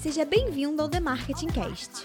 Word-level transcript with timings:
Seja 0.00 0.24
bem-vindo 0.24 0.80
ao 0.80 0.88
The 0.88 0.98
Marketing 0.98 1.48
Cast. 1.48 2.04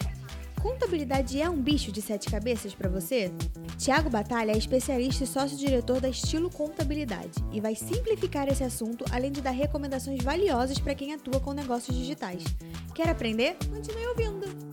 Contabilidade 0.62 1.40
é 1.40 1.50
um 1.50 1.56
bicho 1.56 1.94
de 1.94 2.02
sete 2.02 2.30
cabeças 2.30 2.76
para 2.76 2.90
você? 2.90 3.32
Tiago 3.78 4.10
Batalha 4.10 4.52
é 4.52 4.58
especialista 4.58 5.24
e 5.24 5.28
sócio-diretor 5.28 6.02
da 6.02 6.10
Estilo 6.10 6.50
Contabilidade 6.50 7.42
e 7.54 7.62
vai 7.62 7.74
simplificar 7.74 8.50
esse 8.50 8.66
assunto, 8.66 9.06
além 9.12 9.32
de 9.32 9.40
dar 9.40 9.52
recomendações 9.52 10.22
valiosas 10.22 10.78
para 10.78 10.94
quem 10.94 11.14
atua 11.14 11.40
com 11.40 11.54
negócios 11.54 11.96
digitais. 11.96 12.44
Quer 12.94 13.08
aprender? 13.08 13.56
Continue 13.72 14.08
ouvindo. 14.08 14.65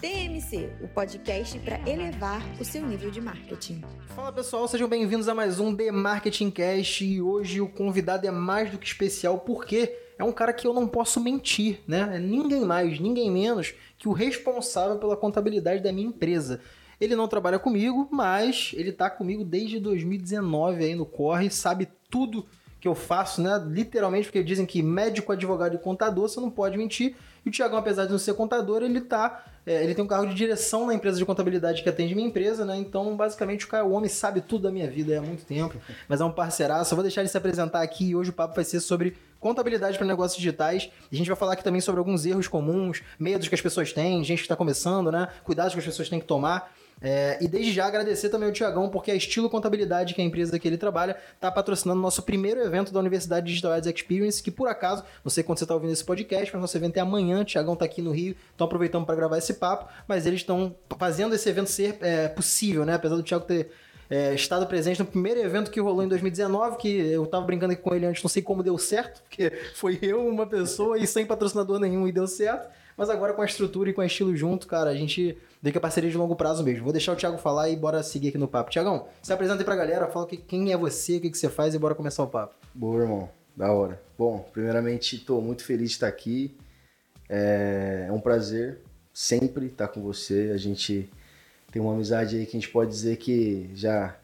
TMC, 0.00 0.70
o 0.80 0.86
podcast 0.86 1.58
para 1.58 1.80
elevar 1.80 2.40
o 2.60 2.64
seu 2.64 2.86
nível 2.86 3.10
de 3.10 3.20
marketing. 3.20 3.82
Fala 4.14 4.30
pessoal, 4.32 4.68
sejam 4.68 4.88
bem-vindos 4.88 5.28
a 5.28 5.34
mais 5.34 5.58
um 5.58 5.74
The 5.74 5.90
Marketing 5.90 6.52
Cast 6.52 7.04
e 7.04 7.20
hoje 7.20 7.60
o 7.60 7.68
convidado 7.68 8.24
é 8.24 8.30
mais 8.30 8.70
do 8.70 8.78
que 8.78 8.86
especial 8.86 9.40
porque 9.40 9.92
é 10.16 10.22
um 10.22 10.30
cara 10.30 10.52
que 10.52 10.68
eu 10.68 10.72
não 10.72 10.86
posso 10.86 11.20
mentir, 11.20 11.80
né? 11.84 12.12
É 12.14 12.18
ninguém 12.20 12.64
mais, 12.64 13.00
ninguém 13.00 13.28
menos 13.28 13.74
que 13.98 14.08
o 14.08 14.12
responsável 14.12 14.98
pela 14.98 15.16
contabilidade 15.16 15.82
da 15.82 15.90
minha 15.90 16.06
empresa. 16.06 16.60
Ele 17.00 17.16
não 17.16 17.26
trabalha 17.26 17.58
comigo, 17.58 18.08
mas 18.08 18.70
ele 18.74 18.90
está 18.90 19.10
comigo 19.10 19.44
desde 19.44 19.80
2019 19.80 20.84
aí 20.84 20.94
no 20.94 21.06
Corre, 21.06 21.50
sabe 21.50 21.88
tudo 22.08 22.46
que 22.80 22.86
eu 22.86 22.94
faço, 22.94 23.42
né? 23.42 23.60
Literalmente, 23.66 24.26
porque 24.26 24.42
dizem 24.42 24.64
que 24.64 24.82
médico, 24.82 25.32
advogado 25.32 25.74
e 25.74 25.78
contador 25.78 26.28
você 26.28 26.40
não 26.40 26.50
pode 26.50 26.78
mentir. 26.78 27.16
E 27.48 27.50
o 27.50 27.50
Tiagão, 27.50 27.78
apesar 27.78 28.04
de 28.04 28.12
não 28.12 28.18
ser 28.18 28.34
contador, 28.34 28.82
ele 28.82 29.00
tá. 29.00 29.42
É, 29.64 29.82
ele 29.82 29.94
tem 29.94 30.04
um 30.04 30.06
cargo 30.06 30.26
de 30.26 30.34
direção 30.34 30.86
na 30.86 30.94
empresa 30.94 31.16
de 31.16 31.24
contabilidade 31.24 31.82
que 31.82 31.88
atende 31.88 32.14
minha 32.14 32.28
empresa, 32.28 32.62
né? 32.62 32.76
Então, 32.76 33.16
basicamente, 33.16 33.64
o 33.64 33.68
cara, 33.68 33.86
o 33.86 33.92
homem 33.92 34.08
sabe 34.08 34.42
tudo 34.42 34.64
da 34.64 34.70
minha 34.70 34.90
vida 34.90 35.18
há 35.18 35.22
muito 35.22 35.46
tempo, 35.46 35.76
mas 36.06 36.20
é 36.20 36.24
um 36.24 36.30
parceiraço. 36.30 36.92
Eu 36.92 36.96
vou 36.96 37.02
deixar 37.02 37.22
ele 37.22 37.28
se 37.28 37.38
apresentar 37.38 37.80
aqui 37.80 38.10
e 38.10 38.16
hoje 38.16 38.28
o 38.30 38.32
papo 38.34 38.54
vai 38.54 38.64
ser 38.64 38.80
sobre 38.80 39.16
contabilidade 39.40 39.96
para 39.96 40.06
negócios 40.06 40.36
digitais. 40.36 40.90
A 41.10 41.14
gente 41.14 41.26
vai 41.26 41.36
falar 41.36 41.54
aqui 41.54 41.64
também 41.64 41.80
sobre 41.80 41.98
alguns 41.98 42.26
erros 42.26 42.46
comuns, 42.46 43.02
medos 43.18 43.48
que 43.48 43.54
as 43.54 43.62
pessoas 43.62 43.92
têm, 43.92 44.22
gente 44.24 44.38
que 44.38 44.44
está 44.44 44.56
começando, 44.56 45.10
né? 45.10 45.28
Cuidados 45.42 45.72
que 45.72 45.78
as 45.78 45.86
pessoas 45.86 46.08
têm 46.10 46.20
que 46.20 46.26
tomar. 46.26 46.70
É, 47.00 47.38
e 47.40 47.46
desde 47.46 47.72
já 47.72 47.86
agradecer 47.86 48.28
também 48.28 48.48
ao 48.48 48.52
Tiagão, 48.52 48.88
porque 48.88 49.10
a 49.10 49.14
Estilo 49.14 49.48
Contabilidade, 49.48 50.14
que 50.14 50.20
é 50.20 50.24
a 50.24 50.26
empresa 50.26 50.58
que 50.58 50.66
ele 50.66 50.76
trabalha, 50.76 51.16
está 51.34 51.50
patrocinando 51.50 51.98
o 51.98 52.02
nosso 52.02 52.22
primeiro 52.22 52.60
evento 52.60 52.92
da 52.92 53.00
Universidade 53.00 53.46
Digital 53.46 53.72
Ads 53.72 53.92
Experience, 53.92 54.42
que 54.42 54.50
por 54.50 54.68
acaso, 54.68 55.04
não 55.24 55.30
sei 55.30 55.44
quando 55.44 55.58
você 55.58 55.64
está 55.64 55.74
ouvindo 55.74 55.92
esse 55.92 56.04
podcast, 56.04 56.52
mas 56.52 56.60
nosso 56.60 56.76
evento 56.76 56.96
é 56.96 57.00
amanhã, 57.00 57.40
o 57.40 57.44
Tiagão 57.44 57.74
está 57.74 57.84
aqui 57.84 58.02
no 58.02 58.10
Rio, 58.10 58.36
estão 58.50 58.66
aproveitando 58.66 59.06
para 59.06 59.14
gravar 59.14 59.38
esse 59.38 59.54
papo, 59.54 59.88
mas 60.06 60.26
eles 60.26 60.40
estão 60.40 60.74
fazendo 60.98 61.34
esse 61.34 61.48
evento 61.48 61.70
ser 61.70 61.98
é, 62.00 62.28
possível, 62.28 62.84
né? 62.84 62.94
Apesar 62.94 63.14
do 63.14 63.22
Tiago 63.22 63.44
ter 63.44 63.70
é, 64.10 64.34
estado 64.34 64.66
presente 64.66 65.00
no 65.00 65.06
primeiro 65.06 65.40
evento 65.40 65.70
que 65.70 65.80
rolou 65.80 66.02
em 66.02 66.08
2019, 66.08 66.78
que 66.78 66.88
eu 66.88 67.26
tava 67.26 67.44
brincando 67.44 67.72
aqui 67.72 67.82
com 67.82 67.94
ele 67.94 68.06
antes, 68.06 68.22
não 68.22 68.28
sei 68.28 68.42
como 68.42 68.62
deu 68.62 68.78
certo, 68.78 69.22
porque 69.22 69.50
foi 69.74 69.98
eu, 70.00 70.26
uma 70.26 70.46
pessoa 70.46 70.98
e 70.98 71.06
sem 71.06 71.26
patrocinador 71.26 71.78
nenhum 71.78 72.08
e 72.08 72.12
deu 72.12 72.26
certo. 72.26 72.68
Mas 72.96 73.08
agora 73.10 73.32
com 73.32 73.42
a 73.42 73.44
estrutura 73.44 73.90
e 73.90 73.92
com 73.92 74.00
o 74.00 74.04
estilo 74.04 74.34
junto, 74.34 74.66
cara, 74.66 74.90
a 74.90 74.94
gente 74.94 75.38
vê 75.62 75.70
que 75.70 75.78
é 75.78 75.80
parceria 75.80 76.10
de 76.10 76.16
longo 76.16 76.34
prazo 76.34 76.64
mesmo. 76.64 76.82
Vou 76.82 76.92
deixar 76.92 77.12
o 77.12 77.16
Thiago 77.16 77.38
falar 77.38 77.68
e 77.68 77.76
bora 77.76 78.02
seguir 78.02 78.30
aqui 78.30 78.38
no 78.38 78.48
papo. 78.48 78.70
Tiagão, 78.70 79.06
se 79.22 79.32
apresenta 79.32 79.60
aí 79.60 79.64
pra 79.64 79.76
galera, 79.76 80.08
fala 80.08 80.26
que, 80.26 80.36
quem 80.36 80.72
é 80.72 80.76
você, 80.76 81.18
o 81.18 81.20
que, 81.20 81.30
que 81.30 81.38
você 81.38 81.48
faz 81.48 81.76
e 81.76 81.78
bora 81.78 81.94
começar 81.94 82.24
o 82.24 82.26
papo. 82.26 82.56
Boa, 82.74 83.02
irmão. 83.02 83.30
Da 83.56 83.70
hora. 83.72 84.00
Bom, 84.18 84.48
primeiramente, 84.52 85.14
estou 85.14 85.40
muito 85.40 85.64
feliz 85.64 85.90
de 85.90 85.94
estar 85.94 86.08
aqui. 86.08 86.56
É 87.28 88.08
um 88.10 88.20
prazer 88.20 88.80
sempre 89.12 89.66
estar 89.66 89.88
com 89.88 90.02
você. 90.02 90.50
A 90.52 90.56
gente 90.56 91.08
tem 91.70 91.80
uma 91.80 91.92
amizade 91.92 92.36
aí 92.36 92.46
que 92.46 92.56
a 92.56 92.60
gente 92.60 92.70
pode 92.70 92.90
dizer 92.90 93.16
que 93.16 93.70
já 93.74 94.16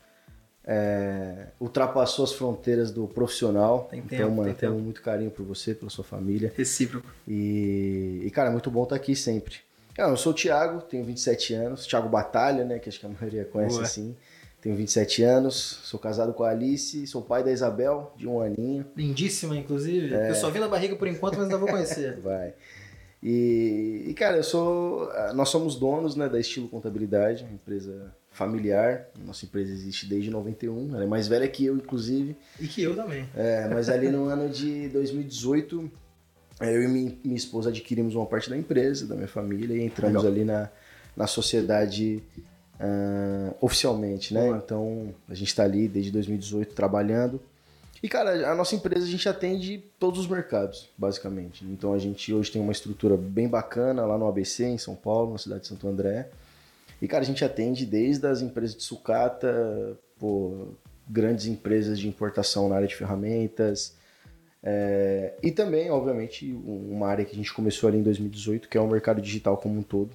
é, 0.66 1.48
ultrapassou 1.60 2.24
as 2.24 2.32
fronteiras 2.32 2.90
do 2.90 3.06
profissional. 3.06 3.86
Tem 3.90 4.00
então, 4.00 4.18
tempo, 4.18 4.30
mano, 4.30 4.44
tem 4.44 4.54
tenho 4.70 4.80
muito 4.80 5.02
carinho 5.02 5.30
por 5.30 5.44
você, 5.44 5.74
pela 5.74 5.90
sua 5.90 6.04
família. 6.04 6.52
Recíproco. 6.56 7.06
E, 7.28 8.22
e, 8.24 8.30
cara, 8.30 8.48
é 8.48 8.52
muito 8.52 8.70
bom 8.70 8.84
estar 8.84 8.96
aqui 8.96 9.14
sempre. 9.14 9.56
Cara, 9.94 10.10
eu 10.10 10.16
sou 10.16 10.32
o 10.32 10.34
Thiago, 10.34 10.80
tenho 10.82 11.04
27 11.04 11.54
anos. 11.54 11.86
Thiago 11.86 12.08
Batalha, 12.08 12.64
né? 12.64 12.78
Que 12.78 12.88
acho 12.88 12.98
que 12.98 13.06
a 13.06 13.08
maioria 13.08 13.44
conhece 13.44 13.74
Boa. 13.74 13.84
assim. 13.84 14.16
Tenho 14.60 14.74
27 14.76 15.22
anos, 15.22 15.80
sou 15.84 16.00
casado 16.00 16.32
com 16.32 16.42
a 16.42 16.48
Alice, 16.48 17.06
sou 17.06 17.20
pai 17.20 17.44
da 17.44 17.52
Isabel, 17.52 18.14
de 18.16 18.26
um 18.26 18.40
aninho. 18.40 18.86
Lindíssima, 18.96 19.54
inclusive. 19.54 20.14
É. 20.14 20.30
Eu 20.30 20.34
só 20.34 20.48
vi 20.48 20.58
na 20.58 20.66
barriga 20.66 20.96
por 20.96 21.06
enquanto, 21.06 21.34
mas 21.34 21.44
ainda 21.44 21.58
vou 21.58 21.68
conhecer. 21.68 22.16
Vai. 22.24 22.54
E, 23.24 24.04
e, 24.08 24.14
cara, 24.14 24.36
eu 24.36 24.44
sou. 24.44 25.10
Nós 25.34 25.48
somos 25.48 25.76
donos 25.76 26.14
né, 26.14 26.28
da 26.28 26.38
Estilo 26.38 26.68
Contabilidade, 26.68 27.42
uma 27.42 27.54
empresa 27.54 28.14
familiar. 28.30 29.08
Nossa 29.24 29.46
empresa 29.46 29.72
existe 29.72 30.06
desde 30.06 30.30
91, 30.30 30.94
ela 30.94 31.04
é 31.04 31.06
mais 31.06 31.26
velha 31.26 31.48
que 31.48 31.64
eu, 31.64 31.74
inclusive. 31.74 32.36
e 32.60 32.68
que 32.68 32.82
eu 32.82 32.94
também. 32.94 33.26
É, 33.34 33.66
mas 33.68 33.88
ali 33.88 34.10
no 34.10 34.26
ano 34.26 34.50
de 34.50 34.88
2018, 34.90 35.90
eu 36.60 36.82
e 36.82 36.88
minha, 36.88 37.36
esposa 37.36 37.70
adquirimos 37.70 38.14
uma 38.14 38.26
parte 38.26 38.50
da 38.50 38.58
empresa, 38.58 39.06
da 39.06 39.14
minha 39.14 39.28
família, 39.28 39.74
e 39.74 39.82
entramos 39.82 40.22
Legal. 40.22 40.30
ali 40.30 40.44
na, 40.44 40.68
na 41.16 41.26
sociedade 41.26 42.22
ah, 42.78 43.54
oficialmente, 43.60 44.34
né? 44.34 44.48
Então 44.62 45.14
a 45.28 45.34
gente 45.34 45.48
está 45.48 45.64
ali 45.64 45.88
desde 45.88 46.10
2018 46.10 46.74
trabalhando. 46.74 47.40
E, 48.04 48.08
cara, 48.10 48.50
a 48.50 48.54
nossa 48.54 48.74
empresa 48.74 49.06
a 49.06 49.08
gente 49.08 49.26
atende 49.26 49.82
todos 49.98 50.20
os 50.20 50.26
mercados, 50.26 50.90
basicamente. 50.98 51.64
Então 51.64 51.94
a 51.94 51.98
gente 51.98 52.34
hoje 52.34 52.52
tem 52.52 52.60
uma 52.60 52.70
estrutura 52.70 53.16
bem 53.16 53.48
bacana 53.48 54.04
lá 54.04 54.18
no 54.18 54.28
ABC, 54.28 54.62
em 54.66 54.76
São 54.76 54.94
Paulo, 54.94 55.32
na 55.32 55.38
cidade 55.38 55.62
de 55.62 55.68
Santo 55.68 55.88
André. 55.88 56.28
E, 57.00 57.08
cara, 57.08 57.22
a 57.22 57.26
gente 57.26 57.42
atende 57.42 57.86
desde 57.86 58.26
as 58.26 58.42
empresas 58.42 58.76
de 58.76 58.82
sucata, 58.82 59.96
pô, 60.18 60.68
grandes 61.08 61.46
empresas 61.46 61.98
de 61.98 62.06
importação 62.06 62.68
na 62.68 62.76
área 62.76 62.86
de 62.86 62.94
ferramentas. 62.94 63.94
é, 64.66 65.34
e 65.42 65.50
também, 65.50 65.90
obviamente, 65.90 66.50
um- 66.52 66.92
uma 66.96 67.06
área 67.08 67.22
que 67.24 67.32
a 67.32 67.36
gente 67.36 67.52
começou 67.52 67.86
ali 67.88 67.98
em 67.98 68.02
2018, 68.02 68.66
que 68.68 68.78
é 68.78 68.80
o 68.80 68.86
mercado 68.88 69.20
digital 69.20 69.56
como 69.58 69.78
um 69.78 69.82
todo. 69.82 70.10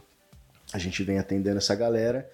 A 0.74 0.78
gente 0.80 1.04
vem 1.04 1.18
atendendo 1.20 1.58
essa 1.58 1.76
galera. 1.76 2.28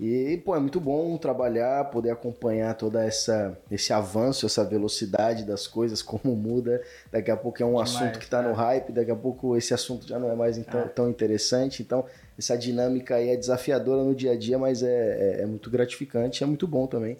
E, 0.00 0.38
pô, 0.38 0.56
é 0.56 0.58
muito 0.58 0.80
bom 0.80 1.18
trabalhar, 1.18 1.84
poder 1.90 2.10
acompanhar 2.10 2.74
toda 2.74 3.04
essa 3.04 3.56
esse 3.70 3.92
avanço, 3.92 4.46
essa 4.46 4.64
velocidade 4.64 5.44
das 5.44 5.66
coisas, 5.66 6.00
como 6.02 6.34
muda. 6.34 6.82
Daqui 7.12 7.30
a 7.30 7.36
pouco 7.36 7.62
é 7.62 7.66
um 7.66 7.70
Demais, 7.72 7.94
assunto 7.94 8.18
que 8.18 8.24
está 8.24 8.40
no 8.40 8.50
é. 8.50 8.54
hype, 8.54 8.92
daqui 8.92 9.10
a 9.10 9.16
pouco 9.16 9.56
esse 9.56 9.74
assunto 9.74 10.08
já 10.08 10.18
não 10.18 10.30
é 10.30 10.34
mais 10.34 10.56
então, 10.56 10.80
É. 10.80 10.84
tão 10.84 11.10
interessante. 11.10 11.82
Então, 11.82 12.06
essa 12.38 12.56
dinâmica 12.56 13.16
aí 13.16 13.28
é 13.28 13.36
desafiadora 13.36 14.02
no 14.02 14.14
dia 14.14 14.32
a 14.32 14.36
dia, 14.36 14.58
mas 14.58 14.82
é, 14.82 14.88
é, 14.88 15.42
é 15.42 15.46
muito 15.46 15.68
gratificante, 15.68 16.42
é 16.42 16.46
muito 16.46 16.66
bom 16.66 16.86
também 16.86 17.18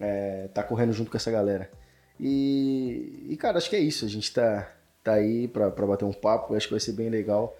é, 0.00 0.48
tá 0.52 0.62
correndo 0.62 0.92
junto 0.92 1.10
com 1.10 1.16
essa 1.16 1.30
galera. 1.30 1.70
E, 2.18 3.26
e, 3.28 3.36
cara, 3.36 3.58
acho 3.58 3.68
que 3.68 3.76
é 3.76 3.80
isso. 3.80 4.04
A 4.04 4.08
gente 4.08 4.32
tá, 4.32 4.70
tá 5.02 5.14
aí 5.14 5.48
pra 5.48 5.70
bater 5.70 6.04
um 6.04 6.12
papo, 6.12 6.54
acho 6.54 6.66
que 6.66 6.72
vai 6.72 6.80
ser 6.80 6.92
bem 6.92 7.08
legal. 7.08 7.56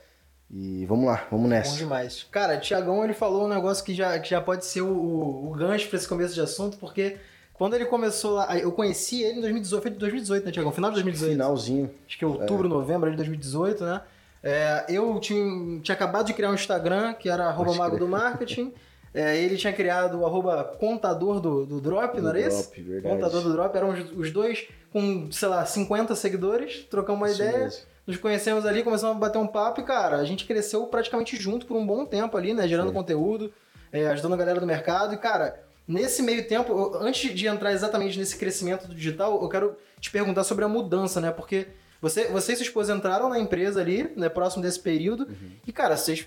E 0.50 0.84
vamos 0.87 1.06
lá, 1.06 1.27
vamos 1.31 1.44
Bom 1.47 1.50
nessa. 1.50 1.77
demais. 1.77 2.27
Cara, 2.31 2.59
Tiagão 2.59 3.03
ele 3.03 3.15
falou 3.15 3.47
um 3.47 3.49
negócio 3.49 3.84
que 3.84 3.94
já, 3.94 4.19
que 4.19 4.31
já 4.31 4.41
pode 4.41 4.65
ser 4.65 4.82
o, 4.82 4.88
o, 4.88 5.50
o 5.50 5.55
gancho 5.55 5.88
pra 5.88 5.99
esse 5.99 6.06
começo 6.09 6.34
de 6.34 6.41
assunto, 6.41 6.77
porque 6.78 7.16
quando 7.55 7.75
ele 7.75 7.87
começou 7.87 8.34
lá, 8.34 8.56
eu 8.59 8.71
conheci 8.72 9.22
ele 9.22 9.38
em 9.38 9.41
2018, 9.41 9.82
foi 9.82 9.91
de 9.91 9.99
2018, 9.99 10.44
né, 10.47 10.53
Tiagão? 10.53 10.72
Final 10.72 10.91
de 10.91 10.94
2018. 10.97 11.32
Finalzinho. 11.32 11.91
Acho 12.06 12.19
que 12.19 12.25
é 12.25 12.28
outubro, 12.28 12.69
novembro 12.69 13.10
de 13.10 13.16
2018, 13.16 13.84
né? 13.84 14.03
É, 14.43 14.84
eu 14.88 15.19
tinha, 15.21 15.81
tinha 15.81 15.94
acabado 15.94 16.27
de 16.27 16.34
criar 16.34 16.50
um 16.50 16.55
Instagram, 16.55 17.15
que 17.15 17.28
era 17.28 17.47
arroba 17.47 17.75
mago 17.75 17.97
do 17.97 18.06
marketing. 18.06 18.72
É, 19.15 19.37
ele 19.41 19.56
tinha 19.56 19.72
criado 19.72 20.19
o 20.19 20.26
arroba 20.26 20.65
contador 20.78 21.41
do, 21.41 21.65
do 21.65 21.81
Drop, 21.81 22.21
não 22.21 22.31
era 22.31 22.43
Do? 22.43 22.49
Drop, 22.49 22.82
verdade. 22.82 23.15
Contador 23.15 23.43
do 23.43 23.53
Drop, 23.53 23.76
eram 23.76 23.91
os, 23.91 24.11
os 24.11 24.31
dois 24.32 24.66
com, 24.93 25.31
sei 25.31 25.49
lá, 25.49 25.65
50 25.65 26.15
seguidores, 26.16 26.84
trocamos 26.91 27.21
uma 27.21 27.31
Isso 27.31 27.43
ideia. 27.43 27.59
mesmo. 27.59 27.81
Nos 28.07 28.17
conhecemos 28.19 28.67
ali, 28.67 28.83
começamos 28.83 29.17
a 29.17 29.19
bater 29.19 29.39
um 29.39 29.47
papo 29.47 29.81
e, 29.81 29.85
cara, 29.85 30.19
a 30.19 30.25
gente 30.25 30.45
cresceu 30.45 30.87
praticamente 30.87 31.37
junto 31.37 31.65
por 31.67 31.77
um 31.77 31.87
bom 31.87 32.05
tempo 32.05 32.37
ali, 32.37 32.53
né? 32.53 32.69
Gerando 32.69 32.87
Foi. 32.87 32.95
conteúdo, 32.95 33.53
é, 33.93 34.07
ajudando 34.09 34.35
a 34.35 34.37
galera 34.37 34.61
do 34.61 34.67
mercado. 34.67 35.15
E, 35.15 35.17
cara, 35.17 35.59
nesse 35.89 36.23
meio 36.23 36.47
tempo, 36.47 36.73
eu- 36.73 37.03
antes 37.03 37.35
de 37.35 37.47
entrar 37.47 37.73
exatamente 37.73 38.19
nesse 38.19 38.37
crescimento 38.37 38.87
do 38.87 38.95
digital, 38.95 39.41
eu 39.43 39.49
quero 39.49 39.77
te 39.99 40.11
perguntar 40.11 40.45
sobre 40.45 40.65
a 40.65 40.69
mudança, 40.69 41.19
né? 41.21 41.31
Porque 41.31 41.69
você, 42.01 42.27
você 42.27 42.53
e 42.53 42.57
sua 42.57 42.65
esposa 42.65 42.95
entraram 42.95 43.31
na 43.31 43.39
empresa 43.39 43.81
ali, 43.81 44.13
né? 44.17 44.29
Próximo 44.29 44.63
desse 44.63 44.81
período. 44.81 45.25
Uhum. 45.25 45.50
E, 45.67 45.73
cara, 45.73 45.97
vocês 45.97 46.27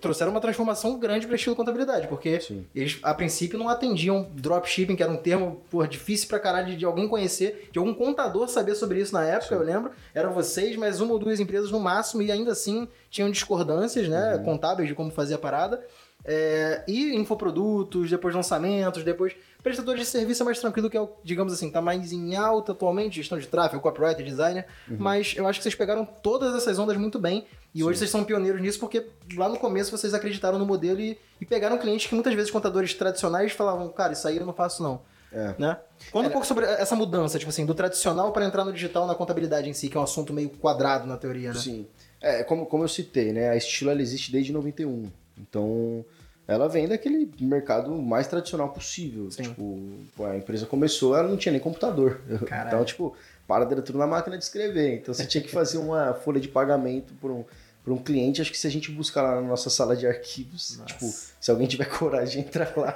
trouxeram 0.00 0.30
uma 0.30 0.40
transformação 0.40 0.98
grande 0.98 1.26
para 1.26 1.36
estilo 1.36 1.56
contabilidade, 1.56 2.06
porque 2.08 2.40
Sim. 2.40 2.66
eles, 2.74 2.98
a 3.02 3.12
princípio, 3.14 3.58
não 3.58 3.68
atendiam 3.68 4.28
dropshipping, 4.34 4.96
que 4.96 5.02
era 5.02 5.10
um 5.12 5.16
termo 5.16 5.62
por, 5.70 5.86
difícil 5.86 6.28
pra 6.28 6.38
caralho 6.38 6.76
de, 6.76 6.84
alguém 6.84 7.08
conhecer, 7.08 7.68
de 7.72 7.78
algum 7.78 7.94
contador 7.94 8.48
saber 8.48 8.74
sobre 8.74 9.00
isso 9.00 9.12
na 9.12 9.24
época, 9.24 9.54
eu 9.54 9.62
lembro. 9.62 9.90
Eram 10.14 10.32
vocês, 10.32 10.76
mas 10.76 11.00
uma 11.00 11.12
ou 11.12 11.18
duas 11.18 11.40
empresas 11.40 11.70
no 11.70 11.80
máximo, 11.80 12.22
e 12.22 12.30
ainda 12.32 12.52
assim 12.52 12.88
tinham 13.10 13.30
discordâncias, 13.30 14.08
né? 14.08 14.36
Uhum. 14.36 14.44
Contábeis 14.44 14.88
de 14.88 14.94
como 14.94 15.10
fazer 15.10 15.34
a 15.34 15.38
parada. 15.38 15.82
É, 16.24 16.82
e 16.86 17.14
infoprodutos, 17.14 18.10
depois 18.10 18.34
lançamentos, 18.34 19.02
depois 19.04 19.34
prestadores 19.62 20.00
de 20.02 20.06
serviço 20.06 20.42
é 20.42 20.44
mais 20.44 20.58
tranquilo, 20.58 20.90
que 20.90 20.96
é 20.96 21.00
o, 21.00 21.08
digamos 21.22 21.52
assim, 21.52 21.70
tá 21.70 21.80
mais 21.80 22.12
em 22.12 22.36
alta 22.36 22.72
atualmente, 22.72 23.16
gestão 23.16 23.38
de 23.38 23.46
tráfego, 23.46 23.80
copywriter, 23.82 24.24
designer, 24.24 24.66
Uhum. 24.88 24.96
mas 24.98 25.34
eu 25.36 25.46
acho 25.46 25.58
que 25.58 25.62
vocês 25.62 25.74
pegaram 25.74 26.04
todas 26.04 26.54
essas 26.54 26.78
ondas 26.78 26.96
muito 26.96 27.18
bem, 27.18 27.46
e 27.78 27.84
hoje 27.84 27.98
vocês 27.98 28.10
são 28.10 28.24
pioneiros 28.24 28.60
nisso, 28.60 28.78
porque 28.78 29.06
lá 29.36 29.48
no 29.48 29.58
começo 29.58 29.90
vocês 29.90 30.12
acreditaram 30.12 30.58
no 30.58 30.66
modelo 30.66 31.00
e, 31.00 31.18
e 31.40 31.46
pegaram 31.46 31.78
clientes 31.78 32.06
que 32.06 32.14
muitas 32.14 32.34
vezes 32.34 32.50
contadores 32.50 32.92
tradicionais 32.94 33.52
falavam, 33.52 33.88
cara, 33.88 34.12
isso 34.12 34.26
aí 34.26 34.36
eu 34.36 34.46
não 34.46 34.52
faço 34.52 34.82
não. 34.82 35.00
É. 35.32 35.54
Né? 35.58 35.76
Conta 36.10 36.28
um 36.28 36.32
pouco 36.32 36.46
sobre 36.46 36.64
essa 36.64 36.96
mudança, 36.96 37.38
tipo 37.38 37.50
assim, 37.50 37.66
do 37.66 37.74
tradicional 37.74 38.32
para 38.32 38.44
entrar 38.44 38.64
no 38.64 38.72
digital 38.72 39.06
na 39.06 39.14
contabilidade 39.14 39.68
em 39.68 39.72
si, 39.72 39.88
que 39.88 39.96
é 39.96 40.00
um 40.00 40.04
assunto 40.04 40.32
meio 40.32 40.48
quadrado 40.50 41.06
na 41.06 41.16
teoria, 41.16 41.52
né? 41.52 41.58
Sim. 41.58 41.86
É, 42.20 42.42
como, 42.42 42.66
como 42.66 42.84
eu 42.84 42.88
citei, 42.88 43.32
né? 43.32 43.50
A 43.50 43.56
Estilo 43.56 43.90
ela 43.90 44.02
existe 44.02 44.32
desde 44.32 44.52
91. 44.52 45.10
Então, 45.38 46.04
ela 46.46 46.68
vem 46.68 46.88
daquele 46.88 47.30
mercado 47.38 47.90
mais 47.92 48.26
tradicional 48.26 48.70
possível. 48.70 49.30
Sim. 49.30 49.42
Tipo, 49.42 50.24
a 50.24 50.36
empresa 50.36 50.66
começou, 50.66 51.14
ela 51.14 51.28
não 51.28 51.36
tinha 51.36 51.52
nem 51.52 51.60
computador. 51.60 52.20
Caralho. 52.46 52.68
Então, 52.68 52.84
tipo, 52.84 53.14
parada 53.46 53.74
era 53.74 53.82
tudo 53.82 53.98
na 53.98 54.06
máquina 54.06 54.36
de 54.36 54.44
escrever. 54.44 54.96
Então, 54.96 55.12
você 55.12 55.26
tinha 55.26 55.42
que 55.42 55.50
fazer 55.50 55.78
uma 55.78 56.14
folha 56.14 56.40
de 56.40 56.48
pagamento 56.48 57.12
por 57.20 57.30
um, 57.30 57.44
por 57.88 57.92
um 57.92 57.98
cliente. 57.98 58.42
Acho 58.42 58.50
que 58.50 58.58
se 58.58 58.66
a 58.66 58.70
gente 58.70 58.90
buscar 58.90 59.22
lá 59.22 59.36
na 59.36 59.48
nossa 59.48 59.70
sala 59.70 59.96
de 59.96 60.06
arquivos, 60.06 60.76
Nossa. 60.76 60.84
tipo, 60.84 61.06
se 61.40 61.50
alguém 61.50 61.66
tiver 61.66 61.86
coragem 61.98 62.42
de 62.42 62.48
entrar 62.48 62.76
lá. 62.76 62.94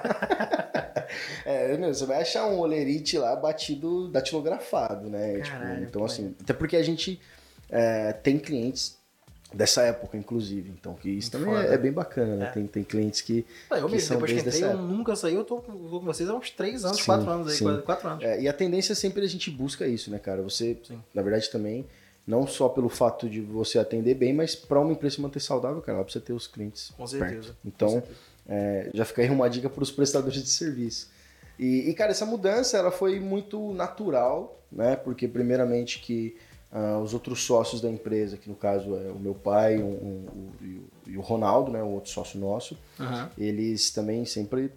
é, 1.47 1.77
meu, 1.79 1.93
você 1.93 2.05
vai 2.05 2.21
achar 2.21 2.47
um 2.47 2.59
olerite 2.59 3.17
lá 3.17 3.35
batido, 3.35 4.09
datilografado, 4.09 5.09
né? 5.09 5.39
Caralho, 5.41 5.75
tipo, 5.77 5.89
então, 5.89 6.05
assim, 6.05 6.35
até 6.41 6.53
porque 6.53 6.77
a 6.77 6.83
gente 6.83 7.19
é, 7.71 8.13
tem 8.13 8.39
clientes 8.39 8.99
dessa 9.55 9.83
época, 9.83 10.19
inclusive. 10.19 10.71
Então, 10.79 10.95
que 10.95 11.09
isso 11.09 11.35
Muito 11.39 11.51
também 11.51 11.71
é, 11.71 11.75
é 11.75 11.79
bem 11.79 11.93
bacana, 11.93 12.37
né? 12.37 12.47
É. 12.47 12.51
Tem, 12.51 12.67
tem 12.67 12.85
clientes 12.85 13.23
que. 13.23 13.47
Eu 13.71 13.87
que 13.87 13.95
mesmo, 13.95 14.01
são 14.01 14.17
depois 14.17 14.33
que 14.33 14.47
entrei, 14.47 14.63
eu 14.63 14.69
época. 14.69 14.83
nunca 14.83 15.17
saí, 15.17 15.35
eu 15.35 15.45
tô 15.45 15.57
com 15.57 16.01
vocês 16.01 16.29
há 16.29 16.35
uns 16.35 16.51
3 16.51 16.85
anos, 16.85 16.99
Sim, 16.99 17.05
4 17.07 17.31
anos 17.31 17.49
aí, 17.49 17.55
sim. 17.55 17.65
quase 17.65 17.83
4 17.83 18.09
anos. 18.09 18.25
É, 18.25 18.43
e 18.43 18.49
a 18.49 18.53
tendência 18.53 18.95
sempre 18.95 19.25
a 19.25 19.29
gente 19.29 19.51
busca 19.51 19.87
isso, 19.87 20.11
né, 20.11 20.19
cara? 20.19 20.43
Você, 20.43 20.79
Sim. 20.87 21.01
na 21.15 21.23
verdade, 21.23 21.51
também, 21.51 21.87
não 22.27 22.47
só 22.47 22.69
pelo 22.69 22.89
fato 22.89 23.29
de 23.29 23.41
você 23.41 23.79
atender 23.79 24.15
bem, 24.15 24.33
mas 24.33 24.55
para 24.55 24.81
uma 24.81 24.93
empresa 24.93 25.17
se 25.17 25.21
manter 25.21 25.41
saudável, 25.41 25.81
cara, 25.83 25.99
ela 25.99 26.05
precisa 26.05 26.25
ter 26.25 26.33
os 26.33 26.47
clientes. 26.47 26.91
Com 26.97 27.05
perto. 27.05 27.19
certeza. 27.19 27.57
Então, 27.65 27.89
Com 27.89 27.95
certeza. 27.95 28.19
é, 28.49 28.91
já 28.95 29.05
fica 29.05 29.23
aí 29.23 29.31
uma 29.31 29.49
dica 29.51 29.69
para 29.69 29.83
os 29.83 29.91
prestadores 29.91 30.43
de 30.43 30.49
serviço. 30.49 31.11
E, 31.59 31.91
e, 31.91 31.95
cara, 31.95 32.11
essa 32.13 32.25
mudança 32.25 32.77
ela 32.79 32.91
foi 32.91 33.21
muito 33.21 33.73
natural, 33.75 34.61
né? 34.71 34.97
Porque, 34.97 35.29
primeiramente, 35.29 35.99
que 36.01 36.37
ah, 36.73 36.99
os 36.99 37.13
outros 37.13 37.43
sócios 37.43 37.81
da 37.83 37.91
empresa, 37.91 38.39
que 38.39 38.49
no 38.49 38.57
caso 38.57 38.97
é 38.97 39.11
o 39.13 39.19
meu 39.19 39.35
pai 39.35 39.77
um- 39.83 40.27
um- 40.33 40.53
e, 41.07 41.17
o, 41.19 41.21
Ronaldo, 41.21 41.71
né? 41.71 41.83
O 41.83 41.89
outro 41.89 42.11
sócio 42.11 42.41
nosso, 42.41 42.79
Aham. 42.99 43.31
eles 43.37 43.91
também 43.91 44.25
sempre 44.25 44.73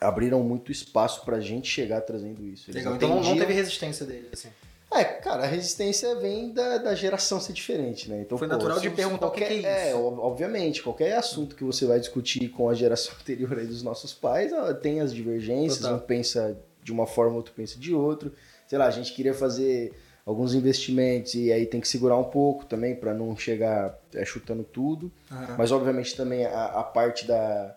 abriram 0.00 0.42
muito 0.42 0.70
espaço 0.70 1.24
pra 1.24 1.40
gente 1.40 1.66
chegar 1.68 2.02
trazendo 2.02 2.44
isso. 2.46 2.70
Eles 2.70 2.84
Legal, 2.84 2.96
então 2.96 3.22
não, 3.22 3.36
teve 3.38 3.54
resistência 3.54 4.04
dele, 4.04 4.28
assim. 4.32 4.50
É, 4.96 5.04
cara, 5.04 5.44
a 5.44 5.46
resistência 5.46 6.14
vem 6.16 6.52
da, 6.52 6.78
da 6.78 6.94
geração 6.94 7.40
ser 7.40 7.52
diferente, 7.52 8.08
né? 8.10 8.20
Então, 8.22 8.36
Foi 8.38 8.48
pô, 8.48 8.54
natural 8.54 8.78
de 8.80 8.90
perguntar 8.90 9.26
o 9.26 9.30
que 9.30 9.40
qualquer, 9.40 9.60
que 9.60 9.66
é 9.66 9.90
isso. 9.90 9.98
ob- 10.00 10.18
obviamente, 10.20 10.82
qualquer 10.82 11.16
assunto 11.16 11.54
que 11.56 11.64
você 11.64 11.84
vai 11.86 11.98
discutir 12.00 12.48
com 12.48 12.68
a 12.68 12.74
geração 12.74 13.14
anterior 13.20 13.58
aí 13.58 13.66
dos 13.66 13.82
nossos 13.82 14.12
pais, 14.12 14.50
tem 14.82 15.00
as 15.00 15.12
divergências, 15.14 15.80
Total. 15.80 15.96
um 15.96 16.00
pensa 16.00 16.56
de 16.82 16.92
uma 16.92 17.06
forma, 17.06 17.36
outro 17.36 17.52
pensa 17.54 17.78
de 17.78 17.94
outro. 17.94 18.32
Sei 18.66 18.78
lá, 18.78 18.86
a 18.86 18.90
gente 18.90 19.12
queria 19.12 19.34
fazer 19.34 19.92
alguns 20.26 20.54
investimentos 20.54 21.34
e 21.34 21.52
aí 21.52 21.66
tem 21.66 21.80
que 21.80 21.88
segurar 21.88 22.16
um 22.16 22.24
pouco 22.24 22.64
também 22.64 22.94
para 22.94 23.12
não 23.12 23.36
chegar 23.36 23.98
é, 24.14 24.24
chutando 24.24 24.64
tudo. 24.64 25.12
Mas 25.58 25.70
obviamente 25.70 26.16
também 26.16 26.46
a, 26.46 26.64
a 26.66 26.82
parte 26.82 27.26
da, 27.26 27.76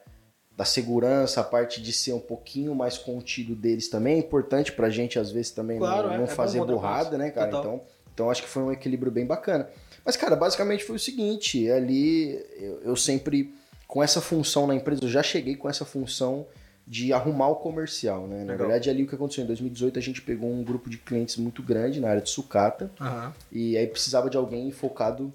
da 0.58 0.66
segurança, 0.66 1.40
a 1.40 1.44
parte 1.44 1.80
de 1.80 1.94
ser 1.94 2.14
um 2.14 2.20
pouquinho 2.20 2.74
mais 2.74 2.98
contido 2.98 3.56
deles 3.56 3.88
também 3.90 4.16
é 4.16 4.18
importante 4.18 4.72
pra 4.72 4.90
gente, 4.90 5.20
às 5.20 5.32
vezes, 5.32 5.52
também 5.52 5.78
Claro, 5.78 6.08
não, 6.08 6.14
é- 6.16 6.18
não 6.18 6.24
é 6.24 6.28
fazer 6.28 6.66
borrada, 6.66 7.16
né, 7.16 7.30
cara? 7.30 7.52
Total. 7.52 7.62
Então, 7.76 7.82
então 8.12 8.30
acho 8.32 8.42
que 8.42 8.50
foi 8.50 8.64
um 8.64 8.72
equilíbrio 8.72 9.12
bem 9.12 9.24
bacana. 9.26 9.70
Mas, 10.04 10.18
cara, 10.18 10.36
basicamente 10.36 10.84
foi 10.84 10.96
o 10.96 11.00
seguinte, 11.00 11.70
ali 11.70 12.44
eu, 12.60 12.82
eu 12.82 12.96
sempre, 12.96 13.54
com 13.88 14.02
essa 14.02 14.20
função 14.20 14.66
na 14.66 14.74
empresa, 14.74 15.04
eu 15.04 15.10
já 15.10 15.22
cheguei 15.22 15.56
com 15.56 15.70
essa 15.70 15.86
função 15.86 16.48
de 16.88 17.14
arrumar 17.14 17.50
o 17.50 17.58
comercial, 17.58 18.26
né? 18.28 18.38
Na 18.38 18.54
Legal. 18.54 18.58
verdade, 18.68 18.90
ali 18.90 19.04
o 19.04 19.08
que 19.08 19.14
aconteceu 19.14 19.44
em 19.44 19.48
2018, 19.48 20.00
a 20.00 20.02
gente 20.02 20.22
pegou 20.24 20.50
um 20.50 20.64
grupo 20.64 20.90
de 20.90 20.98
clientes 20.98 21.36
muito 21.38 21.62
grande 21.62 22.00
na 22.00 22.10
área 22.10 22.22
de 22.22 22.30
sucata, 22.32 22.90
Aham. 23.00 23.32
e 23.52 23.78
aí 23.78 23.86
precisava 23.86 24.28
de 24.30 24.38
alguém 24.38 24.72
focado 24.72 25.32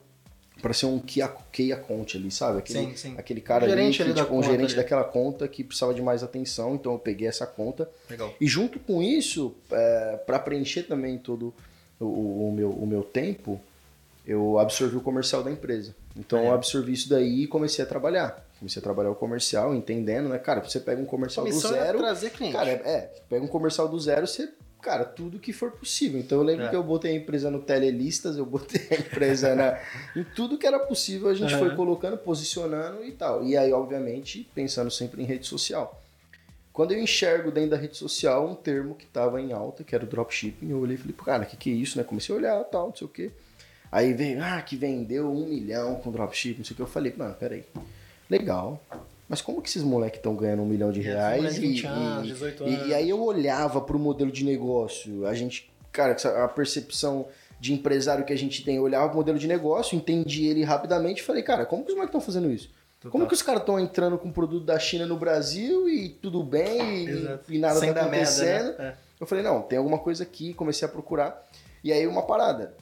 para 0.62 0.72
ser 0.72 0.86
um 0.86 0.98
key, 1.00 1.20
ac- 1.20 1.42
key 1.52 1.72
account 1.72 2.16
ali, 2.16 2.30
sabe? 2.30 2.58
Aquele, 2.60 2.78
Sim, 2.78 2.96
sim. 2.96 3.14
aquele 3.18 3.40
cara 3.40 3.68
Gerente 3.68 4.00
ali, 4.00 4.12
ali 4.12 4.12
que, 4.12 4.20
da 4.20 4.22
tipo, 4.24 4.32
um 4.34 4.40
conta 4.40 4.50
gerente 4.52 4.66
ali. 4.72 4.76
daquela 4.76 5.04
conta 5.04 5.48
que 5.48 5.64
precisava 5.64 5.92
de 5.92 6.00
mais 6.00 6.22
atenção, 6.22 6.76
então 6.76 6.92
eu 6.92 6.98
peguei 6.98 7.26
essa 7.28 7.46
conta. 7.46 7.90
Legal. 8.08 8.32
E 8.40 8.46
junto 8.46 8.78
com 8.78 9.02
isso, 9.02 9.52
para 10.24 10.38
preencher 10.38 10.84
também 10.84 11.18
todo 11.18 11.52
o, 12.00 12.48
o- 12.48 12.52
meu, 12.54 12.70
o 12.70 12.86
meu 12.86 13.02
tempo, 13.02 13.60
eu 14.26 14.58
absorvi 14.58 14.96
o 14.96 15.00
comercial 15.00 15.42
da 15.42 15.50
empresa. 15.50 15.94
Então 16.16 16.38
É. 16.38 16.46
eu 16.48 16.52
absorvi 16.54 16.92
isso 16.92 17.08
daí 17.08 17.42
e 17.42 17.46
comecei 17.48 17.84
a 17.84 17.88
trabalhar. 17.88 18.46
Comecei 18.60 18.78
a 18.78 18.82
trabalhar 18.82 19.10
o 19.10 19.14
comercial, 19.16 19.74
entendendo, 19.74 20.28
né? 20.28 20.38
Cara, 20.38 20.60
você 20.62 20.78
pega 20.78 21.02
um 21.02 21.04
comercial 21.04 21.44
do 21.44 21.50
é 21.50 21.54
zero, 21.58 21.98
trazer 21.98 22.30
cliente. 22.30 22.52
Cara, 22.54 22.70
é, 22.70 22.74
é, 22.84 23.10
pega 23.28 23.44
um 23.44 23.48
comercial 23.48 23.88
do 23.88 23.98
zero, 23.98 24.24
você, 24.28 24.48
cara, 24.82 25.04
tudo 25.04 25.38
que 25.38 25.52
for 25.52 25.70
possível. 25.70 26.20
Então 26.20 26.38
eu 26.38 26.44
lembro 26.44 26.66
É. 26.66 26.68
que 26.68 26.76
eu 26.76 26.82
botei 26.82 27.12
a 27.12 27.14
empresa 27.16 27.50
no 27.50 27.60
Telelistas, 27.60 28.36
eu 28.36 28.44
botei 28.44 28.86
a 28.90 28.94
empresa 29.00 29.54
na, 29.54 29.78
em 30.14 30.24
tudo 30.24 30.58
que 30.58 30.66
era 30.66 30.78
possível, 30.78 31.28
a 31.28 31.34
gente 31.34 31.54
Aham. 31.54 31.66
foi 31.68 31.76
colocando, 31.76 32.18
posicionando 32.18 33.04
e 33.04 33.12
tal. 33.12 33.44
E 33.44 33.56
aí, 33.56 33.72
obviamente, 33.72 34.46
pensando 34.54 34.90
sempre 34.90 35.22
em 35.22 35.24
rede 35.24 35.46
social. 35.46 35.98
Quando 36.72 36.92
eu 36.92 36.98
enxergo 36.98 37.50
dentro 37.50 37.70
da 37.70 37.76
rede 37.76 37.96
social 37.96 38.48
um 38.48 38.54
termo 38.54 38.94
que 38.94 39.04
estava 39.04 39.40
em 39.40 39.52
alta, 39.52 39.84
que 39.84 39.94
era 39.94 40.04
o 40.04 40.06
dropshipping, 40.06 40.70
eu 40.70 40.78
olhei 40.80 40.96
e 40.96 40.98
falei, 40.98 41.14
cara, 41.24 41.42
o 41.44 41.46
que, 41.46 41.56
que 41.56 41.70
é 41.70 41.74
isso, 41.74 41.98
né? 41.98 42.04
Comecei 42.04 42.34
a 42.34 42.38
olhar 42.38 42.64
tal, 42.64 42.88
não 42.88 42.96
sei 42.96 43.06
o 43.06 43.10
quê. 43.10 43.30
Aí 43.90 44.14
veio, 44.14 44.42
ah, 44.42 44.60
que 44.62 44.74
vendeu 44.74 45.30
um 45.30 45.46
milhão 45.48 45.96
com 45.96 46.10
dropshipping, 46.10 46.60
não 46.60 46.64
sei 46.64 46.72
o 46.72 46.76
que. 46.76 46.82
Eu 46.82 46.86
falei, 46.86 47.12
mano, 47.14 47.34
peraí, 47.34 47.62
legal. 48.30 48.82
Mas 49.32 49.40
como 49.40 49.62
que 49.62 49.68
esses 49.70 49.82
moleques 49.82 50.18
estão 50.18 50.36
ganhando 50.36 50.60
um 50.60 50.66
milhão 50.66 50.92
de 50.92 51.00
É, 51.00 51.04
reais? 51.04 51.56
20 51.56 51.86
anos, 51.86 52.26
18 52.28 52.64
e, 52.64 52.74
anos. 52.74 52.88
e 52.88 52.94
aí 52.94 53.08
eu 53.08 53.18
olhava 53.18 53.80
pro 53.80 53.98
modelo 53.98 54.30
de 54.30 54.44
negócio, 54.44 55.26
a 55.26 55.32
gente, 55.32 55.72
cara, 55.90 56.14
a 56.44 56.48
percepção 56.48 57.26
de 57.58 57.72
empresário 57.72 58.26
que 58.26 58.32
a 58.34 58.36
gente 58.36 58.62
tem, 58.62 58.76
eu 58.76 58.82
olhava 58.82 59.06
pro 59.08 59.16
modelo 59.16 59.38
de 59.38 59.48
negócio, 59.48 59.96
entendi 59.96 60.44
ele 60.48 60.62
rapidamente 60.64 61.22
e 61.22 61.24
falei, 61.24 61.42
cara, 61.42 61.64
como 61.64 61.82
que 61.82 61.88
os 61.92 61.94
moleques 61.96 62.14
estão 62.14 62.20
fazendo 62.20 62.52
isso? 62.52 62.68
Total. 63.00 63.10
Como 63.10 63.26
que 63.26 63.32
os 63.32 63.40
caras 63.40 63.62
estão 63.62 63.80
entrando 63.80 64.18
com 64.18 64.30
produto 64.30 64.66
da 64.66 64.78
China 64.78 65.06
no 65.06 65.16
Brasil 65.16 65.88
e 65.88 66.10
tudo 66.10 66.42
bem 66.42 67.06
e, 67.08 67.38
e 67.54 67.58
nada 67.58 67.80
Sem 67.80 67.88
tá 67.94 68.02
dar 68.02 68.10
merda, 68.10 68.28
acontecendo? 68.28 68.76
né? 68.78 68.94
Eu 69.18 69.26
falei, 69.26 69.42
não, 69.42 69.62
tem 69.62 69.78
alguma 69.78 69.98
coisa 69.98 70.24
aqui, 70.24 70.52
comecei 70.52 70.86
a 70.86 70.90
procurar. 70.90 71.42
E 71.82 71.90
aí 71.90 72.06
uma 72.06 72.22
parada 72.22 72.74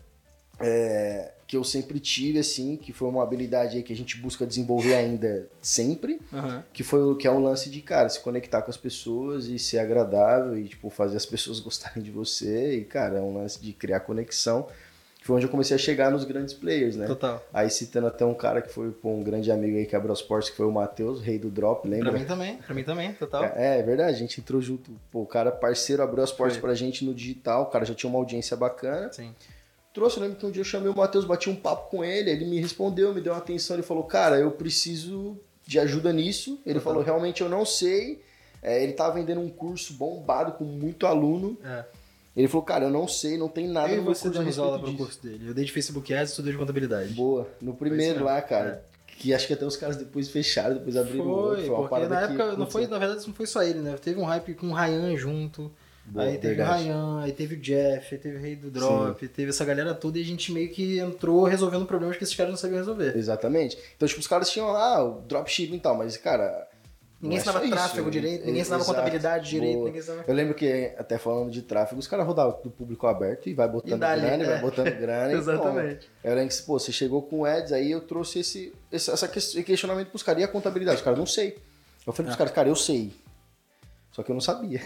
é, 0.59 1.31
que 1.51 1.57
eu 1.57 1.65
sempre 1.65 1.99
tive, 1.99 2.39
assim, 2.39 2.77
que 2.77 2.93
foi 2.93 3.09
uma 3.09 3.25
habilidade 3.25 3.77
aí 3.77 3.83
que 3.83 3.93
a 3.93 3.97
gente 3.97 4.17
busca 4.19 4.47
desenvolver 4.47 4.95
ainda 4.95 5.49
sempre. 5.61 6.21
Aham. 6.33 6.63
que 6.73 6.85
foi 6.85 7.03
o 7.03 7.17
que 7.17 7.27
é 7.27 7.31
um 7.33 7.43
lance 7.43 7.69
de, 7.69 7.81
cara, 7.83 8.09
se 8.09 8.21
conectar 8.21 8.63
com 8.63 8.71
as 8.71 8.77
pessoas 8.77 9.47
e 9.47 9.59
ser 9.59 9.81
agradável 9.81 10.57
e, 10.57 10.69
tipo, 10.69 10.89
fazer 10.91 11.17
as 11.17 11.27
pessoas 11.27 11.59
gostarem 11.59 12.05
de 12.05 12.11
você. 12.13 12.77
E, 12.77 12.85
cara, 12.85 13.19
é 13.19 13.21
um 13.21 13.35
lance 13.35 13.61
de 13.61 13.73
criar 13.73 13.99
conexão. 13.99 14.69
Que 15.19 15.27
foi 15.27 15.35
onde 15.37 15.47
eu 15.47 15.51
comecei 15.51 15.75
a 15.75 15.79
chegar 15.79 16.09
nos 16.13 16.23
grandes 16.23 16.55
players, 16.55 16.95
né? 16.95 17.09
Total. 17.09 17.45
Aí 17.53 17.69
citando 17.69 18.07
até 18.07 18.25
um 18.25 18.33
cara 18.33 18.63
que 18.63 18.73
foi 18.73 18.93
pô, 18.93 19.09
um 19.11 19.25
grande 19.25 19.51
amigo 19.51 19.77
aí 19.77 19.87
que 19.87 19.97
abriu 19.97 20.13
as 20.13 20.23
portas, 20.23 20.51
que 20.51 20.57
foi 20.57 20.67
o 20.67 20.71
Matheus, 20.71 21.21
rei 21.21 21.37
do 21.37 21.51
drop, 21.51 21.83
Pra 21.83 21.91
lembra? 21.91 22.13
mim 22.13 22.25
também, 22.25 22.57
pra 22.59 22.73
mim 22.77 22.85
também, 22.85 23.13
total. 23.15 23.43
É, 23.57 23.81
é 23.81 23.83
verdade, 23.83 24.15
a 24.15 24.19
gente 24.19 24.41
entrou 24.41 24.63
junto. 24.63 24.93
Pô, 25.11 25.23
o 25.23 25.27
cara 25.27 25.51
parceiro 25.51 26.01
abriu 26.01 26.23
as 26.23 26.31
portas 26.31 26.57
Foi. 26.59 26.63
pra 26.63 26.75
gente 26.77 27.05
no 27.05 27.13
digital, 27.13 27.65
o 27.65 27.67
cara 27.67 27.85
já 27.85 27.93
tinha 27.95 28.09
uma 28.09 28.21
audiência 28.21 28.57
bacana. 28.57 29.13
Sim. 29.13 29.35
Trouxe, 29.93 30.17
eu 30.19 30.23
lembro 30.23 30.39
que 30.39 30.47
um 30.47 30.51
dia 30.51 30.61
eu 30.61 30.65
chamei 30.65 30.89
o 30.91 30.97
Matheus, 30.97 31.25
bati 31.25 31.51
um 31.51 31.57
papo 31.57 31.91
com 31.91 32.05
ele, 32.05 32.31
ele 32.31 32.45
me 32.45 32.61
respondeu, 32.61 33.13
me 33.13 33.21
deu 33.21 33.33
uma 33.33 33.39
atenção, 33.41 33.75
ele 33.77 33.83
falou, 33.83 34.05
cara, 34.05 34.39
eu 34.39 34.51
preciso 34.53 35.37
de 35.67 35.79
ajuda 35.81 36.13
nisso. 36.13 36.61
Ele 36.65 36.79
Uhum. 36.79 36.85
falou, 36.85 37.03
realmente 37.03 37.43
eu 37.43 37.49
não 37.49 37.65
sei. 37.65 38.23
É, 38.63 38.83
ele 38.83 38.93
tava 38.93 39.15
vendendo 39.15 39.41
um 39.41 39.49
curso 39.49 39.95
bombado 39.95 40.53
com 40.53 40.65
muito 40.65 41.07
aluno. 41.07 41.59
É. 41.65 41.85
Ele 42.37 42.47
falou, 42.47 42.65
cara, 42.65 42.85
eu 42.85 42.91
não 42.91 43.09
sei, 43.09 43.37
não 43.37 43.49
tem 43.49 43.67
nada 43.67 43.89
Eu 43.93 43.97
no 43.99 44.03
meu 44.05 44.15
você 44.15 44.23
curso 44.25 44.39
demos 44.39 44.59
aula 44.59 44.79
pro 44.79 44.95
curso 44.95 45.21
dele. 45.23 45.49
Eu 45.49 45.55
dei 45.55 45.65
de 45.65 45.73
Facebook 45.73 46.13
Ads 46.15 46.31
e 46.31 46.33
estudei 46.33 46.53
de 46.53 46.59
contabilidade. 46.59 47.13
Boa, 47.13 47.49
no 47.61 47.75
primeiro 47.75 48.25
lá, 48.25 48.41
cara. 48.41 48.85
Que 49.19 49.35
acho 49.35 49.47
que 49.47 49.53
até 49.53 49.67
os 49.67 49.77
caras 49.77 49.97
depois 49.97 50.29
fecharam, 50.29 50.75
depois 50.77 50.97
abriram 50.97 51.27
outro. 51.29 51.57
Foi, 51.57 51.67
Foi 51.67 51.75
uma 51.77 51.89
porque 51.89 52.07
na 52.07 52.21
época, 52.23 52.53
não 52.57 52.67
foi, 52.67 52.87
na 52.87 52.99
verdade, 52.99 53.27
não 53.27 53.35
foi 53.35 53.47
só 53.47 53.63
ele, 53.63 53.81
né? 53.81 53.97
Teve 54.01 54.19
um 54.21 54.25
hype 54.25 54.55
com 54.55 54.69
o 54.69 54.73
Ryan 54.75 55.15
junto. 55.17 55.71
Boa, 56.11 56.25
aí 56.27 56.39
teve 56.39 56.55
verdade. 56.57 56.83
o 56.83 56.85
Ryan, 56.87 57.21
aí 57.23 57.33
teve 57.33 57.55
o 57.55 57.59
Jeff, 57.61 58.15
aí 58.15 58.21
teve 58.21 58.37
o 58.37 58.41
Rei 58.41 58.57
do 58.57 58.71
Drop, 58.71 59.29
teve 59.29 59.51
essa 59.51 59.65
galera 59.65 59.95
toda 59.95 60.19
e 60.19 60.23
a 60.23 60.25
gente 60.25 60.51
meio 60.53 60.69
que 60.71 60.99
entrou 60.99 61.45
resolvendo 61.45 61.87
problemas 61.87 62.17
que 62.17 62.25
esses 62.25 62.35
caras 62.35 62.51
não 62.51 62.59
sabiam 62.59 62.79
resolver. 62.79 63.17
Exatamente. 63.17 63.79
Então, 63.97 64.09
tipo, 64.09 64.21
os 64.21 64.27
caras 64.27 64.51
tinham 64.51 64.73
lá 64.73 65.05
o 65.05 65.21
dropshipping 65.23 65.77
e 65.77 65.81
tal, 65.81 65.97
mas, 65.97 66.17
cara. 66.17 66.67
Ninguém 67.23 67.37
é 67.37 67.41
ensinava 67.43 67.69
tráfego 67.69 68.01
isso. 68.09 68.11
direito, 68.11 68.47
ninguém 68.47 68.63
ensinava 68.63 68.83
Exato. 68.83 68.97
contabilidade 68.97 69.51
direito, 69.51 69.75
Boa. 69.75 69.85
ninguém 69.89 70.01
ensinava. 70.01 70.25
Eu 70.27 70.35
lembro 70.35 70.55
que, 70.55 70.95
até 70.97 71.19
falando 71.19 71.51
de 71.51 71.61
tráfego, 71.61 72.01
os 72.01 72.09
caras 72.09 72.27
rodavam 72.27 72.59
do 72.65 72.71
público 72.71 73.07
aberto 73.07 73.47
e 73.47 73.53
vai 73.53 73.69
botando 73.69 73.93
E 73.93 73.99
dali, 73.99 74.23
grana, 74.23 74.43
e 74.43 74.47
vai 74.47 74.57
é. 74.57 74.61
botando 74.63 74.91
grana. 74.99 75.33
Exatamente. 75.35 76.09
Eu 76.25 76.35
lembro 76.35 76.49
que, 76.57 76.63
pô, 76.63 76.79
você 76.79 76.91
chegou 76.91 77.21
com 77.21 77.41
o 77.41 77.45
Ads, 77.45 77.73
aí 77.73 77.91
eu 77.91 78.01
trouxe 78.01 78.39
esse, 78.39 78.73
esse 78.91 79.11
essa 79.11 79.29
questionamento 79.29 80.09
pros 80.09 80.23
caras. 80.23 80.41
E 80.41 80.45
a 80.45 80.49
contabilidade? 80.49 80.97
Os 80.97 81.03
caras, 81.05 81.19
não 81.19 81.27
sei. 81.27 81.59
Eu 82.07 82.13
falei 82.15 82.25
pros 82.29 82.35
Ah. 82.35 82.39
caras, 82.39 82.53
cara, 82.55 82.69
eu 82.71 82.75
sei. 82.77 83.13
Só 84.13 84.23
que 84.23 84.31
eu 84.31 84.35
não 84.35 84.41
sabia. 84.41 84.81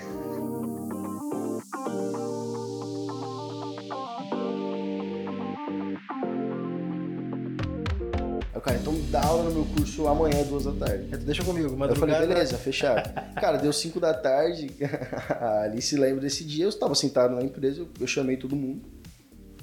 Cara, 8.64 8.78
então 8.78 8.94
dá 9.10 9.24
aula 9.24 9.44
no 9.44 9.50
meu 9.52 9.64
curso 9.76 10.06
amanhã, 10.08 10.42
duas 10.44 10.64
da 10.64 10.72
tarde. 10.72 11.08
Tu 11.10 11.18
deixa 11.18 11.44
comigo, 11.44 11.68
Eu 11.68 11.76
madrugada. 11.76 12.12
falei, 12.12 12.28
beleza, 12.28 12.56
fechado. 12.56 13.12
Cara, 13.34 13.58
deu 13.58 13.72
5 13.72 14.00
da 14.00 14.14
tarde, 14.14 14.70
a 15.28 15.62
Alice 15.62 15.94
lembra 15.96 16.22
desse 16.22 16.44
dia, 16.44 16.64
eu 16.64 16.68
estava 16.70 16.94
sentado 16.94 17.34
na 17.34 17.42
empresa, 17.42 17.80
eu, 17.80 17.88
eu 18.00 18.06
chamei 18.06 18.36
todo 18.36 18.56
mundo. 18.56 18.82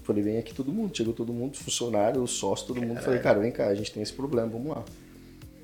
Falei, 0.03 0.23
vem 0.23 0.37
aqui 0.37 0.53
todo 0.53 0.71
mundo. 0.71 0.95
Chegou 0.95 1.13
todo 1.13 1.31
mundo, 1.31 1.57
funcionário, 1.57 2.25
sócio, 2.27 2.67
todo 2.67 2.81
mundo. 2.81 2.99
Falei, 3.01 3.19
cara, 3.19 3.39
vem 3.39 3.51
cá, 3.51 3.67
a 3.67 3.75
gente 3.75 3.91
tem 3.91 4.01
esse 4.01 4.13
problema, 4.13 4.49
vamos 4.49 4.75
lá. 4.75 4.83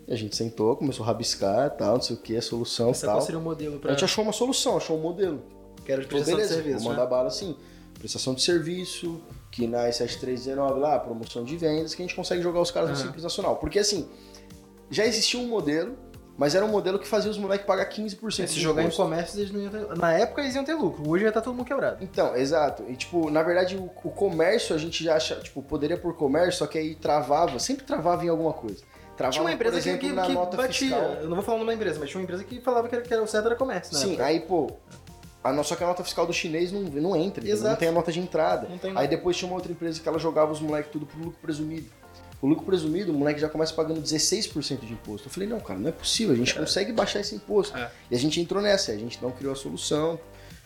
E 0.07 0.13
a 0.13 0.15
gente 0.15 0.35
sentou, 0.35 0.75
começou 0.75 1.03
a 1.03 1.07
rabiscar, 1.07 1.69
tal, 1.71 1.95
não 1.95 2.01
sei 2.01 2.15
o 2.15 2.19
que, 2.19 2.35
a 2.35 2.41
solução 2.41 2.91
Essa 2.91 3.07
tal. 3.07 3.15
qual 3.15 3.25
seria 3.25 3.39
o 3.39 3.43
modelo 3.43 3.75
A 3.75 3.79
pra... 3.79 3.91
gente 3.91 4.05
achou 4.05 4.23
uma 4.23 4.31
solução, 4.31 4.77
achou 4.77 4.97
um 4.97 5.01
modelo. 5.01 5.41
Que 5.83 5.91
era 5.91 6.01
de 6.01 6.07
prestação 6.07 6.35
de 6.35 6.41
beleza, 6.41 6.55
serviço, 6.55 6.83
vou 6.83 6.91
né? 6.91 6.97
mandar 6.97 7.09
bala 7.09 7.27
assim. 7.27 7.55
Prestação 7.99 8.33
de 8.33 8.41
serviço, 8.41 9.19
que 9.57 9.65
na 9.65 9.91
7319 9.91 10.79
lá, 10.79 10.99
promoção 10.99 11.43
de 11.43 11.57
vendas, 11.57 11.95
que 11.95 12.03
a 12.03 12.05
gente 12.05 12.15
consegue 12.15 12.43
jogar 12.43 12.61
os 12.61 12.69
caras 12.69 12.89
no 12.89 12.95
Aham. 12.95 13.05
Simples 13.05 13.23
Nacional. 13.23 13.55
Porque 13.55 13.79
assim, 13.79 14.07
já 14.87 15.03
existia 15.03 15.39
um 15.39 15.47
modelo, 15.47 15.97
mas 16.37 16.53
era 16.53 16.63
um 16.63 16.67
modelo 16.67 16.99
que 16.99 17.07
fazia 17.07 17.31
os 17.31 17.39
moleques 17.39 17.65
pagar 17.65 17.89
15% 17.89 18.45
Se 18.45 18.59
jogar 18.59 18.83
em 18.83 18.91
comércio, 18.91 19.39
eles 19.39 19.51
não 19.51 19.59
iam 19.59 19.71
ter... 19.71 19.97
Na 19.97 20.13
época 20.13 20.43
eles 20.43 20.53
iam 20.53 20.63
ter 20.63 20.75
lucro, 20.75 21.09
hoje 21.09 21.23
já 21.23 21.31
tá 21.31 21.41
todo 21.41 21.55
mundo 21.55 21.65
quebrado. 21.65 22.03
Então, 22.03 22.35
exato. 22.35 22.83
E, 22.87 22.95
tipo, 22.95 23.31
na 23.31 23.41
verdade, 23.41 23.75
o, 23.75 23.85
o 23.85 24.11
comércio 24.11 24.75
a 24.75 24.77
gente 24.77 25.03
já 25.03 25.15
acha, 25.15 25.37
tipo, 25.37 25.63
poderia 25.63 25.97
por 25.97 26.15
comércio, 26.15 26.59
só 26.59 26.67
que 26.67 26.77
aí 26.77 26.93
travava, 26.93 27.57
sempre 27.57 27.83
travava 27.83 28.23
em 28.23 28.29
alguma 28.29 28.53
coisa. 28.53 28.83
Travava, 29.15 29.33
Tinha 29.33 29.43
uma 29.43 29.51
empresa 29.53 29.77
exemplo, 29.79 29.99
que, 30.01 30.07
que 30.09 30.33
nota 30.33 30.55
batia. 30.55 30.95
fiscal. 30.95 31.13
Eu 31.19 31.29
não 31.29 31.35
vou 31.37 31.43
falar 31.43 31.63
da 31.63 31.73
empresa, 31.73 31.99
mas 31.99 32.11
tinha 32.11 32.19
uma 32.19 32.25
empresa 32.25 32.43
que 32.43 32.61
falava 32.61 32.87
que 32.87 32.93
era, 32.93 33.03
que 33.03 33.11
era 33.11 33.23
o 33.23 33.27
certo 33.27 33.47
era 33.47 33.55
comércio, 33.55 33.95
né? 33.95 33.99
Sim, 33.99 34.21
aí, 34.21 34.39
pô, 34.39 34.69
a 35.43 35.53
nossa, 35.53 35.69
só 35.69 35.75
que 35.75 35.83
a 35.83 35.87
nota 35.87 36.03
fiscal 36.03 36.25
do 36.25 36.33
chinês 36.33 36.71
não, 36.71 36.81
não 36.81 37.15
entra? 37.15 37.47
Exato. 37.47 37.69
não 37.69 37.75
tem 37.77 37.87
a 37.87 37.91
nota 37.91 38.11
de 38.11 38.19
entrada. 38.19 38.67
Aí 38.95 39.07
depois 39.07 39.37
tinha 39.37 39.47
uma 39.47 39.55
outra 39.55 39.71
empresa 39.71 39.99
que 40.01 40.07
ela 40.07 40.19
jogava 40.19 40.51
os 40.51 40.59
moleques 40.59 40.91
tudo 40.91 41.05
pro 41.05 41.17
lucro 41.19 41.39
presumido. 41.41 41.85
O 42.41 42.45
lucro 42.47 42.65
presumido, 42.65 43.11
o 43.11 43.15
moleque 43.15 43.39
já 43.39 43.49
começa 43.49 43.73
pagando 43.73 43.99
16% 44.01 44.81
de 44.85 44.93
imposto. 44.93 45.27
Eu 45.27 45.31
falei, 45.31 45.47
não, 45.49 45.59
cara, 45.59 45.79
não 45.79 45.89
é 45.89 45.91
possível, 45.91 46.33
a 46.33 46.37
gente 46.37 46.53
consegue 46.53 46.91
baixar 46.91 47.19
esse 47.21 47.33
imposto. 47.33 47.75
É. 47.77 47.89
E 48.11 48.15
a 48.15 48.19
gente 48.19 48.39
entrou 48.39 48.61
nessa, 48.61 48.91
a 48.91 48.97
gente 48.97 49.19
não 49.21 49.31
criou 49.31 49.53
a 49.53 49.55
solução, 49.55 50.19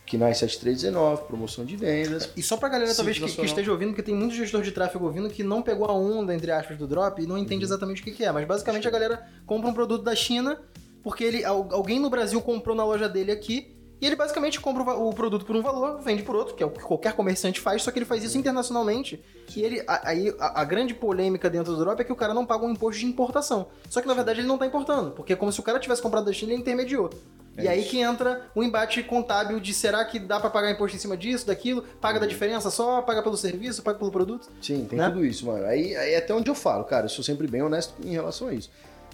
que 0.05 0.17
na 0.17 0.33
7319, 0.33 1.23
promoção 1.27 1.63
de 1.63 1.77
vendas. 1.77 2.29
E 2.35 2.43
só 2.43 2.57
pra 2.57 2.67
galera 2.67 2.93
talvez 2.93 3.17
que, 3.17 3.25
que 3.25 3.45
esteja 3.45 3.71
ouvindo, 3.71 3.89
porque 3.89 4.03
tem 4.03 4.13
muito 4.15 4.35
gestor 4.35 4.61
de 4.63 4.71
tráfego 4.71 5.05
ouvindo 5.05 5.29
que 5.29 5.43
não 5.43 5.61
pegou 5.61 5.85
a 5.87 5.93
onda, 5.93 6.33
entre 6.35 6.51
aspas, 6.51 6.77
do 6.77 6.85
drop 6.87 7.21
e 7.21 7.25
não 7.25 7.35
Uhum. 7.35 7.41
entende 7.41 7.63
exatamente 7.63 8.01
o 8.01 8.03
que, 8.03 8.11
que 8.11 8.25
é. 8.25 8.31
Mas 8.33 8.45
basicamente 8.45 8.85
a 8.87 8.91
galera 8.91 9.25
compra 9.45 9.69
um 9.69 9.73
produto 9.73 10.03
da 10.03 10.13
China 10.15 10.59
porque 11.01 11.23
ele, 11.23 11.45
al- 11.45 11.69
alguém 11.71 11.99
no 11.99 12.09
Brasil 12.09 12.41
comprou 12.41 12.75
na 12.75 12.83
loja 12.83 13.07
dele 13.07 13.31
aqui 13.31 13.73
e 14.01 14.05
ele 14.07 14.15
basicamente 14.15 14.59
compra 14.59 14.81
o 14.95 15.13
produto 15.13 15.45
por 15.45 15.55
um 15.55 15.61
valor, 15.61 16.01
vende 16.01 16.23
por 16.23 16.35
outro, 16.35 16.55
que 16.55 16.63
é 16.63 16.65
o 16.65 16.71
que 16.71 16.81
qualquer 16.81 17.13
comerciante 17.13 17.61
faz, 17.61 17.83
só 17.83 17.91
que 17.91 17.99
ele 17.99 18.05
faz 18.05 18.23
isso 18.23 18.37
internacionalmente. 18.37 19.23
E 19.55 19.61
ele, 19.61 19.83
aí 19.87 20.33
a, 20.39 20.61
a 20.61 20.65
grande 20.65 20.93
polêmica 20.93 21.49
dentro 21.49 21.73
do 21.73 21.79
drop 21.79 22.01
é 22.01 22.03
que 22.03 22.11
o 22.11 22.15
cara 22.15 22.33
não 22.33 22.45
paga 22.45 22.65
um 22.65 22.71
imposto 22.71 22.99
de 23.01 23.05
importação. 23.05 23.67
Só 23.89 24.01
que 24.01 24.07
na 24.07 24.13
verdade 24.13 24.39
ele 24.39 24.47
não 24.47 24.57
tá 24.57 24.65
importando, 24.65 25.11
porque 25.11 25.33
é 25.33 25.35
como 25.35 25.51
se 25.51 25.59
o 25.59 25.63
cara 25.63 25.79
tivesse 25.79 26.01
comprado 26.01 26.25
da 26.25 26.33
China 26.33 26.51
e 26.51 26.55
ele 26.55 26.61
intermediou. 26.61 27.09
É 27.57 27.63
e 27.65 27.67
aí 27.67 27.83
que 27.83 27.99
entra 27.99 28.49
o 28.55 28.63
embate 28.63 29.03
contábil 29.03 29.59
de 29.59 29.73
será 29.73 30.05
que 30.05 30.17
dá 30.17 30.39
pra 30.39 30.49
pagar 30.49 30.71
imposto 30.71 30.95
em 30.95 30.99
cima 30.99 31.17
disso, 31.17 31.45
daquilo, 31.45 31.81
paga 31.99 32.15
Uhum. 32.15 32.21
da 32.21 32.25
diferença 32.27 32.71
só, 32.71 33.01
paga 33.01 33.21
pelo 33.21 33.35
serviço, 33.35 33.83
paga 33.83 33.99
pelo 33.99 34.09
produto. 34.09 34.47
Sim, 34.61 34.85
tem 34.89 34.97
Né? 34.97 35.09
tudo 35.09 35.25
isso, 35.25 35.45
mano. 35.45 35.65
Aí, 35.65 35.93
aí 35.97 36.13
é 36.13 36.17
até 36.17 36.33
onde 36.33 36.49
eu 36.49 36.55
falo, 36.55 36.85
cara, 36.85 37.05
eu 37.05 37.09
sou 37.09 37.23
sempre 37.23 37.47
bem 37.47 37.61
honesto 37.61 37.93
em 38.05 38.11
relação 38.13 38.47
a 38.47 38.53
isso. 38.53 38.69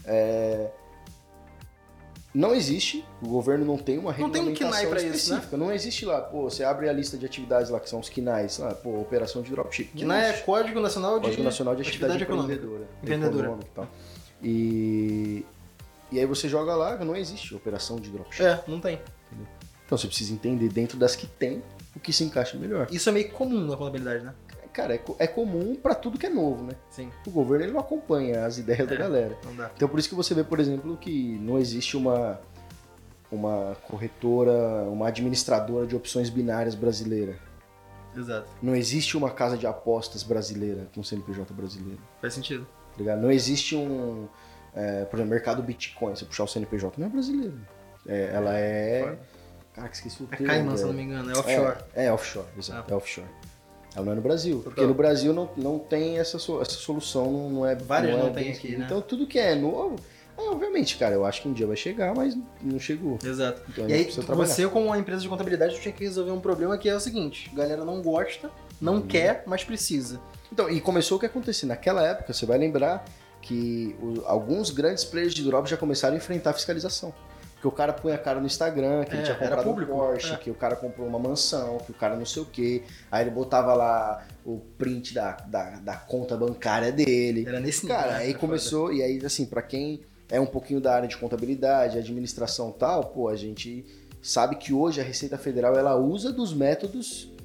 É, 0.05 0.67
Não 2.33 2.53
existe, 2.53 3.03
o 3.21 3.27
governo 3.27 3.65
não 3.65 3.77
tem 3.77 3.97
uma 3.97 4.11
Não 4.11 4.29
tem 4.29 4.41
um 4.41 4.47
regulamentação 4.47 4.69
KNAI 4.69 4.87
pra 4.87 4.97
isso, 4.97 5.07
né? 5.07 5.15
específica. 5.15 5.57
Não 5.57 5.71
existe 5.71 6.05
lá, 6.05 6.21
pô, 6.21 6.43
você 6.43 6.63
abre 6.63 6.87
a 6.87 6.93
lista 6.93 7.17
de 7.17 7.25
atividades 7.25 7.71
lá, 7.71 7.79
que 7.79 7.89
são 7.89 7.99
os 7.99 8.09
KNAIs, 8.09 8.59
lá, 8.59 8.73
pô, 8.75 8.99
operação 8.99 9.41
de 9.41 9.49
dropshipping. 9.49 9.97
Que 9.97 10.05
não 10.05 10.13
é. 10.13 10.33
Código 10.33 10.79
Nacional 10.79 11.19
de, 11.19 11.25
Código 11.25 11.43
Nacional 11.43 11.75
de 11.75 11.81
Atividade, 11.81 12.23
Econômica. 12.23 12.61
Empreendedora. 13.01 13.45
Econômica 13.45 13.69
e 13.71 13.75
tal. 13.75 13.87
E... 14.43 15.45
e 16.11 16.19
aí 16.19 16.25
você 16.25 16.47
joga 16.47 16.75
lá, 16.75 16.97
não 16.97 17.15
existe 17.15 17.55
operação 17.55 17.97
de 17.97 18.09
dropshipping. 18.09 18.47
É, 18.47 18.63
não 18.67 18.79
tem. 18.79 18.99
Então 19.85 19.97
você 19.97 20.05
precisa 20.05 20.33
entender 20.33 20.69
dentro 20.69 20.97
das 20.97 21.15
que 21.15 21.25
tem, 21.25 21.63
o 21.95 21.99
que 21.99 22.11
se 22.11 22.23
encaixa 22.23 22.57
melhor. 22.57 22.87
Isso 22.91 23.07
é 23.09 23.11
meio 23.11 23.31
comum 23.31 23.65
na 23.65 23.75
contabilidade, 23.75 24.23
né? 24.23 24.33
Cara, 24.77 24.93
é, 24.93 25.01
é 25.17 25.25
comum 25.25 25.73
pra 25.75 25.95
tudo 25.95 26.19
que 26.19 26.27
é 26.27 26.29
novo, 26.29 26.63
né? 26.63 26.73
Sim. 26.91 27.09
O 27.25 27.31
governo 27.31 27.65
ele 27.65 27.71
não 27.73 27.79
acompanha 27.79 28.45
as 28.45 28.59
ideias 28.59 28.87
da 28.87 28.93
É. 28.93 28.97
galera. 28.99 29.35
Não 29.43 29.55
dá. 29.55 29.71
Então 29.75 29.89
por 29.89 29.97
isso 29.97 30.07
que 30.07 30.13
você 30.13 30.35
vê, 30.35 30.43
por 30.43 30.59
exemplo, 30.59 30.95
que 30.95 31.35
não 31.41 31.57
existe 31.57 31.97
uma, 31.97 32.39
uma 33.31 33.75
corretora, 33.87 34.51
uma 34.83 35.07
administradora 35.07 35.87
de 35.87 35.95
opções 35.95 36.29
binárias 36.29 36.75
brasileira. 36.75 37.39
Exato. 38.15 38.47
Não 38.61 38.75
existe 38.75 39.17
uma 39.17 39.31
casa 39.31 39.57
de 39.57 39.65
apostas 39.65 40.21
brasileira 40.21 40.87
com 40.93 41.03
CNPJ 41.03 41.51
brasileiro. 41.55 41.99
Faz 42.21 42.35
sentido. 42.35 42.65
tá 42.91 42.99
ligado? 42.99 43.19
Não 43.19 43.31
existe 43.31 43.75
um, 43.75 44.27
é, 44.75 45.05
por 45.05 45.17
exemplo, 45.17 45.31
mercado 45.33 45.63
Bitcoin. 45.63 46.15
Se 46.15 46.23
puxar 46.23 46.43
o 46.43 46.47
CNPJ, 46.47 46.99
não 46.99 47.07
é 47.07 47.09
brasileiro. 47.09 47.59
É, 48.07 48.29
ela 48.31 48.55
é... 48.55 49.17
Caraca, 49.73 49.93
esqueci 49.95 50.21
o 50.21 50.27
É 50.31 50.35
termo. 50.37 50.47
Cayman, 50.53 50.77
se 50.77 50.83
não 50.85 50.93
me 50.93 51.01
engano, 51.01 51.31
é 51.31 51.37
offshore. 51.37 51.77
É, 51.95 52.05
é 52.05 52.13
offshore, 52.13 52.47
exato. 52.57 52.85
Ah. 52.91 52.93
É 52.93 52.95
offshore. 52.95 53.27
Ela 53.97 54.05
não 54.05 54.11
é 54.11 54.15
no 54.15 54.21
Brasil. 54.21 54.61
Porque 54.63 54.85
no 54.85 54.93
Brasil 54.93 55.33
não, 55.33 55.49
não 55.57 55.79
tem 55.79 56.19
essa, 56.19 56.37
so- 56.37 56.61
essa 56.61 56.75
solução, 56.75 57.31
não, 57.31 57.49
não 57.49 57.65
é. 57.65 57.73
Várias 57.75 58.11
não, 58.15 58.19
não 58.19 58.27
é 58.27 58.29
tem 58.31 58.51
aqui, 58.51 58.75
né? 58.77 58.83
Então 58.85 59.01
tudo 59.01 59.25
que 59.25 59.39
é 59.39 59.55
novo. 59.55 59.95
é, 60.37 60.41
obviamente, 60.49 60.97
cara, 60.97 61.15
eu 61.15 61.25
acho 61.25 61.41
que 61.41 61.47
um 61.49 61.53
dia 61.53 61.65
vai 61.65 61.75
chegar, 61.75 62.13
mas 62.15 62.37
não 62.61 62.79
chegou. 62.79 63.17
Exato. 63.23 63.63
Então 63.67 63.89
e 63.89 63.93
aí, 63.93 64.03
você, 64.35 64.67
como 64.67 64.85
uma 64.85 64.97
empresa 64.99 65.21
de 65.23 65.27
contabilidade, 65.27 65.79
tinha 65.81 65.91
que 65.91 66.03
resolver 66.03 66.29
um 66.31 66.39
problema 66.39 66.77
que 66.77 66.87
é 66.87 66.95
o 66.95 66.99
seguinte: 66.99 67.49
a 67.51 67.55
galera 67.57 67.83
não 67.83 68.01
gosta, 68.03 68.51
não 68.79 68.95
Uhum. 68.97 69.01
quer, 69.07 69.43
mas 69.47 69.63
precisa. 69.63 70.21
Então, 70.53 70.69
e 70.69 70.79
começou 70.79 71.17
o 71.17 71.19
que 71.19 71.25
acontecia. 71.25 71.67
Naquela 71.67 72.03
época, 72.05 72.31
você 72.33 72.45
vai 72.45 72.57
lembrar 72.59 73.03
que 73.41 73.95
o- 74.01 74.21
alguns 74.25 74.69
grandes 74.69 75.03
players 75.03 75.33
de 75.33 75.43
drop 75.43 75.67
já 75.67 75.75
começaram 75.77 76.13
a 76.13 76.17
enfrentar 76.17 76.51
a 76.51 76.53
fiscalização. 76.53 77.11
Porque 77.57 77.67
o 77.67 77.71
cara 77.71 77.91
punha 77.91 78.13
a 78.13 78.17
cara 78.19 78.39
no 78.39 78.45
Instagram, 78.45 79.03
que 79.03 79.11
É, 79.11 79.15
ele 79.15 79.23
tinha 79.23 79.35
comprado 79.35 79.63
público, 79.63 79.91
um 79.91 79.97
Porsche, 79.97 80.33
é. 80.33 80.37
que 80.37 80.51
o 80.51 80.53
cara 80.53 80.75
comprou 80.75 81.07
uma 81.07 81.17
mansão, 81.17 81.79
que 81.79 81.91
o 81.91 81.95
cara 81.95 82.15
não 82.15 82.25
sei 82.25 82.43
o 82.43 82.45
quê. 82.45 82.83
Aí 83.11 83.23
ele 83.23 83.31
botava 83.31 83.73
lá 83.73 84.23
o 84.45 84.59
print 84.77 85.13
da, 85.15 85.31
da, 85.31 85.71
da 85.79 85.95
conta 85.95 86.37
bancária 86.37 86.91
dele. 86.91 87.45
Era 87.47 87.59
nesse 87.59 87.83
nível. 87.85 87.97
Cara, 87.97 88.11
né? 88.13 88.17
aí 88.19 88.33
começou, 88.35 88.93
e 88.93 89.01
aí, 89.01 89.19
assim, 89.25 89.45
pra 89.47 89.63
quem 89.63 90.01
é 90.29 90.39
um 90.39 90.45
pouquinho 90.45 90.79
da 90.79 90.93
área 90.93 91.07
de 91.07 91.17
contabilidade, 91.17 91.97
administração 91.97 92.69
e 92.69 92.73
tal, 92.79 93.05
pô, 93.05 93.27
a 93.27 93.35
gente 93.35 93.83
sabe 94.21 94.55
que 94.57 94.71
hoje 94.71 95.01
a 95.01 95.03
Receita 95.03 95.37
Federal 95.37 95.75
ela 95.75 95.95
usa 95.95 96.31
dos 96.31 96.53
métodos 96.53 97.23
foda. 97.23 97.37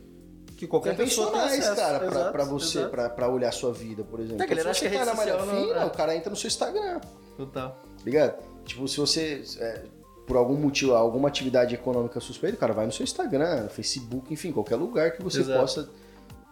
Que 0.59 0.66
qualquer 0.69 0.95
pessoa 0.95 1.28
tem 1.31 1.40
convencionais, 1.40 1.64
acesso. 1.71 1.81
cara, 1.81 1.99
pra, 1.99 2.09
Exato, 2.09 2.33
pra 2.33 2.45
você, 2.45 2.85
pra, 2.85 3.09
pra 3.11 3.28
olhar 3.28 3.49
a 3.49 3.52
sua 3.52 3.73
vida, 3.73 4.04
por 4.04 4.21
exemplo. 4.21 4.42
É, 4.42 4.47
que 4.47 4.52
Então, 4.54 4.73
se 4.75 4.81
você 4.81 4.90
que 4.90 4.97
tá 4.99 5.04
na 5.07 5.14
malha 5.14 5.33
social 5.33 5.54
não- 5.57 5.62
fina, 5.69 5.81
é. 5.81 5.85
o 5.87 5.90
cara 5.90 6.14
entra 6.14 6.31
no 6.31 6.37
seu 6.37 6.47
Instagram, 6.49 7.00
Total. 7.37 7.83
ligado? 8.04 8.35
Tipo, 8.64 8.87
se 8.87 8.97
você, 8.99 9.42
é, 9.59 9.83
por 10.32 10.38
algum 10.38 10.56
motivo, 10.56 10.94
alguma 10.94 11.28
atividade 11.28 11.74
econômica 11.74 12.18
suspeita, 12.18 12.56
cara 12.56 12.72
vai 12.72 12.86
no 12.86 12.92
seu 12.92 13.04
Instagram, 13.04 13.68
Facebook, 13.68 14.32
enfim, 14.32 14.50
qualquer 14.50 14.76
lugar 14.76 15.12
que 15.12 15.22
você 15.22 15.40
Exato. 15.40 15.60
possa 15.60 15.90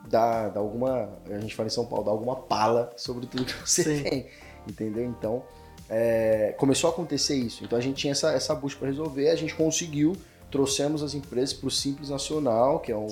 dar, 0.07 0.51
dar 0.51 0.61
alguma, 0.61 1.09
a 1.31 1.39
gente 1.39 1.55
fala 1.55 1.67
em 1.67 1.71
São 1.71 1.87
Paulo, 1.87 2.05
dar 2.05 2.11
alguma 2.11 2.37
pala 2.37 2.93
sobre 2.95 3.25
tudo 3.27 3.47
que 3.47 3.55
você 3.67 3.83
Sim. 3.83 4.03
tem, 4.03 4.27
entendeu? 4.69 5.05
Então, 5.07 5.43
é, 5.89 6.55
começou 6.59 6.91
a 6.91 6.93
acontecer 6.93 7.37
isso. 7.37 7.65
Então 7.65 7.79
a 7.79 7.81
gente 7.81 7.97
tinha 7.97 8.11
essa, 8.11 8.33
essa 8.33 8.55
busca 8.55 8.81
para 8.81 8.89
resolver, 8.89 9.31
a 9.31 9.35
gente 9.35 9.55
conseguiu, 9.55 10.15
trouxemos 10.51 11.03
as 11.03 11.15
empresas 11.15 11.55
para 11.55 11.69
o 11.69 11.71
Simples 11.71 12.11
Nacional, 12.11 12.81
que 12.81 12.93
é 12.93 12.97
o, 12.97 13.09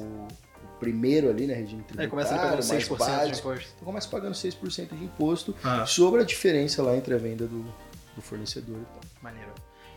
primeiro 0.79 1.31
ali, 1.31 1.47
né, 1.47 1.55
regime 1.55 1.83
tributário, 1.83 2.03
Aí 2.03 2.11
começa 2.11 2.35
pagando 2.37 2.69
mais 2.69 2.85
6% 2.85 2.89
de 2.89 2.99
básico. 2.99 3.49
imposto. 3.49 3.71
Então 3.75 3.87
começa 3.87 4.09
pagando 4.11 4.35
6% 4.35 4.89
de 4.99 5.05
imposto 5.05 5.57
Ah, 5.65 5.87
sobre 5.87 6.21
a 6.21 6.25
diferença 6.25 6.83
lá 6.83 6.95
entre 6.95 7.15
a 7.15 7.17
venda 7.17 7.47
do, 7.47 7.63
do 8.15 8.21
fornecedor 8.21 8.77
e 8.77 8.85
tal. 8.85 9.01
maneiro. 9.23 9.51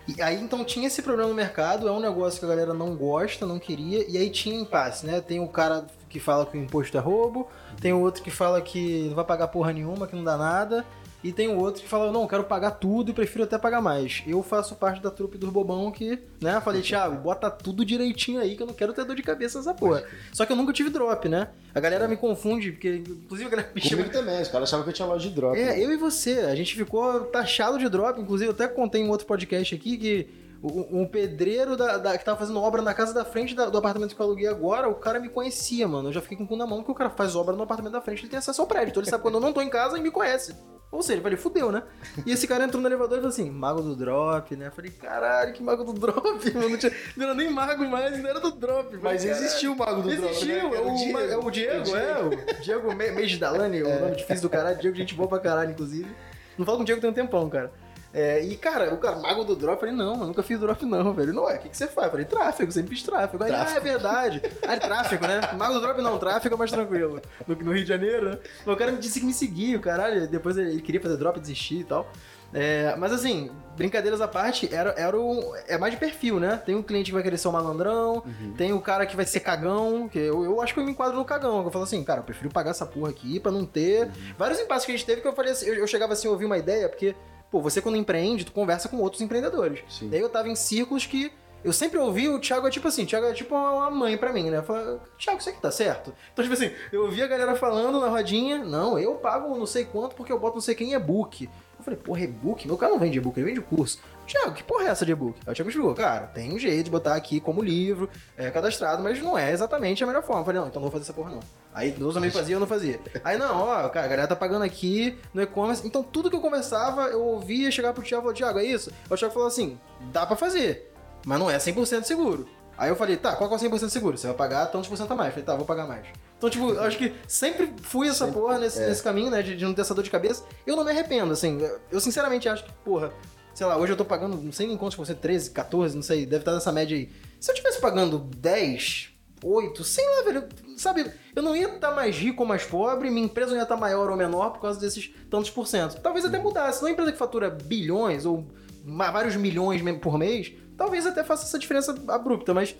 E 0.07 0.21
aí 0.21 0.41
então 0.41 0.63
tinha 0.65 0.87
esse 0.87 1.01
problema 1.01 1.29
no 1.29 1.35
mercado, 1.35 1.87
é 1.87 1.91
um 1.91 1.99
negócio 1.99 2.39
que 2.39 2.45
a 2.45 2.49
galera 2.49 2.73
não 2.73 2.95
gosta, 2.95 3.45
não 3.45 3.59
queria, 3.59 4.05
e 4.09 4.17
aí 4.17 4.29
tinha 4.29 4.59
impasse, 4.59 5.05
né? 5.05 5.21
Tem 5.21 5.39
o 5.39 5.47
cara 5.47 5.85
que 6.09 6.19
fala 6.19 6.45
que 6.45 6.57
o 6.57 6.61
imposto 6.61 6.97
é 6.97 6.99
roubo, 6.99 7.47
tem 7.79 7.93
o 7.93 7.99
outro 7.99 8.21
que 8.23 8.31
fala 8.31 8.61
que 8.61 9.07
não 9.07 9.15
vai 9.15 9.25
pagar 9.25 9.47
porra 9.47 9.71
nenhuma, 9.71 10.07
que 10.07 10.15
não 10.15 10.23
dá 10.23 10.35
nada, 10.37 10.85
e 11.23 11.31
tem 11.31 11.47
o 11.47 11.57
outro 11.57 11.83
que 11.83 11.87
fala, 11.87 12.11
não, 12.11 12.27
quero 12.27 12.43
pagar 12.43 12.71
tudo 12.71 13.11
e 13.11 13.13
prefiro 13.13 13.43
até 13.43 13.57
pagar 13.57 13.81
mais. 13.81 14.23
Eu 14.25 14.41
faço 14.41 14.75
parte 14.75 15.01
da 15.01 15.11
trupe 15.11 15.37
dos 15.37 15.49
bobão 15.49 15.91
que, 15.91 16.19
né, 16.41 16.59
falei, 16.61 16.81
Thiago, 16.81 17.17
bota 17.17 17.49
tudo 17.49 17.85
direitinho 17.85 18.41
aí 18.41 18.55
que 18.55 18.63
eu 18.63 18.67
não 18.67 18.73
quero 18.73 18.93
ter 18.93 19.05
dor 19.05 19.15
de 19.15 19.21
cabeça 19.21 19.59
nessa 19.59 19.73
porra. 19.73 20.03
Só 20.33 20.45
que 20.45 20.51
eu 20.51 20.55
nunca 20.55 20.73
tive 20.73 20.89
drop, 20.89 21.29
né? 21.29 21.49
A 21.73 21.79
galera 21.79 22.07
me 22.07 22.17
confunde, 22.17 22.71
porque 22.71 22.95
inclusive 22.97 23.47
a 23.47 23.51
galera 23.51 23.71
me 23.73 23.81
chama 23.81 24.03
também, 24.05 24.41
os 24.41 24.47
caras 24.47 24.69
achavam 24.69 24.83
que 24.83 24.89
eu 24.89 24.93
tinha 24.93 25.07
loja 25.07 25.29
de 25.29 25.35
drop. 25.35 25.57
é, 25.57 25.65
né? 25.65 25.83
eu 25.83 25.91
e 25.91 25.97
você. 25.97 26.39
A 26.39 26.55
gente 26.55 26.75
ficou 26.75 27.25
taxado 27.25 27.77
de 27.77 27.87
drop. 27.87 28.19
Inclusive, 28.19 28.49
eu 28.49 28.53
até 28.53 28.67
contei 28.67 29.01
em 29.01 29.09
outro 29.09 29.27
podcast 29.27 29.75
aqui 29.75 29.97
que 29.97 30.27
um 30.63 31.07
pedreiro 31.07 31.75
da, 31.75 31.97
da- 31.97 32.17
que 32.17 32.23
tava 32.23 32.37
fazendo 32.37 32.61
obra 32.61 32.81
na 32.81 32.93
casa 32.93 33.13
da 33.13 33.25
frente 33.25 33.55
da- 33.55 33.69
do 33.69 33.77
apartamento 33.77 34.15
que 34.15 34.21
eu 34.21 34.25
aluguei 34.25 34.47
agora, 34.47 34.87
o 34.87 34.95
cara 34.95 35.19
me 35.19 35.27
conhecia, 35.29 35.87
mano. 35.87 36.09
Eu 36.09 36.13
já 36.13 36.21
fiquei 36.21 36.37
com 36.37 36.43
o 36.43 36.47
cu 36.47 36.55
na 36.55 36.67
mão 36.67 36.77
porque 36.79 36.91
o 36.91 36.95
cara 36.95 37.09
faz 37.09 37.35
obra 37.35 37.55
no 37.55 37.63
apartamento 37.63 37.93
da 37.93 38.01
frente, 38.01 38.21
ele 38.21 38.29
tem 38.29 38.37
acesso 38.39 38.61
ao 38.61 38.67
prédio. 38.67 38.89
Então 38.91 39.01
ele 39.01 39.09
sabe 39.09 39.23
quando 39.23 39.35
eu 39.35 39.41
não 39.41 39.51
tô 39.53 39.61
em 39.61 39.69
casa 39.69 39.97
e 39.97 40.01
me 40.01 40.11
conhece. 40.11 40.55
Ou 40.91 41.01
seja, 41.01 41.19
eu 41.19 41.23
falei, 41.23 41.37
fudeu, 41.37 41.71
né? 41.71 41.83
E 42.25 42.33
esse 42.33 42.45
cara 42.45 42.65
entrou 42.65 42.81
no 42.81 42.87
elevador 42.87 43.13
e 43.17 43.21
falou 43.21 43.29
assim, 43.29 43.49
mago 43.49 43.81
do 43.81 43.95
drop, 43.95 44.53
né? 44.57 44.67
Eu 44.67 44.71
falei, 44.73 44.91
caralho, 44.91 45.53
que 45.53 45.63
mago 45.63 45.85
do 45.85 45.93
drop, 45.93 46.21
mano. 46.53 46.69
Não, 46.69 46.77
tinha, 46.77 46.91
não 47.15 47.25
era 47.27 47.33
nem 47.33 47.49
mago 47.49 47.85
mais, 47.87 48.21
não 48.21 48.29
era 48.29 48.41
do 48.41 48.51
drop. 48.51 48.97
Mas 49.01 49.23
"Caralho." 49.23 49.41
existiu 49.45 49.71
o 49.71 49.77
mago 49.77 50.01
do 50.01 50.09
drop. 50.09 50.25
Existiu, 50.25 50.69
né? 50.69 50.75
é 50.75 50.79
o, 50.81 50.93
Diego, 50.95 51.17
é 51.19 51.37
o 51.37 51.49
Diego, 51.49 51.95
é, 51.95 52.21
o 52.21 52.61
Diego 52.61 52.93
Mejdalani, 52.93 53.83
o 53.83 53.99
nome 54.01 54.15
difícil 54.17 54.41
do 54.41 54.49
caralho, 54.49 54.77
Diego, 54.79 54.95
gente 54.97 55.15
boa 55.15 55.29
pra 55.29 55.39
caralho, 55.39 55.71
inclusive. 55.71 56.11
Não 56.57 56.65
falo 56.65 56.77
com 56.79 56.83
o 56.83 56.85
Diego 56.85 56.99
tem 56.99 57.09
um 57.09 57.13
tempão, 57.13 57.49
cara. 57.49 57.71
É, 58.13 58.43
e, 58.43 58.57
cara, 58.57 58.93
o 58.93 58.97
cara, 58.97 59.17
mago 59.17 59.43
do 59.43 59.55
drop, 59.55 59.75
eu 59.75 59.79
falei, 59.79 59.95
não, 59.95 60.19
eu 60.19 60.27
nunca 60.27 60.43
fiz 60.43 60.59
drop 60.59 60.85
não, 60.85 61.13
velho. 61.13 61.33
Não 61.33 61.49
é, 61.49 61.55
o 61.55 61.59
que, 61.59 61.69
que 61.69 61.77
você 61.77 61.87
faz? 61.87 62.07
Eu 62.07 62.11
falei, 62.11 62.25
tráfego, 62.25 62.71
sempre 62.71 62.95
fiz 62.95 63.03
tráfego. 63.03 63.43
Aí, 63.43 63.53
ah, 63.53 63.73
é 63.75 63.79
verdade. 63.79 64.41
Ah, 64.67 64.77
tráfego, 64.77 65.25
né? 65.25 65.39
Mago 65.57 65.75
do 65.75 65.81
drop 65.81 66.01
não, 66.01 66.17
tráfego 66.17 66.55
é 66.55 66.57
mais 66.57 66.71
tranquilo. 66.71 67.21
No, 67.47 67.55
no 67.55 67.71
Rio 67.71 67.83
de 67.83 67.89
Janeiro, 67.89 68.31
né? 68.31 68.37
O 68.65 68.75
cara 68.75 68.91
me 68.91 68.97
disse 68.97 69.19
que 69.19 69.25
me 69.25 69.33
seguia, 69.33 69.77
o 69.77 69.81
caralho. 69.81 70.27
Depois 70.27 70.57
ele 70.57 70.81
queria 70.81 70.99
fazer 70.99 71.17
drop, 71.17 71.39
desistir 71.39 71.79
e 71.79 71.83
tal. 71.85 72.11
É, 72.53 72.95
mas 72.97 73.13
assim, 73.13 73.49
brincadeiras 73.77 74.19
à 74.19 74.27
parte, 74.27 74.73
era, 74.73 74.93
era 74.97 75.17
o, 75.17 75.55
é 75.67 75.77
mais 75.77 75.93
de 75.93 75.99
perfil, 75.99 76.39
né? 76.39 76.61
Tem 76.65 76.75
um 76.75 76.83
cliente 76.83 77.05
que 77.05 77.13
vai 77.13 77.23
querer 77.23 77.37
ser 77.37 77.47
um 77.47 77.53
malandrão, 77.53 78.23
uhum. 78.25 78.53
tem 78.57 78.73
o 78.73 78.81
cara 78.81 79.05
que 79.05 79.15
vai 79.15 79.25
ser 79.25 79.39
cagão, 79.39 80.09
que 80.09 80.19
eu, 80.19 80.43
eu 80.43 80.61
acho 80.61 80.73
que 80.73 80.79
eu 80.79 80.83
me 80.83 80.91
enquadro 80.91 81.17
no 81.17 81.23
cagão. 81.23 81.63
Eu 81.63 81.71
falo 81.71 81.85
assim, 81.85 82.03
cara, 82.03 82.19
eu 82.19 82.23
prefiro 82.23 82.49
pagar 82.49 82.71
essa 82.71 82.85
porra 82.85 83.09
aqui 83.09 83.39
pra 83.39 83.51
não 83.51 83.65
ter. 83.65 84.07
Uhum. 84.07 84.11
Vários 84.37 84.59
impasses 84.59 84.85
que 84.85 84.91
a 84.91 84.95
gente 84.95 85.05
teve 85.05 85.21
que 85.21 85.27
eu 85.27 85.33
falei 85.33 85.53
assim, 85.53 85.65
eu, 85.65 85.75
eu 85.75 85.87
chegava 85.87 86.11
assim, 86.13 86.27
ouvi 86.27 86.43
uma 86.43 86.57
ideia, 86.57 86.89
porque 86.89 87.15
Pô, 87.51 87.59
você 87.59 87.81
quando 87.81 87.97
empreende, 87.97 88.45
tu 88.45 88.53
conversa 88.53 88.87
com 88.87 88.97
outros 88.97 89.21
empreendedores. 89.21 89.81
Sim. 89.89 90.09
Daí 90.09 90.21
eu 90.21 90.29
tava 90.29 90.47
em 90.47 90.55
círculos 90.55 91.05
que 91.05 91.31
eu 91.63 91.71
sempre 91.71 91.99
ouvi 91.99 92.27
o 92.27 92.39
Thiago 92.39 92.67
é 92.67 92.71
tipo 92.71 92.87
assim, 92.87 93.05
Thiago 93.05 93.27
é 93.27 93.33
tipo 93.33 93.53
uma 93.53 93.91
mãe 93.91 94.17
para 94.17 94.33
mim, 94.33 94.49
né? 94.49 94.57
Eu 94.57 94.63
falo, 94.63 94.99
Thiago, 95.19 95.39
isso 95.39 95.49
aqui 95.49 95.61
tá 95.61 95.69
certo? 95.69 96.11
Então, 96.33 96.43
tipo 96.43 96.53
assim, 96.53 96.71
eu 96.91 97.03
ouvi 97.03 97.21
a 97.21 97.27
galera 97.27 97.55
falando 97.55 97.99
na 97.99 98.07
rodinha, 98.07 98.57
não, 98.59 98.97
eu 98.97 99.13
pago 99.15 99.55
não 99.55 99.67
sei 99.67 99.85
quanto 99.85 100.15
porque 100.15 100.31
eu 100.31 100.39
boto 100.39 100.55
não 100.55 100.61
sei 100.61 100.73
quem 100.73 100.93
e-book. 100.93 101.47
Eu 101.77 101.83
falei, 101.83 101.99
porra, 101.99 102.21
e-book? 102.21 102.65
Meu 102.67 102.77
cara 102.77 102.93
não 102.93 102.99
vende 102.99 103.17
e-book, 103.17 103.37
ele 103.37 103.47
vende 103.47 103.61
curso. 103.61 103.99
Thiago, 104.31 104.53
que 104.53 104.63
porra 104.63 104.85
é 104.85 104.87
essa 104.87 105.05
de 105.05 105.11
e-book? 105.11 105.37
Aí 105.45 105.51
o 105.51 105.55
Thiago 105.55 105.69
explicou, 105.69 105.93
cara, 105.93 106.27
tem 106.27 106.53
um 106.53 106.59
jeito 106.59 106.85
de 106.85 106.91
botar 106.91 107.15
aqui 107.15 107.39
como 107.39 107.61
livro, 107.61 108.09
é 108.37 108.49
cadastrado, 108.49 109.03
mas 109.03 109.21
não 109.21 109.37
é 109.37 109.51
exatamente 109.51 110.03
a 110.03 110.07
melhor 110.07 110.23
forma. 110.23 110.41
Eu 110.41 110.45
falei, 110.45 110.61
não, 110.61 110.67
então 110.67 110.81
não 110.81 110.89
vou 110.89 110.91
fazer 110.91 111.03
essa 111.03 111.13
porra 111.13 111.31
não. 111.31 111.39
Aí 111.73 111.93
meus 111.97 112.15
amigos 112.15 112.35
faziam, 112.35 112.55
eu 112.55 112.59
não 112.61 112.67
fazia. 112.67 112.99
Aí 113.23 113.37
não, 113.37 113.61
ó, 113.61 113.89
cara, 113.89 114.05
a 114.05 114.09
galera 114.09 114.27
tá 114.27 114.35
pagando 114.35 114.63
aqui 114.63 115.17
no 115.33 115.41
e-commerce. 115.41 115.85
Então 115.85 116.01
tudo 116.01 116.29
que 116.29 116.35
eu 116.35 116.41
conversava, 116.41 117.07
eu 117.07 117.21
ouvia 117.21 117.69
chegar 117.71 117.93
pro 117.93 118.03
Thiago 118.03 118.31
e 118.31 118.33
Thiago, 118.33 118.59
é 118.59 118.63
isso? 118.63 118.89
Aí 118.89 119.13
o 119.13 119.17
Thiago 119.17 119.33
falou 119.33 119.47
assim, 119.47 119.77
dá 120.11 120.25
pra 120.25 120.37
fazer, 120.37 120.93
mas 121.25 121.37
não 121.37 121.51
é 121.51 121.57
100% 121.57 122.03
seguro. 122.03 122.47
Aí 122.77 122.89
eu 122.89 122.95
falei, 122.95 123.15
tá, 123.17 123.35
qual 123.35 123.47
que 123.47 123.63
é 123.63 123.67
o 123.67 123.71
100% 123.71 123.89
seguro? 123.89 124.17
Você 124.17 124.25
vai 124.27 124.35
pagar 124.35 124.65
tantos 124.67 124.89
por 124.89 124.97
cento 124.97 125.11
a 125.11 125.15
mais. 125.15 125.27
Eu 125.27 125.33
falei, 125.33 125.45
tá, 125.45 125.55
vou 125.55 125.65
pagar 125.65 125.85
mais. 125.85 126.07
Então, 126.35 126.49
tipo, 126.49 126.71
eu 126.71 126.81
acho 126.81 126.97
que 126.97 127.13
sempre 127.27 127.71
fui 127.83 128.07
essa 128.07 128.25
sempre, 128.25 128.41
porra 128.41 128.57
nesse, 128.57 128.81
é. 128.81 128.87
nesse 128.87 129.03
caminho, 129.03 129.29
né, 129.29 129.43
de, 129.43 129.55
de, 129.55 129.63
não 129.63 129.71
ter 129.71 129.81
essa 129.81 129.93
dor 129.93 130.03
de 130.03 130.09
cabeça. 130.09 130.43
Eu 130.65 130.75
não 130.75 130.83
me 130.83 130.89
arrependo, 130.89 131.31
assim. 131.31 131.59
Eu 131.91 131.99
sinceramente 131.99 132.49
acho 132.49 132.63
que, 132.63 132.73
porra, 132.83 133.13
sei 133.53 133.65
lá, 133.65 133.77
hoje 133.77 133.93
eu 133.93 133.97
tô 133.97 134.05
pagando, 134.05 134.37
não 134.37 134.51
sei 134.51 134.67
nem 134.67 134.77
quantos 134.77 134.97
você, 134.97 135.13
13, 135.13 135.51
14, 135.51 135.95
não 135.95 136.03
sei, 136.03 136.25
deve 136.25 136.41
estar 136.41 136.53
nessa 136.53 136.71
média 136.71 136.95
aí. 136.95 137.09
Se 137.39 137.51
eu 137.51 137.55
tivesse 137.55 137.79
pagando 137.79 138.19
10, 138.19 139.09
8, 139.43 139.83
sei 139.83 140.05
lá, 140.07 140.23
velho, 140.23 140.47
sabe, 140.77 141.11
eu 141.35 141.41
não 141.41 141.55
ia 141.55 141.65
estar 141.65 141.89
tá 141.89 141.95
mais 141.95 142.15
rico 142.15 142.43
ou 142.43 142.47
mais 142.47 142.63
pobre, 142.63 143.09
minha 143.09 143.25
empresa 143.25 143.51
não 143.51 143.57
ia 143.57 143.63
estar 143.63 143.75
tá 143.75 143.81
maior 143.81 144.09
ou 144.09 144.15
menor 144.15 144.51
por 144.51 144.61
causa 144.61 144.79
desses 144.79 145.11
tantos 145.29 145.49
por 145.49 145.67
cento. 145.67 145.99
Talvez 146.01 146.25
até 146.25 146.39
mudasse. 146.39 146.83
Uma 146.83 146.91
empresa 146.91 147.11
que 147.11 147.17
fatura 147.17 147.49
bilhões 147.49 148.25
ou 148.25 148.45
vários 148.85 149.35
milhões 149.35 149.81
por 149.99 150.17
mês, 150.17 150.53
talvez 150.77 151.05
até 151.05 151.23
faça 151.23 151.45
essa 151.45 151.59
diferença 151.59 151.95
abrupta, 152.07 152.53
mas 152.53 152.75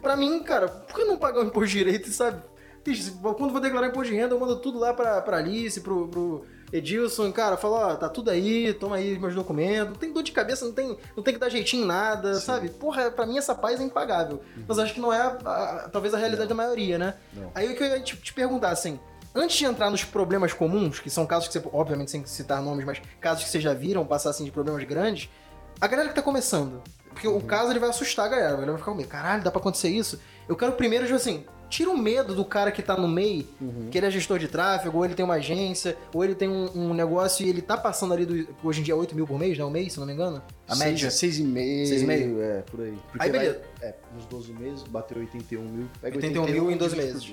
para 0.00 0.16
mim, 0.16 0.42
cara, 0.42 0.68
por 0.68 0.96
que 0.96 1.04
não 1.04 1.16
pagar 1.16 1.40
o 1.40 1.46
imposto 1.46 1.70
direito, 1.70 2.08
sabe? 2.10 2.42
Bicho, 2.84 3.18
quando 3.20 3.50
vou 3.50 3.60
declarar 3.60 3.88
imposto 3.88 4.12
de 4.12 4.18
renda, 4.18 4.34
eu 4.34 4.40
mando 4.40 4.56
tudo 4.60 4.78
lá 4.78 4.92
pra, 4.92 5.20
pra 5.22 5.38
Alice, 5.38 5.80
pro, 5.80 6.08
pro 6.08 6.44
Edilson, 6.74 7.30
cara, 7.30 7.56
fala, 7.56 7.92
ó, 7.92 7.96
tá 7.96 8.08
tudo 8.08 8.30
aí, 8.30 8.74
toma 8.74 8.96
aí 8.96 9.16
meus 9.16 9.32
documentos. 9.32 9.90
Não 9.90 9.94
tem 9.94 10.12
dor 10.12 10.24
de 10.24 10.32
cabeça, 10.32 10.64
não 10.64 10.72
tem, 10.72 10.98
não 11.16 11.22
tem 11.22 11.32
que 11.32 11.38
dar 11.38 11.48
jeitinho 11.48 11.84
em 11.84 11.86
nada, 11.86 12.34
Sim. 12.34 12.40
sabe? 12.40 12.68
Porra, 12.68 13.12
pra 13.12 13.24
mim 13.24 13.38
essa 13.38 13.54
paz 13.54 13.80
é 13.80 13.84
impagável. 13.84 14.42
Uhum. 14.56 14.64
Mas 14.66 14.78
acho 14.80 14.92
que 14.92 15.00
não 15.00 15.12
é, 15.12 15.20
a, 15.20 15.28
a, 15.28 15.88
talvez, 15.88 16.12
a 16.12 16.18
realidade 16.18 16.48
não. 16.48 16.56
da 16.56 16.62
maioria, 16.64 16.98
né? 16.98 17.14
Não. 17.32 17.52
Aí 17.54 17.72
o 17.72 17.76
que 17.76 17.82
eu 17.84 17.86
ia 17.86 18.00
te, 18.00 18.16
te 18.16 18.32
perguntar, 18.32 18.70
assim, 18.70 18.98
antes 19.32 19.56
de 19.56 19.64
entrar 19.64 19.88
nos 19.88 20.02
problemas 20.02 20.52
comuns, 20.52 20.98
que 20.98 21.08
são 21.08 21.24
casos 21.24 21.46
que 21.46 21.52
você, 21.52 21.64
obviamente, 21.72 22.10
sem 22.10 22.26
citar 22.26 22.60
nomes, 22.60 22.84
mas 22.84 23.00
casos 23.20 23.44
que 23.44 23.50
vocês 23.50 23.62
já 23.62 23.72
viram 23.72 24.04
passar 24.04 24.30
assim 24.30 24.44
de 24.44 24.50
problemas 24.50 24.82
grandes, 24.82 25.30
a 25.80 25.86
galera 25.86 26.08
que 26.08 26.14
tá 26.16 26.22
começando, 26.22 26.82
porque 27.10 27.28
uhum. 27.28 27.36
o 27.36 27.40
caso 27.40 27.70
ele 27.70 27.78
vai 27.78 27.90
assustar 27.90 28.26
a 28.26 28.28
galera, 28.28 28.48
a 28.48 28.52
galera 28.52 28.72
vai 28.72 28.80
ficar 28.80 28.94
medo, 28.94 29.08
caralho, 29.08 29.44
dá 29.44 29.50
pra 29.52 29.60
acontecer 29.60 29.90
isso? 29.90 30.20
Eu 30.48 30.56
quero 30.56 30.72
primeiro, 30.72 31.04
tipo 31.04 31.16
assim, 31.16 31.44
tira 31.74 31.90
o 31.90 31.98
medo 31.98 32.36
do 32.36 32.44
cara 32.44 32.70
que 32.70 32.80
tá 32.80 32.96
no 32.96 33.08
meio, 33.08 33.44
uhum. 33.60 33.88
que 33.90 33.98
ele 33.98 34.06
é 34.06 34.10
gestor 34.10 34.38
de 34.38 34.46
tráfego, 34.46 34.98
ou 34.98 35.04
ele 35.04 35.14
tem 35.14 35.24
uma 35.24 35.34
agência, 35.34 35.96
ou 36.12 36.22
ele 36.22 36.36
tem 36.36 36.48
um, 36.48 36.70
um 36.72 36.94
negócio 36.94 37.44
e 37.44 37.48
ele 37.48 37.60
tá 37.60 37.76
passando 37.76 38.14
ali 38.14 38.24
do, 38.24 38.46
hoje 38.62 38.80
em 38.80 38.84
dia 38.84 38.94
8 38.94 39.12
mil 39.16 39.26
por 39.26 39.36
mês, 39.40 39.58
né? 39.58 39.64
Um 39.64 39.70
mês, 39.70 39.92
se 39.92 39.98
não 39.98 40.06
me 40.06 40.12
engano? 40.12 40.40
A 40.68 40.76
seis, 40.76 40.92
média? 40.92 41.10
6,5. 41.10 42.06
meio 42.06 42.40
É, 42.40 42.60
por 42.62 42.80
aí. 42.80 42.96
Porque 43.10 43.24
aí 43.24 43.32
beleza. 43.32 43.60
Vai, 43.80 43.88
é, 43.88 43.94
nos 44.14 44.24
12 44.26 44.52
meses, 44.52 44.82
bateu 44.84 45.18
81 45.18 45.62
mil. 45.62 45.88
Pega 46.00 46.16
81, 46.16 46.42
81 46.42 46.62
mil 46.62 46.70
em 46.70 46.76
12 46.76 46.96
meses. 46.96 47.32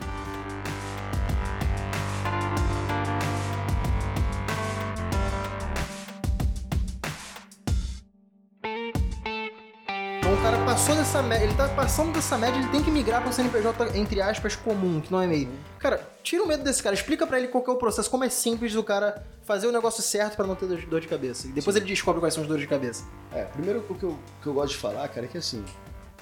Passou 10.82 10.96
dessa 10.96 11.22
média, 11.22 11.46
ele 11.46 11.54
tá 11.54 11.68
passando 11.70 12.12
dessa 12.12 12.36
média, 12.40 12.58
ele 12.58 12.68
tem 12.70 12.82
que 12.82 12.90
migrar 12.90 13.22
para 13.22 13.30
um 13.30 13.32
CNPJ, 13.32 13.96
entre 13.96 14.20
aspas, 14.20 14.56
comum, 14.56 15.00
que 15.00 15.12
não 15.12 15.22
é 15.22 15.28
meio. 15.28 15.48
Cara, 15.78 16.02
tira 16.24 16.42
o 16.42 16.48
medo 16.48 16.64
desse 16.64 16.82
cara, 16.82 16.96
explica 16.96 17.28
para 17.28 17.38
ele 17.38 17.50
qual 17.50 17.64
é 17.68 17.70
o 17.70 17.76
processo, 17.76 18.10
como 18.10 18.24
é 18.24 18.30
simples 18.30 18.74
do 18.74 18.84
cara 18.84 19.24
fazer 19.44 19.68
o 19.68 19.72
negócio 19.72 20.02
certo 20.02 20.36
para 20.36 20.48
não 20.48 20.56
ter 20.56 20.66
dor 20.66 21.00
de 21.00 21.08
cabeça. 21.08 21.46
E 21.46 21.52
depois 21.52 21.76
Sim. 21.76 21.82
ele 21.82 21.90
descobre 21.92 22.20
quais 22.20 22.34
são 22.34 22.42
as 22.42 22.50
dores 22.50 22.64
de 22.64 22.68
cabeça. 22.68 23.04
É, 23.32 23.44
primeiro 23.44 23.86
o 23.88 23.94
que 23.94 24.04
eu, 24.04 24.18
que 24.42 24.48
eu 24.48 24.54
gosto 24.56 24.74
de 24.74 24.80
falar, 24.80 25.08
cara, 25.10 25.28
é 25.28 25.30
que 25.30 25.38
assim, 25.38 25.64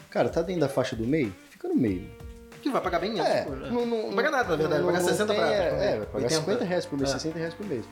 cara, 0.10 0.28
tá 0.28 0.41
dentro 0.41 0.60
da 0.60 0.67
faixa 0.67 0.93
do 0.93 1.08
meio, 1.08 1.34
fica 1.50 1.69
no 1.69 1.76
meio. 1.76 2.10
Que 2.62 2.69
vai 2.69 2.82
pagar 2.82 3.00
bem 3.00 3.13
menos. 3.13 3.30
É, 3.30 3.45
né? 3.45 3.69
não, 3.72 3.86
não, 3.86 4.08
não, 4.08 4.13
paga 4.13 4.30
nada, 4.30 4.50
na 4.50 4.56
verdade, 4.58 4.84
vai 4.84 4.93
pagar 4.93 5.06
60 5.06 5.26
tem, 5.26 5.36
pra, 5.38 5.54
é, 5.54 5.60
é, 5.60 5.98
vai 6.00 6.06
pagar 6.06 6.24
80. 6.26 6.41
50 6.41 6.65
reais 6.65 6.86
por 6.86 7.00
mês, 7.00 7.10
é. 7.10 7.13
60 7.13 7.39
reais 7.39 7.54
por 7.54 7.65
mês. 7.65 7.86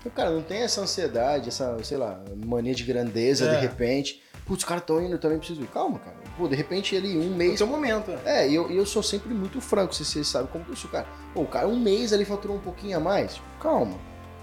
Então, 0.00 0.12
cara, 0.12 0.30
não 0.30 0.42
tem 0.42 0.58
essa 0.58 0.82
ansiedade, 0.82 1.48
essa, 1.48 1.82
sei 1.82 1.96
lá, 1.96 2.20
mania 2.44 2.74
de 2.74 2.84
grandeza 2.84 3.46
é. 3.46 3.54
de 3.54 3.60
repente 3.62 4.22
putz, 4.50 4.64
os 4.64 4.68
caras 4.68 4.82
estão 4.82 5.00
indo, 5.00 5.12
eu 5.12 5.18
também 5.18 5.38
preciso 5.38 5.62
ir. 5.62 5.68
Calma, 5.68 6.00
cara. 6.00 6.16
Pô, 6.36 6.48
de 6.48 6.56
repente 6.56 6.96
ele, 6.96 7.16
um 7.16 7.36
mês. 7.36 7.60
É 7.60 7.64
o 7.64 7.68
momento. 7.68 8.10
É, 8.24 8.48
e 8.48 8.54
eu, 8.54 8.68
eu 8.68 8.84
sou 8.84 9.00
sempre 9.00 9.32
muito 9.32 9.60
franco, 9.60 9.94
se 9.94 10.04
você 10.04 10.24
sabe 10.24 10.48
como 10.48 10.64
que 10.64 10.72
eu 10.72 10.76
sou, 10.76 10.90
cara. 10.90 11.06
Pô, 11.32 11.42
o 11.42 11.46
cara, 11.46 11.68
um 11.68 11.78
mês 11.78 12.12
ali 12.12 12.24
faturou 12.24 12.56
um 12.56 12.60
pouquinho 12.60 12.96
a 12.96 13.00
mais. 13.00 13.40
Calma. 13.60 13.96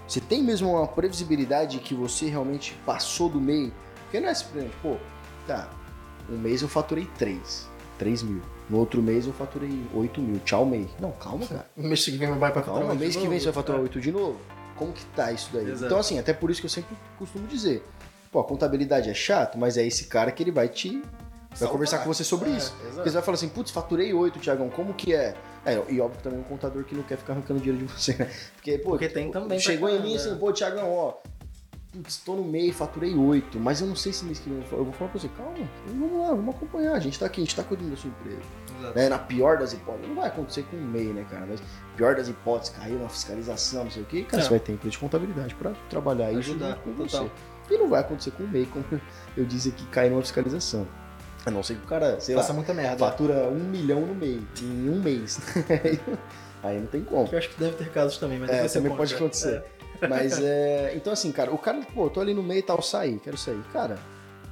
Você 0.06 0.20
tem 0.20 0.42
mesmo 0.42 0.70
uma 0.72 0.86
previsibilidade 0.86 1.78
que 1.80 1.94
você 1.94 2.26
realmente 2.26 2.74
passou 2.86 3.28
do 3.28 3.38
meio? 3.38 3.70
Porque 4.04 4.18
não 4.18 4.30
é 4.30 4.34
simplesmente, 4.34 4.74
pô, 4.80 4.96
tá, 5.46 5.68
um 6.30 6.38
mês 6.38 6.62
eu 6.62 6.68
faturei 6.68 7.06
3, 7.18 7.68
3 7.98 8.22
mil. 8.22 8.40
No 8.70 8.78
outro 8.78 9.02
mês 9.02 9.26
eu 9.26 9.34
faturei 9.34 9.82
8 9.92 10.20
mil. 10.22 10.40
Tchau, 10.40 10.64
mês. 10.64 10.88
Não, 10.98 11.12
calma, 11.12 11.46
cara. 11.46 11.70
O 11.76 11.82
mês 11.82 12.02
que 12.02 12.12
vem 12.12 12.28
vai 12.30 12.50
pra 12.50 12.62
faturar 12.62 12.86
Calma, 12.86 12.94
mês 12.94 13.14
que 13.14 13.28
vem 13.28 13.38
você 13.38 13.46
vai 13.46 13.54
faturar 13.54 13.82
8 13.82 14.00
de 14.00 14.10
novo. 14.10 14.40
Como 14.76 14.92
que 14.92 15.04
tá 15.06 15.32
isso 15.32 15.50
daí? 15.52 15.68
Exato. 15.68 15.86
Então, 15.86 15.98
assim, 15.98 16.18
até 16.18 16.32
por 16.32 16.50
isso 16.50 16.60
que 16.60 16.66
eu 16.66 16.70
sempre 16.70 16.96
costumo 17.18 17.46
dizer 17.46 17.84
Pô, 18.30 18.40
a 18.40 18.44
contabilidade 18.44 19.08
é 19.08 19.14
chato, 19.14 19.56
mas 19.56 19.76
é 19.76 19.86
esse 19.86 20.04
cara 20.04 20.30
que 20.30 20.42
ele 20.42 20.50
vai 20.50 20.68
te. 20.68 20.90
Vai 21.50 21.66
Salvar. 21.66 21.72
conversar 21.72 21.98
com 22.00 22.12
você 22.12 22.22
sobre 22.22 22.50
é, 22.50 22.56
isso. 22.56 22.74
Exato. 22.74 22.94
Porque 22.94 23.10
você 23.10 23.14
vai 23.14 23.22
falar 23.22 23.34
assim, 23.34 23.48
putz, 23.48 23.70
faturei 23.70 24.12
8, 24.12 24.38
Tiagão, 24.38 24.68
como 24.68 24.94
que 24.94 25.14
é? 25.14 25.34
É, 25.64 25.82
e 25.88 26.00
óbvio 26.00 26.20
também 26.22 26.38
um 26.38 26.44
contador 26.44 26.84
que 26.84 26.94
não 26.94 27.02
quer 27.02 27.16
ficar 27.16 27.32
arrancando 27.32 27.60
dinheiro 27.60 27.84
de 27.84 27.92
você, 27.92 28.14
né? 28.14 28.30
Porque, 28.54 28.78
pô, 28.78 28.90
Porque 28.90 29.08
tem 29.08 29.30
também. 29.30 29.58
Chegou 29.58 29.88
em 29.88 30.00
mim 30.00 30.14
assim, 30.14 30.36
pô, 30.36 30.52
Tiagão, 30.52 30.92
ó, 30.92 31.14
putz, 31.92 32.18
tô 32.18 32.34
no 32.34 32.44
meio, 32.44 32.72
faturei 32.72 33.14
8, 33.14 33.58
mas 33.58 33.80
eu 33.80 33.86
não 33.86 33.96
sei 33.96 34.12
se 34.12 34.24
mês 34.24 34.38
que 34.38 34.48
vem 34.48 34.62
eu 34.70 34.84
vou 34.84 34.92
falar 34.92 35.10
pra 35.10 35.20
você, 35.20 35.28
calma, 35.28 35.56
vamos 35.86 36.20
lá, 36.20 36.28
vamos 36.28 36.54
acompanhar, 36.54 36.94
a 36.94 37.00
gente 37.00 37.18
tá 37.18 37.26
aqui, 37.26 37.40
a 37.40 37.44
gente 37.44 37.56
tá 37.56 37.62
cuidando 37.62 37.90
da 37.90 37.96
sua 37.96 38.10
empresa. 38.10 38.94
Né? 38.94 39.08
Na 39.08 39.18
pior 39.18 39.58
das 39.58 39.72
hipóteses, 39.72 40.08
não 40.08 40.16
vai 40.16 40.28
acontecer 40.28 40.62
com 40.64 40.76
o 40.76 40.80
MEI, 40.80 41.12
né, 41.12 41.26
cara? 41.30 41.46
Mas 41.46 41.60
pior 41.96 42.14
das 42.14 42.28
hipóteses, 42.28 42.74
caiu 42.76 42.98
na 42.98 43.08
fiscalização, 43.08 43.84
não 43.84 43.90
sei 43.90 44.02
o 44.02 44.06
quê, 44.06 44.22
cara, 44.22 44.42
você 44.42 44.50
vai 44.50 44.60
ter 44.60 44.72
empresa 44.72 44.92
de 44.92 44.98
contabilidade 44.98 45.54
pra 45.54 45.72
trabalhar 45.90 46.30
isso 46.32 46.52
junto 46.52 46.64
com 46.80 46.92
total. 46.94 47.24
você. 47.24 47.30
E 47.70 47.76
não 47.76 47.88
vai 47.88 48.00
acontecer 48.00 48.30
com 48.32 48.42
o 48.42 48.48
MEI, 48.48 48.66
como 48.66 48.84
eu 49.36 49.44
disse 49.44 49.68
aqui, 49.70 49.84
cair 49.86 50.10
numa 50.10 50.22
fiscalização. 50.22 50.86
A 51.46 51.50
não 51.50 51.62
ser 51.62 51.76
que 51.76 51.84
o 51.84 51.88
cara, 51.88 52.20
sei 52.20 52.34
Faça 52.34 52.48
lá, 52.48 52.56
muita 52.56 52.74
merda. 52.74 52.98
fatura 52.98 53.48
um 53.48 53.58
milhão 53.58 54.00
no 54.00 54.14
MEI, 54.14 54.42
em 54.60 54.90
um 54.90 55.00
mês. 55.00 55.40
Aí 56.62 56.78
não 56.80 56.86
tem 56.86 57.02
como. 57.04 57.28
Eu 57.30 57.38
acho 57.38 57.48
que 57.50 57.60
deve 57.60 57.76
ter 57.76 57.90
casos 57.90 58.18
também, 58.18 58.38
mas 58.38 58.50
é, 58.50 58.66
também 58.68 58.94
pode 58.94 59.14
acontecer. 59.14 59.64
É. 60.00 60.08
Mas 60.08 60.38
é. 60.42 60.92
Então, 60.94 61.12
assim, 61.12 61.30
cara, 61.32 61.52
o 61.52 61.58
cara, 61.58 61.80
pô, 61.94 62.10
tô 62.10 62.20
ali 62.20 62.34
no 62.34 62.42
meio 62.42 62.58
e 62.58 62.62
tal, 62.62 62.82
sair, 62.82 63.18
quero 63.20 63.36
sair. 63.38 63.62
Cara, 63.72 63.98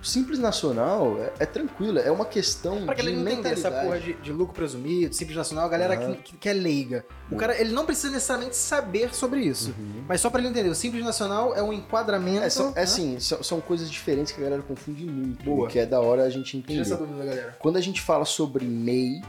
Simples 0.06 0.38
Nacional 0.38 1.18
é, 1.20 1.32
é 1.40 1.46
tranquilo, 1.46 1.98
é 1.98 2.10
uma 2.10 2.24
questão 2.24 2.86
pra 2.86 2.94
de 2.94 3.10
não 3.10 3.30
entender 3.30 3.50
essa 3.50 3.70
porra 3.70 3.98
de, 3.98 4.14
de, 4.14 4.32
lucro 4.32 4.54
presumido, 4.54 5.14
Simples 5.14 5.36
Nacional, 5.36 5.66
a 5.66 5.68
galera 5.68 6.00
uhum. 6.00 6.14
que, 6.14 6.36
que, 6.36 6.48
é 6.48 6.52
leiga. 6.52 7.04
O 7.28 7.34
uhum. 7.34 7.38
cara, 7.38 7.60
ele 7.60 7.72
não 7.72 7.84
precisa 7.84 8.12
necessariamente 8.12 8.56
saber 8.56 9.14
sobre 9.14 9.40
isso. 9.40 9.74
Uhum. 9.78 10.04
Mas 10.08 10.20
só 10.20 10.30
para 10.30 10.40
ele 10.40 10.48
entender, 10.48 10.68
o 10.68 10.74
Simples 10.74 11.04
Nacional 11.04 11.54
é 11.54 11.62
um 11.62 11.72
enquadramento... 11.72 12.44
É, 12.44 12.50
são, 12.50 12.72
é 12.76 12.82
assim, 12.82 13.18
são, 13.18 13.42
são, 13.42 13.60
coisas 13.60 13.90
diferentes 13.90 14.32
que 14.32 14.40
a 14.40 14.44
galera 14.44 14.62
confunde 14.62 15.04
muito. 15.04 15.44
Boa. 15.44 15.68
que 15.68 15.78
é 15.78 15.86
da 15.86 16.00
hora 16.00 16.22
a 16.22 16.30
gente 16.30 16.56
entender. 16.56 16.84
Tira 16.84 16.94
essa 16.94 16.96
dúvida, 16.96 17.24
galera. 17.24 17.56
Quando 17.58 17.76
a 17.76 17.80
gente 17.80 18.00
fala 18.00 18.24
sobre 18.24 18.64
MEI, 18.64 19.20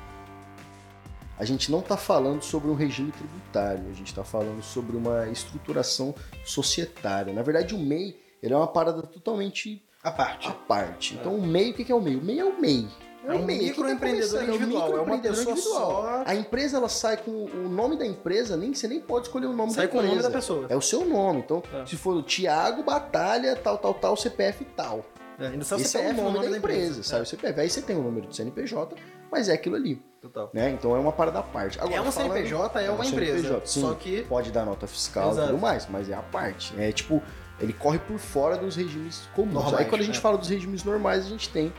a 1.39 1.45
gente 1.45 1.71
não 1.71 1.79
está 1.79 1.97
falando 1.97 2.41
sobre 2.41 2.69
um 2.69 2.73
regime 2.73 3.11
tributário, 3.11 3.83
a 3.89 3.93
gente 3.93 4.07
está 4.07 4.23
falando 4.23 4.61
sobre 4.61 4.95
uma 4.95 5.27
estruturação 5.27 6.13
societária. 6.45 7.33
Na 7.33 7.41
verdade, 7.41 7.75
o 7.75 7.79
MEI 7.79 8.27
ele 8.41 8.53
é 8.53 8.57
uma 8.57 8.67
parada 8.67 9.01
totalmente 9.01 9.83
a 10.03 10.11
parte. 10.11 10.47
A 10.47 10.51
parte. 10.51 11.15
Então 11.15 11.35
o 11.35 11.41
MEI, 11.45 11.71
o 11.71 11.73
que 11.73 11.91
é 11.91 11.95
o 11.95 12.01
MEI? 12.01 12.15
O 12.17 12.23
MEI 12.23 12.39
é 12.39 12.45
o 12.45 12.59
MEI. 12.59 12.87
É 13.25 13.33
um 13.33 13.43
MEI, 13.43 13.57
quem 13.59 13.67
tá 13.67 13.73
microempreendedor 13.73 14.29
começando, 14.39 14.55
individual, 14.55 14.83
é 14.83 15.01
uma 15.01 15.15
microempreendedor 15.17 15.53
pessoa 15.55 15.75
só. 15.79 16.23
A 16.25 16.33
empresa 16.33 16.77
ela 16.77 16.87
sai 16.87 17.17
com 17.17 17.31
o 17.45 17.67
nome 17.67 17.97
da 17.97 18.05
empresa, 18.05 18.55
nem 18.55 18.73
você 18.73 18.87
nem 18.87 19.01
pode 19.01 19.25
escolher 19.27 19.47
o 19.47 19.53
nome 19.53 19.73
Sai 19.73 19.87
da 19.87 19.91
com 19.91 19.97
o 19.97 19.99
empresa. 20.01 20.21
nome 20.21 20.33
da 20.33 20.39
pessoa. 20.39 20.65
É 20.69 20.75
o 20.77 20.81
seu 20.81 21.03
nome. 21.03 21.39
Então, 21.39 21.59
Tá. 21.59 21.85
se 21.85 21.97
for 21.97 22.15
o 22.15 22.21
Tiago 22.23 22.83
Batalha, 22.83 23.53
tal, 23.57 23.77
tal, 23.77 23.93
tal, 23.95 24.15
CPF 24.15 24.63
tal. 24.77 25.03
É, 25.39 25.47
ainda 25.47 25.65
sai 25.65 25.77
o 25.77 25.81
Esse 25.81 25.97
é 25.97 25.99
o 25.99 26.03
CPF 26.03 26.21
no 26.21 26.31
nome, 26.31 26.47
da 26.49 26.57
empresa, 26.57 27.03
sai 27.03 27.19
É, 27.19 27.23
o 27.23 27.25
CPF. 27.25 27.59
Aí 27.59 27.69
você 27.69 27.81
tem 27.81 27.97
o 27.97 28.01
número 28.01 28.27
do 28.27 28.33
CNPJ, 28.35 28.95
mas 29.29 29.49
é 29.49 29.53
aquilo 29.53 29.75
ali, 29.75 30.01
Total. 30.21 30.49
né? 30.53 30.69
Então 30.71 30.95
é 30.95 30.99
uma 30.99 31.11
parada 31.11 31.39
à 31.39 31.43
parte. 31.43 31.77
Agora, 31.79 31.95
É 31.95 32.01
um 32.01 32.09
falando- 32.11 32.31
CNPJ, 32.31 32.81
é 32.81 32.89
um 32.89 32.95
uma 32.95 33.05
empresa. 33.05 33.31
CNPJ, 33.39 33.67
sim. 33.67 33.81
Só 33.81 33.93
que. 33.93 34.21
Pode 34.23 34.51
dar 34.53 34.65
nota 34.65 34.87
fiscal 34.87 35.33
e 35.37 35.41
tudo 35.41 35.57
mais, 35.57 35.85
mas 35.89 36.09
é 36.09 36.13
a 36.13 36.21
parte. 36.21 36.73
É 36.79 36.91
tipo, 36.93 37.21
ele 37.59 37.73
corre 37.73 37.99
por 37.99 38.17
fora 38.19 38.57
dos 38.57 38.75
regimes 38.75 39.27
comuns. 39.35 39.53
Normais, 39.55 39.79
Aí 39.79 39.85
quando 39.85 40.01
a 40.01 40.05
gente 40.05 40.17
é. 40.17 40.21
fala 40.21 40.37
dos 40.37 40.49
regimes 40.49 40.83
normais, 40.83 41.25
a 41.25 41.29
gente 41.29 41.49
tem 41.49 41.73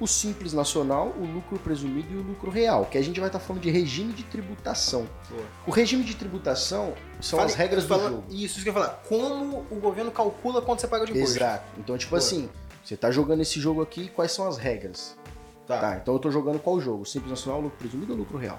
o 0.00 0.06
simples 0.08 0.52
nacional, 0.52 1.14
o 1.16 1.24
lucro 1.24 1.56
presumido 1.58 2.12
e 2.12 2.16
o 2.16 2.22
lucro 2.22 2.50
real, 2.50 2.84
que 2.86 2.98
a 2.98 3.02
gente 3.02 3.20
vai 3.20 3.28
estar 3.28 3.38
falando 3.38 3.62
de 3.62 3.70
regime 3.70 4.12
de 4.12 4.24
tributação. 4.24 5.06
Boa. 5.30 5.42
O 5.68 5.70
regime 5.70 6.02
de 6.02 6.16
tributação 6.16 6.94
são 7.20 7.38
as 7.38 7.54
regras 7.54 7.84
fala- 7.84 8.08
do 8.08 8.16
jogo. 8.16 8.24
Isso, 8.28 8.56
isso 8.56 8.62
que 8.64 8.68
eu 8.70 8.74
ia 8.74 8.80
falar. 8.80 9.02
Como 9.08 9.64
o 9.70 9.76
governo 9.76 10.10
calcula 10.10 10.60
quanto 10.60 10.80
você 10.80 10.88
paga 10.88 11.06
de 11.06 11.12
imposto? 11.12 11.36
Exato. 11.36 11.64
Então, 11.78 11.96
tipo 11.96 12.10
Boa. 12.10 12.18
assim, 12.18 12.48
você 12.82 12.96
tá 12.96 13.10
jogando 13.12 13.40
esse 13.42 13.60
jogo 13.60 13.80
aqui, 13.82 14.08
quais 14.08 14.32
são 14.32 14.48
as 14.48 14.58
regras? 14.58 15.16
Tá, 15.64 15.78
Tá, 15.78 15.96
então 16.02 16.12
eu 16.14 16.18
tô 16.20 16.30
jogando 16.30 16.58
qual 16.58 16.80
jogo? 16.80 17.04
Simples 17.06 17.30
nacional, 17.30 17.60
lucro 17.60 17.78
presumido 17.78 18.12
ou 18.12 18.18
lucro 18.18 18.36
real? 18.36 18.58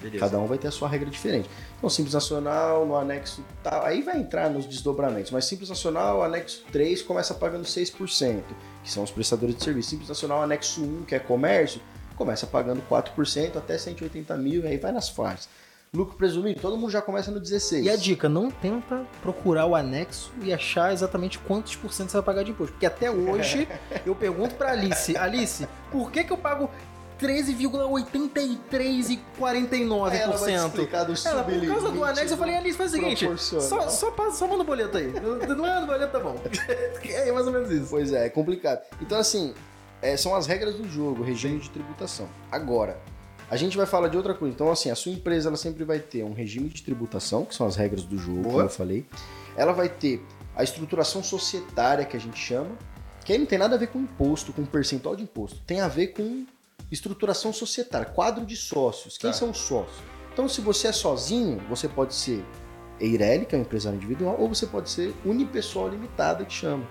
Beleza. 0.00 0.18
Cada 0.18 0.38
um 0.38 0.46
vai 0.46 0.58
ter 0.58 0.68
a 0.68 0.70
sua 0.70 0.88
regra 0.88 1.08
diferente. 1.10 1.48
Então, 1.76 1.90
Simples 1.90 2.14
Nacional, 2.14 2.86
no 2.86 2.96
anexo 2.96 3.44
tal, 3.62 3.84
aí 3.84 4.02
vai 4.02 4.18
entrar 4.18 4.50
nos 4.50 4.66
desdobramentos, 4.66 5.30
mas 5.30 5.44
Simples 5.44 5.68
Nacional, 5.68 6.22
anexo 6.22 6.64
3, 6.72 7.02
começa 7.02 7.34
pagando 7.34 7.64
6%, 7.64 8.42
que 8.82 8.90
são 8.90 9.02
os 9.02 9.10
prestadores 9.10 9.56
de 9.56 9.64
serviço. 9.64 9.90
Simples 9.90 10.08
Nacional, 10.08 10.42
anexo 10.42 10.82
1, 10.82 11.04
que 11.04 11.14
é 11.14 11.18
comércio, 11.18 11.80
começa 12.16 12.46
pagando 12.46 12.82
4% 12.88 13.56
até 13.56 13.76
180 13.76 14.36
mil, 14.36 14.64
e 14.64 14.68
aí 14.68 14.76
vai 14.76 14.92
nas 14.92 15.08
faixas. 15.08 15.48
Lucro 15.94 16.16
presumido, 16.16 16.60
todo 16.60 16.76
mundo 16.76 16.90
já 16.90 17.00
começa 17.00 17.30
no 17.30 17.40
16%. 17.40 17.84
E 17.84 17.88
a 17.88 17.94
dica, 17.94 18.28
não 18.28 18.50
tenta 18.50 19.06
procurar 19.22 19.66
o 19.66 19.76
anexo 19.76 20.32
e 20.42 20.52
achar 20.52 20.92
exatamente 20.92 21.38
quantos 21.38 21.76
por 21.76 21.92
cento 21.92 22.10
você 22.10 22.16
vai 22.16 22.24
pagar 22.24 22.42
de 22.42 22.50
imposto. 22.50 22.72
Porque 22.72 22.84
até 22.84 23.08
hoje 23.08 23.68
eu 24.04 24.12
pergunto 24.12 24.56
pra 24.56 24.72
Alice, 24.72 25.16
Alice, 25.16 25.68
por 25.92 26.10
que, 26.10 26.24
que 26.24 26.32
eu 26.32 26.36
pago 26.36 26.68
13,83 27.20 29.10
e 29.10 29.20
49%? 29.40 30.10
Aí 30.10 30.18
ela 30.18 30.36
vai 30.36 30.54
explicar 30.54 31.04
do 31.04 31.14
Ela, 31.26 31.44
por 31.44 31.66
causa 31.66 31.90
do 31.90 32.04
anexo, 32.04 32.34
eu 32.34 32.38
falei, 32.38 32.56
Alice, 32.56 32.76
faz 32.76 32.92
o 32.92 32.94
seguinte, 32.96 33.28
só, 33.38 33.88
só, 33.88 34.10
passa, 34.10 34.38
só 34.38 34.46
manda 34.46 34.62
o 34.62 34.66
boleto 34.66 34.96
aí. 34.96 35.12
Não 35.56 35.66
é 35.66 35.80
do 35.80 35.86
boleto, 35.86 36.12
tá 36.12 36.20
bom. 36.20 36.36
É 37.04 37.30
mais 37.32 37.46
ou 37.46 37.52
menos 37.52 37.70
isso. 37.70 37.86
Pois 37.90 38.12
é, 38.12 38.26
é 38.26 38.28
complicado. 38.30 38.82
Então, 39.00 39.18
assim, 39.18 39.54
é, 40.02 40.16
são 40.16 40.34
as 40.34 40.46
regras 40.46 40.74
do 40.74 40.88
jogo, 40.88 41.22
o 41.22 41.24
regime 41.24 41.58
de 41.58 41.70
tributação. 41.70 42.28
Agora, 42.50 42.98
a 43.50 43.56
gente 43.56 43.76
vai 43.76 43.86
falar 43.86 44.08
de 44.08 44.16
outra 44.16 44.34
coisa. 44.34 44.54
Então, 44.54 44.70
assim, 44.70 44.90
a 44.90 44.94
sua 44.94 45.12
empresa 45.12 45.48
ela 45.48 45.56
sempre 45.56 45.84
vai 45.84 45.98
ter 45.98 46.24
um 46.24 46.32
regime 46.32 46.68
de 46.68 46.82
tributação, 46.82 47.44
que 47.44 47.54
são 47.54 47.66
as 47.66 47.76
regras 47.76 48.02
do 48.02 48.18
jogo, 48.18 48.42
Boa. 48.42 48.52
como 48.52 48.64
eu 48.64 48.70
falei. 48.70 49.06
Ela 49.56 49.72
vai 49.72 49.88
ter 49.88 50.22
a 50.56 50.62
estrutura 50.62 51.04
societária, 51.04 52.04
que 52.04 52.16
a 52.16 52.20
gente 52.20 52.38
chama, 52.38 52.70
que 53.24 53.32
aí 53.32 53.38
não 53.38 53.46
tem 53.46 53.58
nada 53.58 53.76
a 53.76 53.78
ver 53.78 53.88
com 53.88 53.98
imposto, 53.98 54.52
com 54.52 54.64
percentual 54.64 55.16
de 55.16 55.22
imposto. 55.22 55.58
Tem 55.66 55.80
a 55.80 55.88
ver 55.88 56.08
com 56.08 56.44
estruturação 56.94 57.52
societária, 57.52 58.06
quadro 58.06 58.44
de 58.46 58.56
sócios. 58.56 59.18
Quem 59.18 59.30
Tá. 59.30 59.36
são 59.36 59.50
os 59.50 59.58
sócios? 59.58 59.98
Então, 60.32 60.48
se 60.48 60.60
você 60.60 60.88
é 60.88 60.92
sozinho, 60.92 61.60
você 61.68 61.86
pode 61.88 62.14
ser 62.14 62.44
EIRELI, 63.00 63.46
que 63.46 63.54
é 63.54 63.58
um 63.58 63.62
empresário 63.62 63.96
individual, 63.96 64.36
ou 64.38 64.48
você 64.48 64.66
pode 64.66 64.88
ser 64.90 65.14
unipessoal 65.24 65.88
limitada, 65.88 66.44
que 66.44 66.52
chama. 66.52 66.84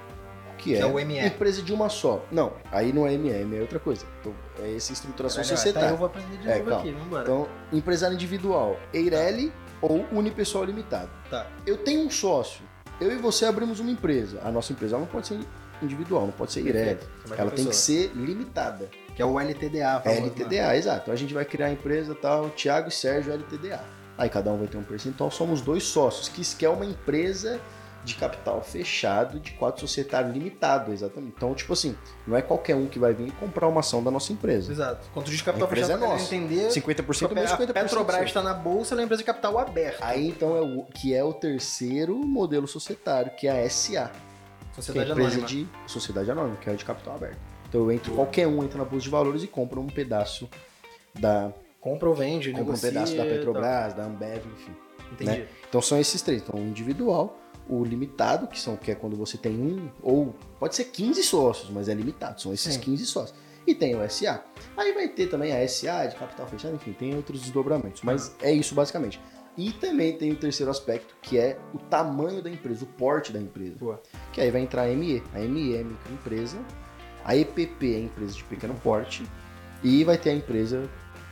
Que 0.57 0.71
Que 0.71 0.75
é, 0.75 0.79
é 0.79 0.85
o 0.85 0.93
ME. 0.99 1.19
empresa 1.25 1.61
de 1.61 1.73
uma 1.73 1.89
só. 1.89 2.23
Não, 2.31 2.53
aí 2.71 2.93
não 2.93 3.05
é 3.07 3.17
ME, 3.17 3.31
ME 3.45 3.57
é 3.57 3.61
outra 3.61 3.79
coisa. 3.79 4.05
Então, 4.21 4.33
é 4.59 4.75
essa 4.75 4.93
estruturação 4.93 5.41
Tá, 5.43 5.49
societária. 5.49 5.89
eu 5.89 5.97
vou 5.97 6.05
aprender 6.05 6.37
de 6.37 6.47
É, 6.49 6.57
novo 6.59 6.69
calma. 6.69 6.81
aqui, 6.83 6.91
vambora. 6.91 7.23
Então, 7.23 7.47
empresário 7.71 8.13
individual, 8.15 8.77
EIRELI 8.93 9.51
ou 9.81 10.05
unipessoal 10.11 10.63
limitado. 10.63 11.09
Tá. 11.29 11.47
Eu 11.65 11.77
tenho 11.77 12.05
um 12.05 12.09
sócio. 12.09 12.63
Eu 13.01 13.11
e 13.11 13.17
você 13.17 13.45
abrimos 13.45 13.79
uma 13.79 13.89
empresa. 13.91 14.39
A 14.43 14.51
nossa 14.51 14.71
empresa 14.71 14.97
não 14.97 15.05
pode 15.07 15.27
ser 15.27 15.39
individual, 15.83 16.25
não 16.25 16.31
pode 16.31 16.51
ser 16.51 16.63
vai 17.25 17.39
Ela 17.39 17.51
tem 17.51 17.65
que 17.65 17.75
ser 17.75 18.11
limitada. 18.15 18.89
Que 19.15 19.21
é 19.21 19.25
o 19.25 19.39
LTDA. 19.39 20.01
né? 20.05 20.17
LTDA, 20.17 20.75
exato. 20.75 21.01
Então 21.03 21.13
a 21.13 21.17
gente 21.17 21.33
vai 21.33 21.45
criar 21.45 21.67
a 21.67 21.71
empresa 21.71 22.15
tal, 22.15 22.49
Thiago 22.49 22.89
e 22.89 22.91
Sérgio 22.91 23.33
LTDA. 23.33 23.81
Aí 24.17 24.29
cada 24.29 24.51
um 24.51 24.57
vai 24.57 24.67
ter 24.67 24.77
um 24.77 24.83
percentual, 24.83 25.31
somos 25.31 25.61
dois 25.61 25.83
sócios, 25.83 26.29
que 26.53 26.65
é 26.65 26.69
uma 26.69 26.85
empresa 26.85 27.59
de 28.03 28.15
capital 28.15 28.61
fechado, 28.61 29.39
de 29.39 29.51
quadro 29.53 29.79
societário 29.79 30.31
limitado, 30.31 30.91
exatamente. 30.91 31.33
Então, 31.37 31.53
tipo 31.55 31.73
assim, 31.73 31.95
não 32.27 32.35
é 32.35 32.41
qualquer 32.41 32.75
um 32.75 32.87
que 32.87 32.99
vai 32.99 33.13
vir 33.13 33.29
e 33.29 33.31
comprar 33.31 33.67
uma 33.67 33.79
ação 33.79 34.03
da 34.03 34.11
nossa 34.11 34.33
empresa. 34.33 34.71
Exato. 34.71 35.07
Quanto 35.13 35.31
diz 35.31 35.41
capital 35.41 35.67
fechado, 35.67 36.03
é 36.03 36.07
nossa. 36.07 36.35
entender... 36.35 36.67
50% 36.67 37.31
é 37.31 37.33
meu, 37.33 37.43
50% 37.45 37.69
a 37.69 37.73
Petrobras 37.73 38.25
está 38.25 38.41
na 38.41 38.53
bolsa, 38.53 38.93
ela 38.93 39.01
é 39.01 39.03
uma 39.03 39.05
empresa 39.05 39.21
de 39.21 39.25
capital 39.25 39.57
aberto. 39.57 40.01
Aí 40.01 40.27
então 40.27 40.55
é 40.55 40.61
o 40.61 40.83
que 40.83 41.13
é 41.13 41.23
o 41.23 41.33
terceiro 41.33 42.17
modelo 42.17 42.67
societário, 42.67 43.31
que 43.35 43.47
é 43.47 43.63
a 43.63 43.69
SA, 43.69 44.11
que 44.73 44.79
é 44.79 44.83
Sociedade 44.83 45.11
empresa 45.11 45.37
Anônima. 45.37 45.47
de 45.47 45.67
sociedade 45.91 46.31
anônima, 46.31 46.55
que 46.57 46.69
é 46.69 46.73
de 46.73 46.85
capital 46.85 47.15
aberto. 47.15 47.37
Então 47.69 47.81
eu 47.81 47.91
entro, 47.91 48.13
qualquer 48.13 48.47
um 48.47 48.63
entra 48.63 48.77
na 48.77 48.85
bolsa 48.85 49.03
de 49.03 49.09
valores 49.09 49.43
e 49.43 49.47
compra 49.47 49.79
um 49.79 49.87
pedaço 49.87 50.49
da 51.13 51.53
Compra 51.83 52.07
ou 52.07 52.15
vende, 52.15 52.49
compra 52.53 52.75
um 52.75 52.79
pedaço 52.79 53.13
da. 53.17 53.25
Petrobras, 53.25 53.93
da 53.93 54.05
Ambev, 54.05 54.45
enfim. 54.45 54.71
Entendi. 55.11 55.31
né? 55.31 55.47
Então 55.67 55.81
são 55.81 55.99
esses 55.99 56.21
três. 56.21 56.41
Então, 56.41 56.57
o 56.57 56.63
individual, 56.63 57.37
o 57.67 57.83
limitado, 57.83 58.47
que 58.47 58.57
são 58.57 58.77
que 58.77 58.89
é 58.89 58.95
quando 58.95 59.17
você 59.17 59.37
tem 59.37 59.51
um, 59.51 59.89
ou 60.01 60.33
pode 60.57 60.77
ser 60.77 60.85
15 60.85 61.21
sócios, 61.23 61.69
mas 61.69 61.89
é 61.89 61.93
limitado, 61.93 62.41
são 62.41 62.53
esses 62.53 62.75
Sim. 62.75 62.79
15 62.79 63.05
sócios. 63.05 63.37
E 63.67 63.75
tem 63.75 63.95
o 63.97 64.09
SA. 64.09 64.45
Aí 64.77 64.93
vai 64.93 65.09
ter 65.09 65.27
também 65.27 65.51
a 65.51 65.67
SA 65.67 66.05
de 66.05 66.15
capital 66.15 66.47
fechado, 66.47 66.73
enfim, 66.73 66.93
tem 66.93 67.15
outros 67.15 67.41
desdobramentos. 67.41 68.01
Mas 68.01 68.33
é 68.41 68.51
isso 68.53 68.73
basicamente. 68.73 69.19
E 69.57 69.71
também 69.71 70.17
tem 70.17 70.31
o 70.31 70.35
terceiro 70.35 70.71
aspecto, 70.71 71.15
que 71.21 71.37
é 71.37 71.57
o 71.73 71.77
tamanho 71.77 72.41
da 72.41 72.49
empresa, 72.49 72.83
o 72.83 72.87
porte 72.87 73.31
da 73.31 73.39
empresa. 73.39 73.75
Boa. 73.79 74.01
Que 74.31 74.41
aí 74.41 74.49
vai 74.49 74.61
entrar 74.61 74.83
a 74.83 74.87
ME. 74.87 75.21
A 75.33 75.39
ME 75.39 75.75
é 75.75 75.83
microempresa, 75.83 76.57
a 77.23 77.35
EPP 77.35 77.95
é 77.95 77.99
empresa 77.99 78.33
de 78.33 78.43
pequeno 78.45 78.73
porte, 78.75 79.23
e 79.83 80.03
vai 80.03 80.17
ter 80.17 80.31
a 80.31 80.33
empresa 80.33 80.89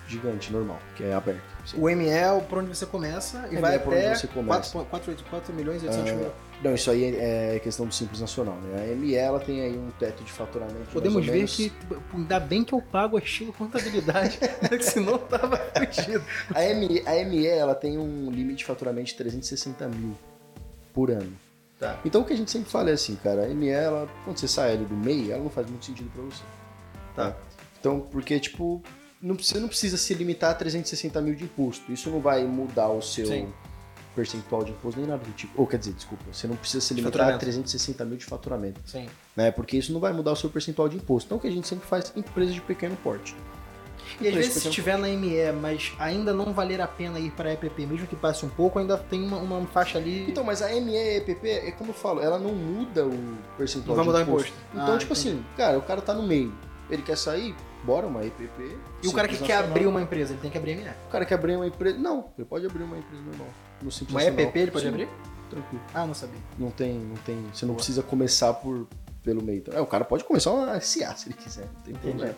gigante, 0.07 0.51
normal, 0.51 0.77
que 0.95 1.03
é 1.03 1.13
aberta. 1.13 1.41
O 1.75 1.89
ME 1.89 2.09
é 2.09 2.39
por 2.41 2.59
onde 2.59 2.75
você 2.75 2.85
começa 2.85 3.47
e 3.49 3.55
ME 3.55 3.61
vai 3.61 3.75
é 3.75 3.79
por 3.79 3.93
onde 3.93 4.05
até 4.05 4.15
você 4.15 4.27
começa. 4.27 4.77
4,84 4.77 5.53
milhões 5.53 5.81
e 5.81 5.87
800 5.87 6.13
mil. 6.13 6.31
Não, 6.63 6.75
isso 6.75 6.91
aí 6.91 7.15
é 7.15 7.59
questão 7.63 7.87
do 7.87 7.93
Simples 7.93 8.21
Nacional, 8.21 8.55
né? 8.55 8.91
A 8.91 8.95
ME, 8.95 9.15
ela 9.15 9.39
tem 9.39 9.61
aí 9.61 9.75
um 9.75 9.89
teto 9.99 10.23
de 10.23 10.31
faturamento 10.31 10.77
de 10.79 10.93
Podemos 10.93 11.15
mais 11.15 11.27
ou 11.27 11.33
ver 11.33 11.37
menos- 11.39 11.55
que 11.55 11.71
ainda 12.13 12.39
bem 12.39 12.63
que 12.63 12.73
eu 12.73 12.81
pago 12.81 13.17
estilo 13.17 13.51
contabilidade, 13.51 14.37
que 14.69 14.83
senão 14.83 15.17
tava 15.17 15.57
fugido. 15.57 16.23
A 16.53 16.61
ME, 16.75 17.01
a 17.05 17.25
ME, 17.25 17.47
ela 17.47 17.73
tem 17.73 17.97
um 17.97 18.29
limite 18.29 18.59
de 18.59 18.65
faturamento 18.65 19.07
de 19.07 19.15
360 19.15 19.87
mil 19.87 20.15
por 20.93 21.09
ano. 21.09 21.33
Tá. 21.79 21.99
Então 22.05 22.21
o 22.21 22.25
que 22.25 22.33
a 22.33 22.37
gente 22.37 22.51
sempre 22.51 22.69
fala 22.69 22.91
é 22.91 22.93
assim, 22.93 23.15
cara, 23.15 23.45
a 23.45 23.47
ME, 23.47 23.67
ela, 23.69 24.07
quando 24.23 24.37
você 24.37 24.47
sai 24.47 24.73
ali 24.73 24.85
do 24.85 24.95
MEI, 24.95 25.31
ela 25.31 25.41
não 25.41 25.49
faz 25.49 25.67
muito 25.67 25.83
sentido 25.83 26.11
pra 26.13 26.21
você. 26.23 26.43
Tá. 27.15 27.35
Então, 27.79 28.01
porque, 28.01 28.39
tipo, 28.39 28.83
não, 29.19 29.33
você 29.35 29.59
não 29.59 29.67
precisa 29.67 29.97
se 29.97 30.13
limitar 30.13 30.51
a 30.51 30.53
360 30.53 31.19
mil 31.21 31.33
de 31.33 31.45
imposto. 31.45 31.91
Isso 31.91 32.11
não 32.11 32.19
vai 32.19 32.43
mudar 32.45 32.89
o 32.89 33.01
seu 33.01 33.25
Sim. 33.25 33.47
Percentual 34.15 34.63
de 34.63 34.71
imposto 34.71 34.99
nem 34.99 35.09
nada 35.09 35.23
do 35.23 35.31
tipo. 35.31 35.53
Ou 35.59 35.67
quer 35.67 35.77
dizer, 35.77 35.93
desculpa, 35.93 36.23
você 36.31 36.47
não 36.47 36.55
precisa 36.55 36.81
se 36.81 36.93
limitar 36.93 37.21
a 37.21 37.25
Faturamento. 37.33 37.39
360 37.41 38.05
mil 38.05 38.17
de 38.17 38.25
faturamento. 38.25 38.81
Sim. 38.85 39.07
né? 39.35 39.51
Porque 39.51 39.77
isso 39.77 39.91
não 39.93 39.99
vai 39.99 40.11
mudar 40.13 40.31
o 40.31 40.35
seu 40.35 40.49
percentual 40.49 40.87
de 40.89 40.97
imposto. 40.97 41.27
Então, 41.27 41.37
o 41.37 41.41
que 41.41 41.47
a 41.47 41.51
gente 41.51 41.67
sempre 41.67 41.87
faz, 41.87 42.11
empresa 42.15 42.51
de 42.51 42.61
pequeno 42.61 42.95
porte. 42.97 43.35
E 44.19 44.27
às 44.27 44.33
vezes 44.33 44.53
de 44.55 44.59
se 44.59 44.67
estiver 44.67 44.97
na 44.97 45.07
ME, 45.07 45.51
mas 45.61 45.93
ainda 45.97 46.33
não 46.33 46.51
valer 46.53 46.81
a 46.81 46.87
pena 46.87 47.17
ir 47.17 47.31
para 47.31 47.49
a 47.49 47.53
EPP, 47.53 47.85
mesmo 47.85 48.05
que 48.07 48.15
passe 48.15 48.45
um 48.45 48.49
pouco, 48.49 48.77
ainda 48.77 48.97
tem 48.97 49.23
uma, 49.23 49.37
uma 49.37 49.65
faixa 49.67 49.97
ali. 49.97 50.29
Então, 50.29 50.43
mas 50.43 50.61
a 50.61 50.67
ME 50.69 50.91
e 50.91 51.17
EPP, 51.17 51.47
é 51.47 51.71
como 51.71 51.91
eu 51.91 51.93
falo, 51.95 52.19
ela 52.19 52.37
não 52.37 52.53
muda 52.53 53.05
o 53.05 53.37
percentual 53.57 53.95
Não 53.95 54.03
vai 54.03 54.03
de 54.03 54.07
mudar 54.11 54.19
o 54.19 54.21
imposto. 54.23 54.49
imposto. 54.49 54.67
Então, 54.73 54.95
Ah, 54.95 54.97
tipo 54.97 55.13
entendi. 55.13 55.29
assim, 55.29 55.45
cara, 55.55 55.77
o 55.77 55.81
cara 55.81 56.01
tá 56.01 56.13
no 56.13 56.23
meio, 56.23 56.53
ele 56.89 57.01
quer 57.01 57.17
sair, 57.17 57.55
bora 57.83 58.07
uma 58.07 58.23
EPP. 58.23 58.77
e 59.03 59.07
o 59.07 59.13
cara 59.13 59.27
que 59.27 59.37
quer 59.37 59.57
abrir 59.57 59.87
uma 59.87 60.01
empresa, 60.01 60.33
ele 60.33 60.41
tem 60.41 60.51
que 60.51 60.57
abrir 60.57 60.75
ME. 60.75 60.89
O 61.07 61.11
cara 61.11 61.25
quer 61.25 61.35
abrir 61.35 61.55
uma 61.55 61.67
empresa... 61.67 61.97
Não, 61.97 62.31
ele 62.37 62.45
pode 62.45 62.65
abrir 62.65 62.83
uma 62.83 62.97
empresa 62.97 63.23
normal. 63.23 63.47
No 63.81 63.91
Simples 63.91 64.15
Uma 64.15 64.19
Nacional. 64.23 64.45
EPP 64.45 64.59
ele 64.59 64.71
pode 64.71 64.83
Sim, 64.85 64.89
abrir? 64.89 65.09
Tranquilo. 65.49 65.83
Ah, 65.93 66.05
não 66.05 66.13
sabia. 66.13 66.39
Não 66.57 66.71
tem, 66.71 66.99
não 66.99 67.15
tem... 67.17 67.43
Você 67.53 67.65
não 67.65 67.73
Boa. 67.73 67.77
precisa 67.77 68.03
começar 68.03 68.53
por, 68.53 68.87
pelo 69.23 69.41
meio. 69.43 69.63
É, 69.71 69.81
o 69.81 69.85
cara 69.85 70.05
pode 70.05 70.23
começar 70.23 70.51
uma 70.51 70.79
SA 70.79 71.15
se 71.15 71.29
ele 71.29 71.35
quiser, 71.35 71.67
não 71.75 71.81
tem 71.81 71.93
problema. 71.95 72.35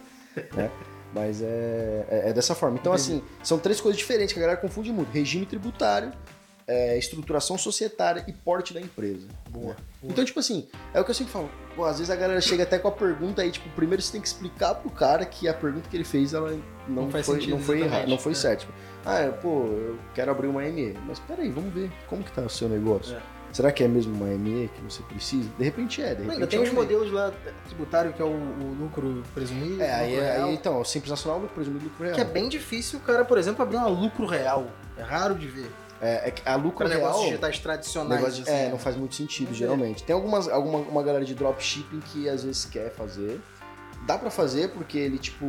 né? 0.55 0.71
Mas 1.13 1.41
é, 1.41 2.05
é, 2.09 2.29
é 2.29 2.33
dessa 2.33 2.55
forma. 2.55 2.77
Então, 2.79 2.93
Entendi. 2.93 3.17
assim, 3.17 3.23
são 3.43 3.59
três 3.59 3.79
coisas 3.79 3.99
diferentes 3.99 4.33
que 4.33 4.39
a 4.39 4.41
galera 4.41 4.59
confunde 4.59 4.91
muito. 4.91 5.11
Regime 5.11 5.45
tributário, 5.45 6.11
é, 6.67 6.97
estruturação 6.97 7.57
societária 7.57 8.23
e 8.27 8.33
porte 8.33 8.73
da 8.73 8.81
empresa. 8.81 9.27
Boa. 9.49 9.75
Então, 10.03 10.23
tipo 10.23 10.39
assim, 10.39 10.67
é 10.93 10.99
o 10.99 11.03
que 11.03 11.11
eu 11.11 11.15
sempre 11.15 11.31
falo. 11.33 11.49
Pô, 11.75 11.85
às 11.85 11.97
vezes 11.97 12.09
a 12.11 12.15
galera 12.15 12.41
chega 12.41 12.63
até 12.63 12.77
com 12.77 12.87
a 12.87 12.91
pergunta 12.91 13.41
aí, 13.41 13.51
tipo, 13.51 13.67
primeiro 13.69 14.01
você 14.01 14.11
tem 14.11 14.21
que 14.21 14.27
explicar 14.27 14.75
pro 14.75 14.89
cara 14.89 15.25
que 15.25 15.47
a 15.47 15.53
pergunta 15.53 15.89
que 15.89 15.97
ele 15.97 16.03
fez, 16.03 16.33
ela 16.33 16.51
não, 16.87 17.03
Não 17.03 17.11
foi, 17.11 17.23
sentido, 17.23 17.51
não 17.51 17.59
foi 17.59 17.81
errada, 17.81 18.07
não 18.07 18.17
foi 18.17 18.31
É. 18.33 18.35
certa. 18.35 18.61
Tipo, 18.61 18.73
ah, 19.05 19.19
é, 19.19 19.29
pô, 19.29 19.65
eu 19.65 19.99
quero 20.13 20.31
abrir 20.31 20.47
uma 20.47 20.61
ME. 20.61 20.97
Mas 21.05 21.19
peraí, 21.19 21.49
vamos 21.49 21.73
ver 21.73 21.91
como 22.07 22.23
que 22.23 22.31
tá 22.31 22.41
o 22.41 22.49
seu 22.49 22.69
negócio. 22.69 23.15
É. 23.15 23.21
Será 23.53 23.71
que 23.71 23.83
é 23.83 23.87
mesmo 23.87 24.15
uma 24.15 24.25
ME 24.35 24.67
que 24.73 24.81
você 24.81 25.03
precisa? 25.03 25.47
De 25.59 25.63
repente 25.63 26.01
é, 26.01 26.15
de 26.15 26.23
repente 26.23 26.31
Ainda 26.31 26.47
tem 26.47 26.65
é 26.65 26.69
um 26.71 26.73
modelos 26.73 27.11
lá 27.11 27.31
tributário 27.67 28.11
que 28.11 28.19
é 28.19 28.25
o, 28.25 28.29
o 28.29 28.75
lucro 28.79 29.21
presumido. 29.31 29.79
É, 29.79 29.93
aí, 29.93 30.11
lucro 30.11 30.25
real, 30.25 30.47
aí 30.47 30.53
então, 30.55 30.81
o 30.81 30.83
Simples 30.83 31.11
Nacional, 31.11 31.39
lucro 31.39 31.53
presumido 31.53 31.85
lucro 31.85 32.03
real. 32.03 32.15
Que 32.15 32.21
é 32.21 32.25
bem 32.25 32.49
difícil 32.49 32.97
o 32.97 33.01
cara, 33.03 33.23
por 33.23 33.37
exemplo, 33.37 33.61
abrir 33.61 33.77
um 33.77 33.89
lucro 33.89 34.25
real. 34.25 34.67
É 34.97 35.03
raro 35.03 35.35
de 35.35 35.47
ver. 35.47 35.69
É, 36.03 36.27
é 36.27 36.31
que 36.31 36.41
a 36.47 36.55
lucro 36.55 36.85
Para 36.85 36.89
real... 36.89 36.99
negócios 36.99 37.25
digitais 37.27 37.59
tradicionais. 37.59 38.21
negócio 38.21 38.43
assim, 38.43 38.51
é, 38.51 38.69
não 38.69 38.77
faz 38.77 38.97
muito 38.97 39.15
sentido, 39.15 39.53
geralmente. 39.53 40.03
Tem 40.03 40.13
algumas, 40.13 40.49
alguma 40.49 40.79
uma 40.79 41.01
galera 41.01 41.23
de 41.23 41.33
dropshipping 41.33 42.01
que 42.01 42.27
às 42.27 42.43
vezes 42.43 42.65
quer 42.65 42.91
fazer. 42.93 43.39
Dá 44.05 44.17
pra 44.17 44.29
fazer 44.29 44.71
porque 44.71 44.97
ele, 44.97 45.17
tipo... 45.17 45.45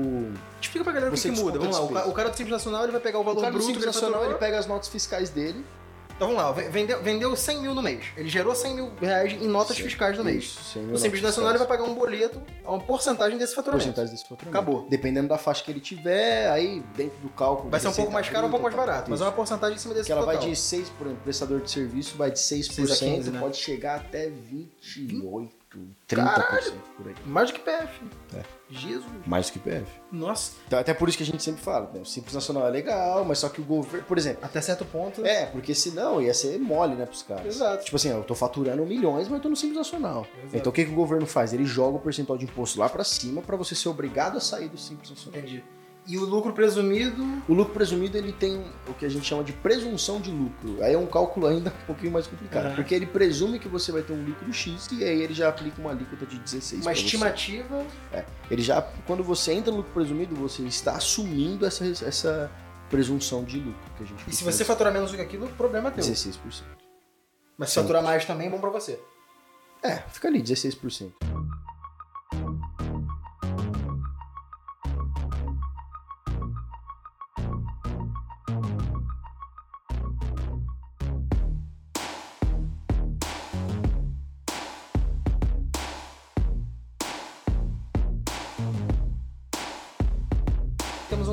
Explica 0.60 0.84
pra 0.84 0.92
galera 0.92 1.10
o 1.10 1.14
que, 1.14 1.20
Você 1.20 1.32
que 1.32 1.40
muda. 1.40 1.58
Vamos 1.58 1.90
lá. 1.90 2.06
O 2.06 2.10
O 2.10 2.12
cara 2.12 2.30
do 2.30 2.36
Simples 2.36 2.52
Nacional 2.52 2.84
ele 2.84 2.92
vai 2.92 3.00
pegar 3.00 3.18
o 3.18 3.22
O 3.22 3.24
valor 3.24 3.40
cara 3.40 3.50
do 3.50 3.54
bruto 3.54 3.66
Simples 3.66 3.84
que 3.84 3.90
ele 3.90 4.04
Nacional, 4.04 4.30
ele 4.30 4.38
pega 4.38 4.56
as 4.56 4.66
notas 4.66 4.88
fiscais 4.88 5.28
dele. 5.28 5.66
Então 6.16 6.28
vamos 6.28 6.42
lá. 6.42 6.52
ve- 6.52 6.68
Vendeu, 6.68 7.02
vendeu 7.02 7.34
100 7.36 7.60
mil 7.60 7.74
no 7.74 7.82
mês. 7.82 8.04
Ele 8.16 8.28
gerou 8.28 8.54
100 8.54 8.74
mil 8.74 8.92
reais 9.00 9.32
em 9.32 9.48
notas 9.48 9.76
Sim. 9.76 9.82
fiscais 9.82 10.16
no 10.16 10.22
mês. 10.24 10.44
Isso, 10.44 10.62
100 10.74 10.82
mil 10.82 10.94
O 10.94 10.98
Simples 10.98 11.20
Nacional 11.22 11.50
ele 11.50 11.58
vai 11.58 11.66
pagar 11.66 11.82
um 11.84 11.94
boleto 11.94 12.40
a 12.64 12.70
uma 12.72 12.80
porcentagem 12.80 13.36
desse 13.36 13.54
faturamento. 13.54 13.84
porcentagem 13.86 14.14
desse 14.14 14.28
faturamento. 14.28 14.56
Acabou. 14.56 14.86
Dependendo 14.88 15.28
da 15.28 15.36
faixa 15.38 15.64
que 15.64 15.70
ele 15.70 15.80
tiver, 15.80 16.48
aí 16.50 16.82
dentro 16.96 17.18
do 17.18 17.28
cálculo. 17.30 17.68
Vai 17.70 17.80
ser 17.80 17.88
um 17.88 17.92
pouco 17.92 18.12
mais 18.12 18.28
caro 18.28 18.42
ou 18.44 18.48
um 18.48 18.50
pouco 18.50 18.62
mais 18.64 18.74
barato, 18.76 19.10
mas 19.10 19.20
é 19.20 19.24
uma 19.24 19.28
Isso. 19.30 19.36
porcentagem 19.36 19.74
em 19.74 19.78
cima 19.78 19.92
desse 19.94 20.06
Que 20.06 20.12
ela 20.12 20.24
vai 20.24 20.36
total. 20.36 20.50
de 20.50 20.56
6, 20.56 20.88
por 20.90 21.06
exemplo, 21.06 21.22
prestador 21.24 21.60
de 21.60 21.70
serviço 21.70 22.16
vai 22.16 22.30
de 22.30 22.38
6%, 22.38 22.72
6 22.74 22.90
a 22.92 22.96
15, 22.96 23.30
né? 23.30 23.40
pode 23.40 23.56
chegar 23.56 23.96
até 23.96 24.28
28, 24.28 25.52
30% 26.08 26.72
por 26.96 27.08
aí. 27.08 27.14
Mais 27.26 27.50
do 27.50 27.54
que 27.54 27.60
PF. 27.60 28.00
É. 28.34 28.42
Jesus. 28.70 29.04
Mais 29.26 29.46
do 29.48 29.52
que 29.52 29.58
PF. 29.58 29.86
Nossa. 30.10 30.52
Então, 30.66 30.78
até 30.78 30.92
por 30.94 31.08
isso 31.08 31.18
que 31.18 31.24
a 31.24 31.26
gente 31.26 31.42
sempre 31.42 31.62
fala, 31.62 31.90
né? 31.92 32.00
O 32.00 32.04
Simples 32.04 32.34
Nacional 32.34 32.66
é 32.66 32.70
legal, 32.70 33.24
mas 33.24 33.38
só 33.38 33.48
que 33.48 33.60
o 33.60 33.64
governo, 33.64 34.06
por 34.06 34.18
exemplo, 34.18 34.44
Até 34.44 34.60
certo 34.60 34.84
ponto. 34.84 35.24
é, 35.24 35.46
porque 35.46 35.74
senão 35.74 36.20
ia 36.20 36.34
ser 36.34 36.58
mole, 36.58 36.94
né, 36.94 37.06
pros 37.06 37.22
caras. 37.22 37.46
Exato. 37.46 37.84
Tipo 37.84 37.96
assim, 37.96 38.08
eu 38.10 38.22
tô 38.24 38.34
faturando 38.34 38.84
milhões, 38.84 39.28
mas 39.28 39.36
eu 39.38 39.40
tô 39.42 39.48
no 39.48 39.56
Simples 39.56 39.78
Nacional. 39.78 40.26
Exato. 40.38 40.56
Então 40.56 40.70
o 40.70 40.74
que, 40.74 40.84
que 40.84 40.90
o 40.92 40.94
governo 40.94 41.26
faz? 41.26 41.52
Ele 41.52 41.64
joga 41.64 41.96
o 41.96 42.00
percentual 42.00 42.38
de 42.38 42.44
imposto 42.44 42.78
lá 42.78 42.88
pra 42.88 43.04
cima 43.04 43.42
pra 43.42 43.56
você 43.56 43.74
ser 43.74 43.88
obrigado 43.88 44.36
a 44.36 44.40
sair 44.40 44.68
do 44.68 44.78
Simples 44.78 45.10
Nacional. 45.10 45.40
Entendi. 45.40 45.64
E 46.06 46.18
o 46.18 46.24
lucro 46.24 46.52
presumido. 46.52 47.22
O 47.48 47.54
lucro 47.54 47.72
presumido 47.72 48.18
ele 48.18 48.30
tem 48.32 48.62
o 48.86 48.92
que 48.92 49.06
a 49.06 49.08
gente 49.08 49.24
chama 49.26 49.42
de 49.42 49.52
presunção 49.54 50.20
de 50.20 50.30
lucro. 50.30 50.82
Aí 50.82 50.92
é 50.92 50.98
um 50.98 51.06
cálculo 51.06 51.46
ainda 51.46 51.70
um 51.82 51.86
pouquinho 51.86 52.12
mais 52.12 52.26
complicado, 52.26 52.66
Aham. 52.66 52.74
porque 52.74 52.94
ele 52.94 53.06
presume 53.06 53.58
que 53.58 53.68
você 53.68 53.90
vai 53.90 54.02
ter 54.02 54.12
um 54.12 54.22
lucro 54.22 54.52
X 54.52 54.88
e 54.92 55.02
aí 55.02 55.22
ele 55.22 55.32
já 55.32 55.48
aplica 55.48 55.80
uma 55.80 55.90
alíquota 55.92 56.26
de 56.26 56.38
16 56.38 56.82
Uma 56.82 56.90
pra 56.90 56.94
você. 56.94 57.04
estimativa. 57.06 57.86
Ele 58.50 58.60
já 58.62 58.82
quando 59.06 59.24
você 59.24 59.52
entra 59.52 59.70
no 59.70 59.78
lucro 59.78 59.92
presumido, 59.94 60.34
você 60.36 60.62
está 60.64 60.92
assumindo 60.92 61.64
essa, 61.64 61.86
essa 61.86 62.50
presunção 62.90 63.42
de 63.42 63.58
lucro 63.60 63.80
que 63.96 64.02
a 64.02 64.06
gente 64.06 64.24
E 64.28 64.32
se 64.34 64.44
você 64.44 64.62
faturar 64.64 64.92
menos 64.92 65.10
do 65.10 65.16
que 65.16 65.22
aquilo, 65.22 65.46
o 65.46 65.50
problema 65.50 65.88
é 65.88 65.92
teu. 65.92 66.04
16%. 66.04 66.36
Mas 67.56 67.70
se 67.70 67.76
faturar 67.76 68.02
mais 68.02 68.24
também, 68.26 68.48
é 68.48 68.50
bom 68.50 68.58
pra 68.58 68.68
você. 68.70 69.00
É, 69.82 69.96
fica 70.12 70.28
ali 70.28 70.42
16%. 70.42 71.12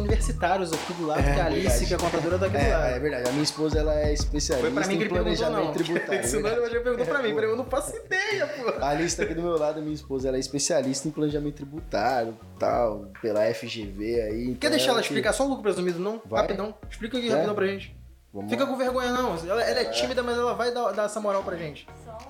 Universitários 0.01 0.71
aqui 0.73 0.93
do 0.93 1.05
lado, 1.07 1.19
É, 1.21 1.23
que 1.33 1.39
é 1.39 1.41
a 1.41 1.45
Alice, 1.45 1.61
verdade. 1.61 1.85
que 1.87 1.93
é 1.93 1.95
a 1.95 1.99
contadora 1.99 2.37
daqui 2.37 2.57
do 2.57 2.63
É, 2.63 2.77
lado. 2.77 2.85
é 2.95 2.99
verdade. 2.99 3.29
A 3.29 3.31
minha 3.31 3.43
esposa 3.43 3.79
ela 3.79 3.99
é 3.99 4.13
especialista 4.13 4.69
Foi 4.69 4.71
pra 4.71 4.87
mim 4.87 4.97
que 4.97 5.03
ele 5.03 5.09
perguntou, 5.13 5.49
não. 5.49 5.71
tributário. 5.73 6.27
Senão 6.27 6.49
ele 6.49 6.69
já 6.69 6.81
perguntou 6.81 7.05
pra 7.05 7.21
mim. 7.23 7.29
Eu 7.29 7.55
não 7.57 7.65
faço 7.65 7.95
ideia, 7.95 8.47
pô. 8.47 8.69
A 8.83 8.89
Alice 8.89 9.15
tá 9.17 9.23
aqui 9.23 9.33
do 9.33 9.41
meu 9.41 9.57
lado, 9.57 9.81
minha 9.81 9.93
esposa, 9.93 10.27
ela 10.27 10.37
é 10.37 10.39
especialista 10.39 11.07
em 11.07 11.11
planejamento 11.11 11.55
tributário, 11.55 12.37
tal, 12.59 13.07
pela 13.21 13.41
FGV 13.53 14.21
aí. 14.21 14.43
então 14.45 14.55
Quer 14.59 14.69
deixar 14.69 14.85
ela 14.87 14.93
ela 14.95 15.01
que- 15.01 15.07
explicar 15.07 15.33
só 15.33 15.45
o 15.45 15.47
lucro 15.47 15.63
presumido, 15.63 15.99
não? 15.99 16.21
Vai. 16.25 16.41
Rapidão. 16.41 16.73
Explica 16.89 17.17
aqui 17.17 17.27
É? 17.29 17.31
rapidão 17.33 17.55
pra 17.55 17.67
gente. 17.67 17.95
Vamos 18.33 18.49
Fica 18.49 18.63
lá. 18.63 18.69
com 18.69 18.77
vergonha, 18.77 19.11
não. 19.11 19.35
Ela, 19.45 19.61
ela 19.61 19.79
é 19.81 19.85
tímida, 19.85 20.23
mas 20.23 20.37
ela 20.37 20.53
vai 20.53 20.73
dar, 20.73 20.91
dar 20.91 21.03
essa 21.03 21.19
moral 21.19 21.43
pra 21.43 21.57
gente. 21.57 21.85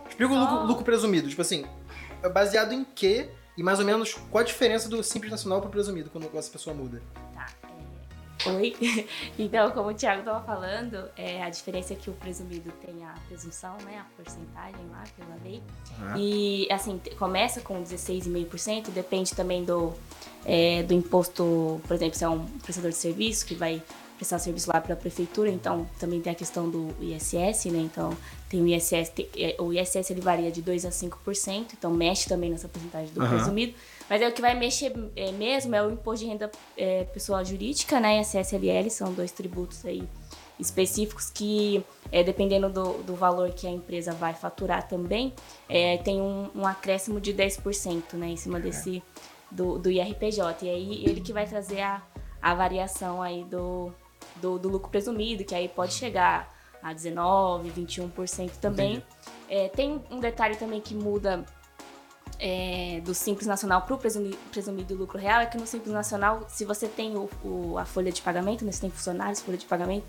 Explica 0.09 0.33
o 0.33 0.37
lucro, 0.39 0.65
lucro 0.65 0.83
presumido. 0.83 1.29
Tipo 1.29 1.41
assim, 1.43 1.63
é 2.23 2.27
baseado 2.29 2.73
em 2.73 2.83
quê? 2.83 3.29
E 3.57 3.61
mais 3.61 3.77
ou 3.79 3.85
menos 3.85 4.15
qual 4.31 4.41
a 4.41 4.45
diferença 4.45 4.89
do 4.89 5.03
simples 5.03 5.29
nacional 5.29 5.61
pro 5.61 5.69
presumido 5.69 6.09
quando 6.09 6.27
essa 6.35 6.49
pessoa 6.49 6.75
muda? 6.75 7.01
Oi. 8.45 8.75
Então, 9.37 9.71
como 9.71 9.89
o 9.89 9.93
Thiago 9.93 10.19
estava 10.19 10.43
falando, 10.45 11.09
é, 11.17 11.41
a 11.43 11.49
diferença 11.49 11.93
é 11.93 11.95
que 11.95 12.09
o 12.09 12.13
presumido 12.13 12.71
tem 12.85 13.03
a 13.03 13.13
presunção, 13.27 13.75
né? 13.83 13.99
A 13.99 14.05
porcentagem 14.15 14.85
lá 14.91 15.03
pela 15.17 15.35
lei. 15.43 15.61
E, 16.17 16.67
assim, 16.71 16.99
começa 17.17 17.61
com 17.61 17.81
16,5%, 17.83 18.89
depende 18.91 19.33
também 19.33 19.63
do, 19.63 19.93
é, 20.45 20.83
do 20.83 20.93
imposto, 20.93 21.81
por 21.87 21.93
exemplo, 21.95 22.17
se 22.17 22.23
é 22.23 22.29
um 22.29 22.45
prestador 22.59 22.91
de 22.91 22.97
serviço 22.97 23.45
que 23.45 23.55
vai 23.55 23.81
prestar 24.17 24.37
serviço 24.37 24.69
lá 24.71 24.79
para 24.79 24.93
a 24.93 24.97
prefeitura, 24.97 25.49
então 25.49 25.89
também 25.99 26.21
tem 26.21 26.31
a 26.31 26.35
questão 26.35 26.69
do 26.69 26.95
ISS, 27.01 27.65
né? 27.71 27.79
Então, 27.79 28.15
tem 28.47 28.61
o 28.61 28.67
ISS, 28.67 29.09
tem- 29.09 29.27
é, 29.35 29.55
o 29.59 29.73
ISS 29.73 30.11
ele 30.11 30.21
varia 30.21 30.51
de 30.51 30.61
2 30.61 30.85
a 30.85 30.91
5%, 30.91 31.73
então 31.73 31.89
mexe 31.91 32.29
também 32.29 32.51
nessa 32.51 32.67
porcentagem 32.67 33.11
do 33.13 33.21
Aham. 33.23 33.29
presumido. 33.35 33.73
Mas 34.11 34.21
é 34.21 34.27
o 34.27 34.33
que 34.33 34.41
vai 34.41 34.53
mexer 34.53 34.91
é, 35.15 35.31
mesmo 35.31 35.73
é 35.73 35.81
o 35.81 35.89
imposto 35.89 36.25
de 36.25 36.29
renda 36.29 36.51
é, 36.75 37.05
pessoal 37.05 37.45
jurídica, 37.45 37.97
né? 37.97 38.17
E 38.17 38.19
a 38.19 38.23
CSLL, 38.23 38.89
são 38.89 39.13
dois 39.13 39.31
tributos 39.31 39.85
aí 39.85 40.03
específicos 40.59 41.29
que, 41.29 41.81
é, 42.11 42.21
dependendo 42.21 42.69
do, 42.69 43.03
do 43.03 43.15
valor 43.15 43.51
que 43.51 43.65
a 43.65 43.69
empresa 43.69 44.11
vai 44.11 44.33
faturar 44.33 44.85
também, 44.85 45.33
é, 45.69 45.95
tem 45.99 46.19
um, 46.19 46.49
um 46.53 46.67
acréscimo 46.67 47.21
de 47.21 47.33
10%, 47.33 48.15
né? 48.15 48.27
Em 48.27 48.35
cima 48.35 48.59
desse 48.59 49.01
do, 49.49 49.79
do 49.79 49.89
IRPJ. 49.89 50.65
E 50.65 50.69
aí 50.69 51.05
ele 51.05 51.21
que 51.21 51.31
vai 51.31 51.47
trazer 51.47 51.79
a, 51.79 52.01
a 52.41 52.53
variação 52.53 53.21
aí 53.21 53.45
do, 53.45 53.93
do, 54.41 54.59
do 54.59 54.67
lucro 54.67 54.91
presumido, 54.91 55.45
que 55.45 55.55
aí 55.55 55.69
pode 55.69 55.93
chegar 55.93 56.53
a 56.83 56.93
19%, 56.93 57.63
21% 57.73 58.51
também. 58.59 59.01
É, 59.47 59.69
tem 59.69 60.03
um 60.11 60.19
detalhe 60.19 60.57
também 60.57 60.81
que 60.81 60.93
muda 60.93 61.45
é, 62.43 62.99
do 63.05 63.13
Simples 63.13 63.45
Nacional 63.45 63.83
para 63.83 63.93
o 63.93 63.97
presumi, 63.99 64.35
presumido 64.51 64.95
lucro 64.95 65.19
real, 65.19 65.41
é 65.41 65.45
que 65.45 65.57
no 65.57 65.67
Simples 65.67 65.93
Nacional, 65.93 66.43
se 66.49 66.65
você 66.65 66.87
tem 66.87 67.15
o, 67.15 67.29
o- 67.43 67.77
a 67.77 67.85
folha 67.85 68.11
de 68.11 68.19
pagamento, 68.21 68.65
né, 68.65 68.71
se 68.71 68.81
tem 68.81 68.89
funcionários, 68.89 69.39
folha 69.41 69.57
de 69.59 69.65
pagamento, 69.65 70.05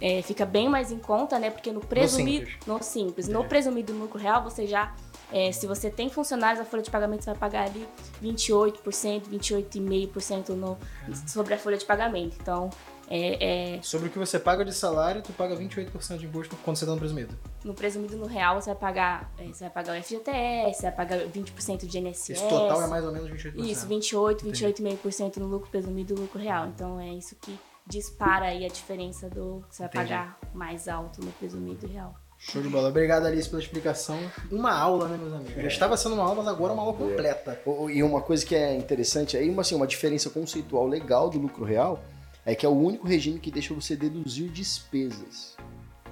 é, 0.00 0.20
fica 0.22 0.44
bem 0.44 0.68
mais 0.68 0.90
em 0.90 0.98
conta, 0.98 1.38
né? 1.38 1.48
Porque 1.48 1.70
no 1.70 1.80
presumido. 1.80 2.44
Simples. 2.46 2.66
No 2.66 2.82
Simples. 2.82 3.28
No 3.28 3.34
Entendi. 3.34 3.48
presumido 3.48 3.92
lucro 3.92 4.18
real, 4.18 4.42
você 4.42 4.66
já. 4.66 4.92
é, 5.32 5.52
se 5.52 5.66
você 5.66 5.88
tem 5.88 6.10
funcionários, 6.10 6.60
a 6.60 6.64
folha 6.64 6.82
de 6.82 6.90
pagamento 6.90 7.22
você 7.24 7.30
vai 7.30 7.38
pagar 7.38 7.66
ali 7.66 7.86
28%, 8.22 9.22
28,5% 9.30 10.48
no, 10.50 10.76
sobre 11.26 11.54
a 11.54 11.58
folha 11.58 11.76
de 11.78 11.84
pagamento. 11.84 12.36
Então, 12.40 12.68
é, 13.08 13.76
é, 13.76 13.82
Sobre 13.82 14.08
o 14.08 14.10
que 14.10 14.18
você 14.18 14.38
paga 14.38 14.64
de 14.64 14.72
salário, 14.74 15.22
tu 15.22 15.32
paga 15.32 15.54
28% 15.56 16.18
de 16.18 16.26
imposto 16.26 16.56
quando 16.64 16.76
você 16.76 16.84
tá 16.86 16.92
no 16.92 16.98
presumido. 16.98 17.36
no 17.64 17.72
presumido 17.74 18.16
no 18.16 18.26
real, 18.26 18.60
você 18.60 18.70
vai 18.70 18.78
pagar, 18.78 19.32
é, 19.38 19.44
você 19.46 19.64
vai 19.64 19.70
pagar 19.70 19.98
o 19.98 20.02
FGTS, 20.02 20.76
você 20.78 20.82
vai 20.82 20.92
pagar 20.92 21.18
20% 21.28 21.86
de 21.86 21.98
INSS. 21.98 22.30
Esse 22.30 22.48
total 22.48 22.82
é 22.82 22.86
mais 22.86 23.04
ou 23.04 23.12
menos 23.12 23.30
28%. 23.30 23.64
Isso, 23.64 23.86
28, 23.86 24.44
28,5% 24.46 25.36
no 25.38 25.46
lucro 25.46 25.70
presumido 25.70 26.14
e 26.14 26.18
lucro 26.20 26.38
real. 26.40 26.66
Então 26.68 26.98
é 27.00 27.10
isso 27.12 27.36
que 27.40 27.58
dispara 27.86 28.46
aí 28.46 28.64
a 28.64 28.68
diferença 28.68 29.28
do 29.30 29.62
que 29.68 29.76
você 29.76 29.82
vai 29.84 29.88
Entendi. 29.90 30.08
pagar 30.08 30.38
mais 30.52 30.88
alto 30.88 31.24
no 31.24 31.30
presumido 31.32 31.86
e 31.86 31.90
real. 31.92 32.14
Show 32.38 32.60
de 32.60 32.68
bola. 32.68 32.88
Obrigado, 32.90 33.24
Alice, 33.24 33.48
pela 33.48 33.62
explicação. 33.62 34.18
Uma 34.50 34.72
aula, 34.78 35.08
né, 35.08 35.16
meus 35.16 35.32
amigos? 35.32 35.54
Já 35.62 35.68
estava 35.68 35.96
sendo 35.96 36.16
uma 36.16 36.24
aula, 36.24 36.34
mas 36.42 36.48
agora 36.48 36.72
é 36.72 36.74
uma 36.74 36.82
aula 36.82 36.94
completa. 36.94 37.58
O- 37.64 37.88
E 37.88 38.02
uma 38.02 38.20
coisa 38.20 38.44
que 38.44 38.54
é 38.54 38.74
interessante 38.76 39.36
aí, 39.38 39.48
uma, 39.48 39.62
assim, 39.62 39.74
uma 39.74 39.86
diferença 39.86 40.28
conceitual 40.28 40.86
legal 40.86 41.30
do 41.30 41.38
lucro 41.38 41.64
real 41.64 41.98
é 42.46 42.54
que 42.54 42.64
é 42.64 42.68
o 42.68 42.72
único 42.72 43.06
regime 43.06 43.38
que 43.38 43.50
deixa 43.50 43.74
você 43.74 43.94
deduzir 43.96 44.48
despesas. 44.50 45.54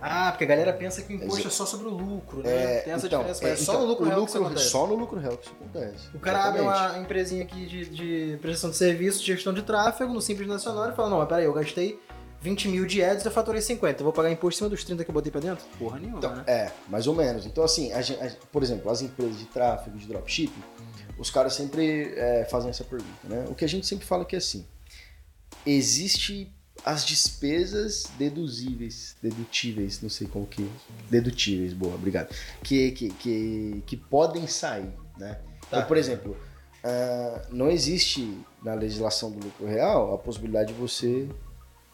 Ah, 0.07 0.31
porque 0.33 0.45
a 0.45 0.47
galera 0.47 0.73
pensa 0.73 1.01
que 1.01 1.15
o 1.15 1.17
imposto 1.17 1.49
é 1.49 1.51
só 1.51 1.65
sobre 1.65 1.87
o 1.87 1.91
lucro, 1.91 2.43
né? 2.43 2.81
Tem 2.81 2.93
essa 2.93 3.07
então, 3.07 3.21
diferença, 3.21 3.41
mas 3.43 3.51
é, 3.51 3.55
é, 3.55 3.57
só 3.65 3.73
então, 3.73 3.83
no 3.85 3.89
lucro 3.89 4.05
o 4.05 4.09
real 4.09 4.21
que 4.25 4.29
isso 4.29 4.39
lucro- 4.39 4.53
acontece. 4.53 4.71
Só 4.71 4.87
no 4.87 4.95
lucro 4.97 5.19
real 5.19 5.37
que 5.39 5.47
isso 5.47 5.55
acontece. 5.59 6.09
O 6.15 6.19
cara 6.19 6.45
abre 6.45 6.61
Exatamente. 6.61 6.91
uma 6.97 7.03
empresinha 7.03 7.43
aqui 7.45 7.65
de, 7.65 7.89
de 7.89 8.37
prestação 8.43 8.69
de 8.71 8.77
serviço, 8.77 9.21
de 9.21 9.27
gestão 9.27 9.55
de 9.55 9.63
tráfego, 9.63 10.13
no 10.13 10.21
Simples 10.21 10.47
Nacional, 10.47 10.91
e 10.91 10.95
fala, 10.95 11.09
não, 11.09 11.19
mas 11.19 11.29
peraí, 11.29 11.45
eu 11.47 11.55
gastei 11.55 11.99
20 12.43 12.69
mil 12.69 12.85
de 12.85 13.03
ads, 13.03 13.25
eu 13.25 13.31
faturei 13.31 13.63
50, 13.63 14.01
eu 14.01 14.05
vou 14.05 14.13
pagar 14.13 14.31
imposto 14.31 14.57
em 14.57 14.59
cima 14.59 14.69
dos 14.69 14.85
30 14.85 15.05
que 15.05 15.09
eu 15.11 15.15
botei 15.15 15.33
pra 15.33 15.41
dentro? 15.41 15.65
Porra 15.79 15.99
nenhuma, 15.99 16.19
Então, 16.19 16.35
né? 16.37 16.45
é, 16.47 16.71
mais 16.89 17.07
ou 17.07 17.15
menos. 17.15 17.47
Então, 17.47 17.65
assim, 17.65 17.91
a 17.93 18.01
a- 18.01 18.31
por 18.53 18.63
exemplo, 18.63 18.91
as 18.91 19.01
empresas 19.01 19.39
de 19.39 19.47
tráfego, 19.47 19.97
de 19.97 20.07
dropshipping, 20.07 20.63
os 21.17 21.31
caras 21.31 21.55
sempre 21.55 22.13
é, 22.19 22.45
fazem 22.51 22.69
essa 22.69 22.85
pergunta, 22.85 23.11
né? 23.27 23.47
O 23.49 23.55
que 23.55 23.65
a 23.65 23.69
gente 23.69 23.87
sempre 23.87 24.05
fala 24.05 24.23
que 24.27 24.35
é 24.35 24.39
assim, 24.39 24.67
existe 25.67 26.53
as 26.85 27.05
despesas 27.05 28.05
deduzíveis, 28.19 29.17
dedutíveis, 29.23 30.03
não 30.03 30.11
sei 30.11 30.27
como 30.27 30.47
que... 30.47 30.71
Dedutíveis, 31.11 31.73
boa, 31.73 31.95
obrigado. 31.95 32.35
Que, 32.63 32.91
que, 32.93 33.11
que, 33.11 33.83
que 33.87 33.97
podem 33.97 34.47
sair, 34.47 34.93
né? 35.17 35.35
Tá. 35.35 35.79
Então, 35.79 35.87
por 35.87 35.97
exemplo, 35.97 36.37
ah, 36.85 37.43
não 37.51 37.71
existe 37.71 38.39
na 38.63 38.75
legislação 38.75 39.31
do 39.31 39.43
lucro 39.43 39.67
real 39.67 40.13
a 40.13 40.19
possibilidade 40.19 40.75
de 40.75 40.79
você 40.79 41.27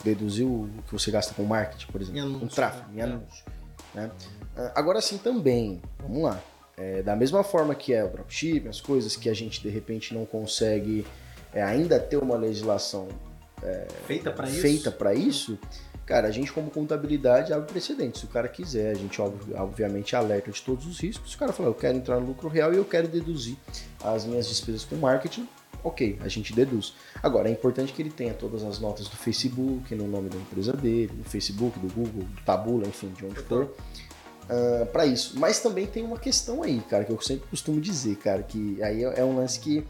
deduzir 0.03 0.45
o 0.45 0.69
que 0.87 0.93
você 0.93 1.13
gasta 1.13 1.33
com 1.33 1.45
marketing, 1.45 1.87
por 1.93 2.01
exemplo. 2.01 2.21
Anúncio, 2.21 2.45
um 2.45 2.49
tráfego, 2.49 2.91
né? 2.91 2.99
em 2.99 3.03
anúncio. 3.03 3.45
Né? 3.95 4.11
Ah, 4.57 4.73
agora 4.75 5.01
sim 5.01 5.17
também, 5.17 5.81
vamos 6.01 6.23
lá. 6.23 6.43
É, 6.77 7.03
da 7.03 7.15
mesma 7.15 7.45
forma 7.45 7.75
que 7.75 7.93
é 7.93 8.03
o 8.03 8.09
dropshipping, 8.09 8.69
as 8.69 8.81
coisas 8.81 9.15
que 9.15 9.29
a 9.29 9.35
gente 9.35 9.63
de 9.63 9.69
repente 9.69 10.13
não 10.13 10.25
consegue 10.25 11.07
é, 11.53 11.63
ainda 11.63 12.01
ter 12.01 12.17
uma 12.17 12.37
legislação 12.37 13.07
é, 13.63 13.87
feita 14.07 14.31
para 14.31 14.49
isso, 14.49 14.61
feita 14.61 15.15
isso 15.15 15.59
cara, 16.11 16.27
a 16.27 16.31
gente 16.33 16.53
como 16.53 16.73
contabilidade 16.73 17.53
abre 17.53 17.71
precedente. 17.71 18.19
Se 18.19 18.25
o 18.25 18.29
cara 18.29 18.49
quiser, 18.49 18.91
a 18.91 18.95
gente 18.95 19.23
obviamente 19.23 20.17
alerta 20.17 20.51
de 20.51 20.61
todos 20.61 20.85
os 20.85 20.99
riscos. 20.99 21.31
Se 21.31 21.37
o 21.37 21.39
cara 21.39 21.53
falar, 21.53 21.69
eu 21.69 21.75
quero 21.75 21.97
entrar 21.97 22.19
no 22.19 22.27
lucro 22.27 22.49
real 22.49 22.75
e 22.75 22.77
eu 22.77 22.85
quero 22.85 23.07
deduzir 23.07 23.57
as 24.03 24.25
minhas 24.25 24.49
despesas 24.49 24.85
com 24.85 24.97
marketing, 24.97 25.49
ok, 25.85 26.19
a 26.21 26.27
gente 26.27 26.53
deduz. 26.53 26.95
Agora, 27.23 27.49
é 27.49 27.53
importante 27.53 27.93
que 27.93 28.03
ele 28.03 28.11
tenha 28.11 28.35
todas 28.35 28.65
as 28.65 28.81
notas 28.81 29.07
do 29.07 29.15
Facebook, 29.15 29.95
no 29.95 30.09
nome 30.09 30.29
da 30.29 30.37
empresa 30.37 30.73
dele, 30.73 31.13
do 31.15 31.23
Facebook, 31.23 31.79
do 31.79 31.87
Google, 31.95 32.25
do 32.25 32.41
Tabula, 32.45 32.89
enfim, 32.89 33.13
de 33.17 33.25
onde 33.25 33.39
for. 33.43 33.67
Uh, 33.67 34.83
ah, 34.83 34.87
para 34.87 35.07
isso. 35.07 35.39
Mas 35.39 35.61
também 35.61 35.87
tem 35.87 36.03
uma 36.03 36.19
questão 36.19 36.65
aí, 36.65 36.81
cara, 36.91 37.05
que 37.05 37.13
eu 37.13 37.21
sempre 37.21 37.47
costumo 37.49 37.81
dizer, 37.81 38.17
cara, 38.17 38.43
que 38.43 38.83
aí 38.83 39.05
é, 39.05 39.21
é 39.21 39.25
um 39.25 39.37
lance 39.37 39.61
que. 39.61 39.87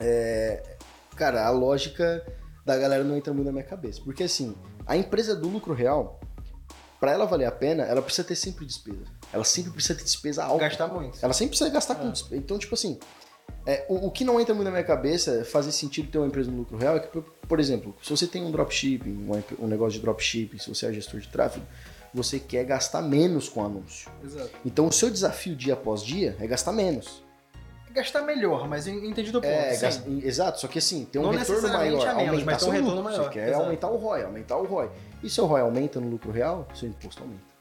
É, 0.00 0.78
cara, 1.14 1.46
a 1.46 1.50
lógica 1.50 2.26
da 2.64 2.76
galera 2.76 3.04
não 3.04 3.16
entra 3.16 3.32
muito 3.32 3.46
na 3.46 3.52
minha 3.52 3.64
cabeça. 3.64 4.00
Porque 4.04 4.22
assim, 4.22 4.54
a 4.86 4.96
empresa 4.96 5.34
do 5.34 5.48
lucro 5.48 5.74
real, 5.74 6.20
para 7.00 7.12
ela 7.12 7.24
valer 7.24 7.46
a 7.46 7.52
pena, 7.52 7.84
ela 7.84 8.00
precisa 8.00 8.26
ter 8.26 8.36
sempre 8.36 8.64
despesa. 8.64 9.04
Ela 9.32 9.44
sempre 9.44 9.72
precisa 9.72 9.94
ter 9.94 10.04
despesa 10.04 10.44
alta. 10.44 10.64
Gastar 10.64 10.88
muito. 10.88 11.18
Ela 11.20 11.32
sempre 11.32 11.50
precisa 11.50 11.70
gastar 11.70 11.94
é. 11.94 11.96
com 11.96 12.10
despesa. 12.10 12.36
Então, 12.36 12.58
tipo 12.58 12.74
assim, 12.74 12.98
é, 13.66 13.84
o, 13.88 14.06
o, 14.06 14.10
que 14.10 14.24
não 14.24 14.40
entra 14.40 14.54
muito 14.54 14.66
na 14.66 14.72
minha 14.72 14.84
cabeça 14.84 15.44
fazer 15.44 15.72
sentido 15.72 16.10
ter 16.10 16.18
uma 16.18 16.26
empresa 16.26 16.50
no 16.50 16.58
lucro 16.58 16.76
real 16.76 16.96
é 16.96 17.00
que, 17.00 17.08
por, 17.08 17.22
por 17.22 17.60
exemplo, 17.60 17.94
se 18.02 18.10
você 18.10 18.26
tem 18.26 18.44
um 18.44 18.50
dropshipping, 18.50 19.10
um, 19.10 19.64
um 19.64 19.66
negócio 19.66 19.94
de 19.94 20.00
dropshipping, 20.00 20.58
se 20.58 20.68
você 20.68 20.86
é 20.86 20.92
gestor 20.92 21.20
de 21.20 21.28
tráfego, 21.28 21.64
você 22.12 22.38
quer 22.38 22.64
gastar 22.64 23.02
menos 23.02 23.48
com 23.48 23.64
anúncio. 23.64 24.10
Exato. 24.22 24.50
Então 24.64 24.86
o 24.86 24.92
seu 24.92 25.10
desafio 25.10 25.56
dia 25.56 25.74
após 25.74 26.02
dia 26.02 26.36
é 26.40 26.46
gastar 26.46 26.72
menos. 26.72 27.22
Gastar 27.92 28.22
melhor, 28.22 28.68
mas 28.68 28.86
entendi 28.86 29.30
do 29.30 29.40
ponto. 29.40 29.50
É, 29.50 29.76
gasta, 29.76 30.08
exato, 30.08 30.60
só 30.60 30.68
que 30.68 30.78
assim, 30.78 31.04
tem 31.04 31.20
um 31.20 31.24
Não 31.24 31.30
retorno 31.32 31.68
maior. 31.68 32.08
A 32.08 32.14
menos, 32.14 32.30
aumentar 32.30 32.44
mas 32.44 32.58
tem 32.60 32.68
um 32.68 32.72
retorno 32.72 32.94
lucro. 32.96 33.04
maior. 33.04 33.24
Você 33.24 33.30
quer 33.30 33.48
exato. 33.48 33.62
aumentar 33.64 33.88
o 33.88 33.96
ROI, 33.96 34.22
aumentar 34.24 34.56
o 34.56 34.64
ROI. 34.64 34.90
E 35.22 35.28
se 35.30 35.40
o 35.40 35.44
ROI 35.46 35.60
aumenta 35.60 36.00
no 36.00 36.08
lucro 36.08 36.30
real, 36.30 36.66
seu 36.74 36.88
imposto 36.88 37.22
aumenta. 37.22 37.52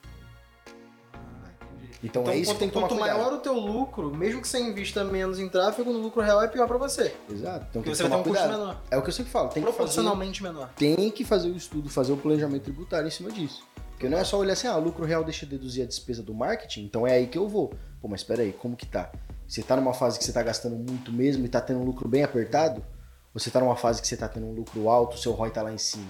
Então, 2.03 2.23
então 2.23 2.33
é 2.33 2.37
isso 2.37 2.53
que 2.53 2.59
tem 2.59 2.67
que 2.67 2.73
tomar 2.73 2.87
Quanto 2.87 2.99
cuidado. 2.99 3.17
maior 3.19 3.33
o 3.33 3.37
teu 3.37 3.53
lucro, 3.53 4.15
mesmo 4.15 4.41
que 4.41 4.47
você 4.47 4.59
invista 4.59 5.03
menos 5.03 5.39
em 5.39 5.47
tráfego, 5.47 5.93
no 5.93 5.99
lucro 5.99 6.21
real 6.21 6.41
é 6.41 6.47
pior 6.47 6.67
para 6.67 6.77
você. 6.77 7.13
Exato. 7.29 7.67
Então 7.69 7.81
Porque 7.83 7.95
você 7.95 8.03
vai 8.03 8.11
ter 8.11 8.17
um 8.17 8.23
cuidado. 8.23 8.47
custo 8.47 8.59
menor. 8.59 8.81
É 8.89 8.97
o 8.97 9.01
que 9.03 9.09
eu 9.09 9.13
sempre 9.13 9.31
falo. 9.31 9.49
Tem 9.49 9.61
Proporcionalmente 9.61 10.39
que 10.39 10.47
fazer, 10.47 10.53
menor. 10.53 10.69
Tem 10.75 11.11
que 11.11 11.23
fazer 11.23 11.49
o 11.49 11.55
estudo, 11.55 11.89
fazer 11.89 12.11
o 12.11 12.17
planejamento 12.17 12.63
tributário 12.63 13.07
em 13.07 13.11
cima 13.11 13.31
disso. 13.31 13.63
Porque 13.91 14.09
não 14.09 14.17
é 14.17 14.23
só 14.23 14.39
olhar 14.39 14.53
assim, 14.53 14.65
ah, 14.67 14.77
lucro 14.77 15.05
real 15.05 15.23
deixa 15.23 15.45
de 15.45 15.51
deduzir 15.51 15.83
a 15.83 15.87
despesa 15.87 16.23
do 16.23 16.33
marketing, 16.33 16.85
então 16.85 17.05
é 17.05 17.13
aí 17.13 17.27
que 17.27 17.37
eu 17.37 17.47
vou. 17.47 17.71
Pô, 18.01 18.07
mas 18.07 18.21
espera 18.21 18.41
aí, 18.41 18.51
como 18.51 18.75
que 18.75 18.87
tá? 18.87 19.11
Você 19.51 19.61
tá 19.61 19.75
numa 19.75 19.93
fase 19.93 20.17
que 20.17 20.23
você 20.23 20.31
tá 20.31 20.41
gastando 20.41 20.77
muito 20.77 21.11
mesmo 21.11 21.45
e 21.45 21.49
tá 21.49 21.59
tendo 21.59 21.81
um 21.81 21.83
lucro 21.83 22.07
bem 22.07 22.23
apertado? 22.23 22.81
Ou 23.33 23.39
você 23.39 23.51
tá 23.51 23.59
numa 23.59 23.75
fase 23.75 24.01
que 24.01 24.07
você 24.07 24.15
tá 24.15 24.25
tendo 24.25 24.45
um 24.45 24.53
lucro 24.53 24.87
alto, 24.87 25.17
seu 25.17 25.33
ROI 25.33 25.51
tá 25.51 25.61
lá 25.61 25.73
em 25.73 25.77
cima? 25.77 26.07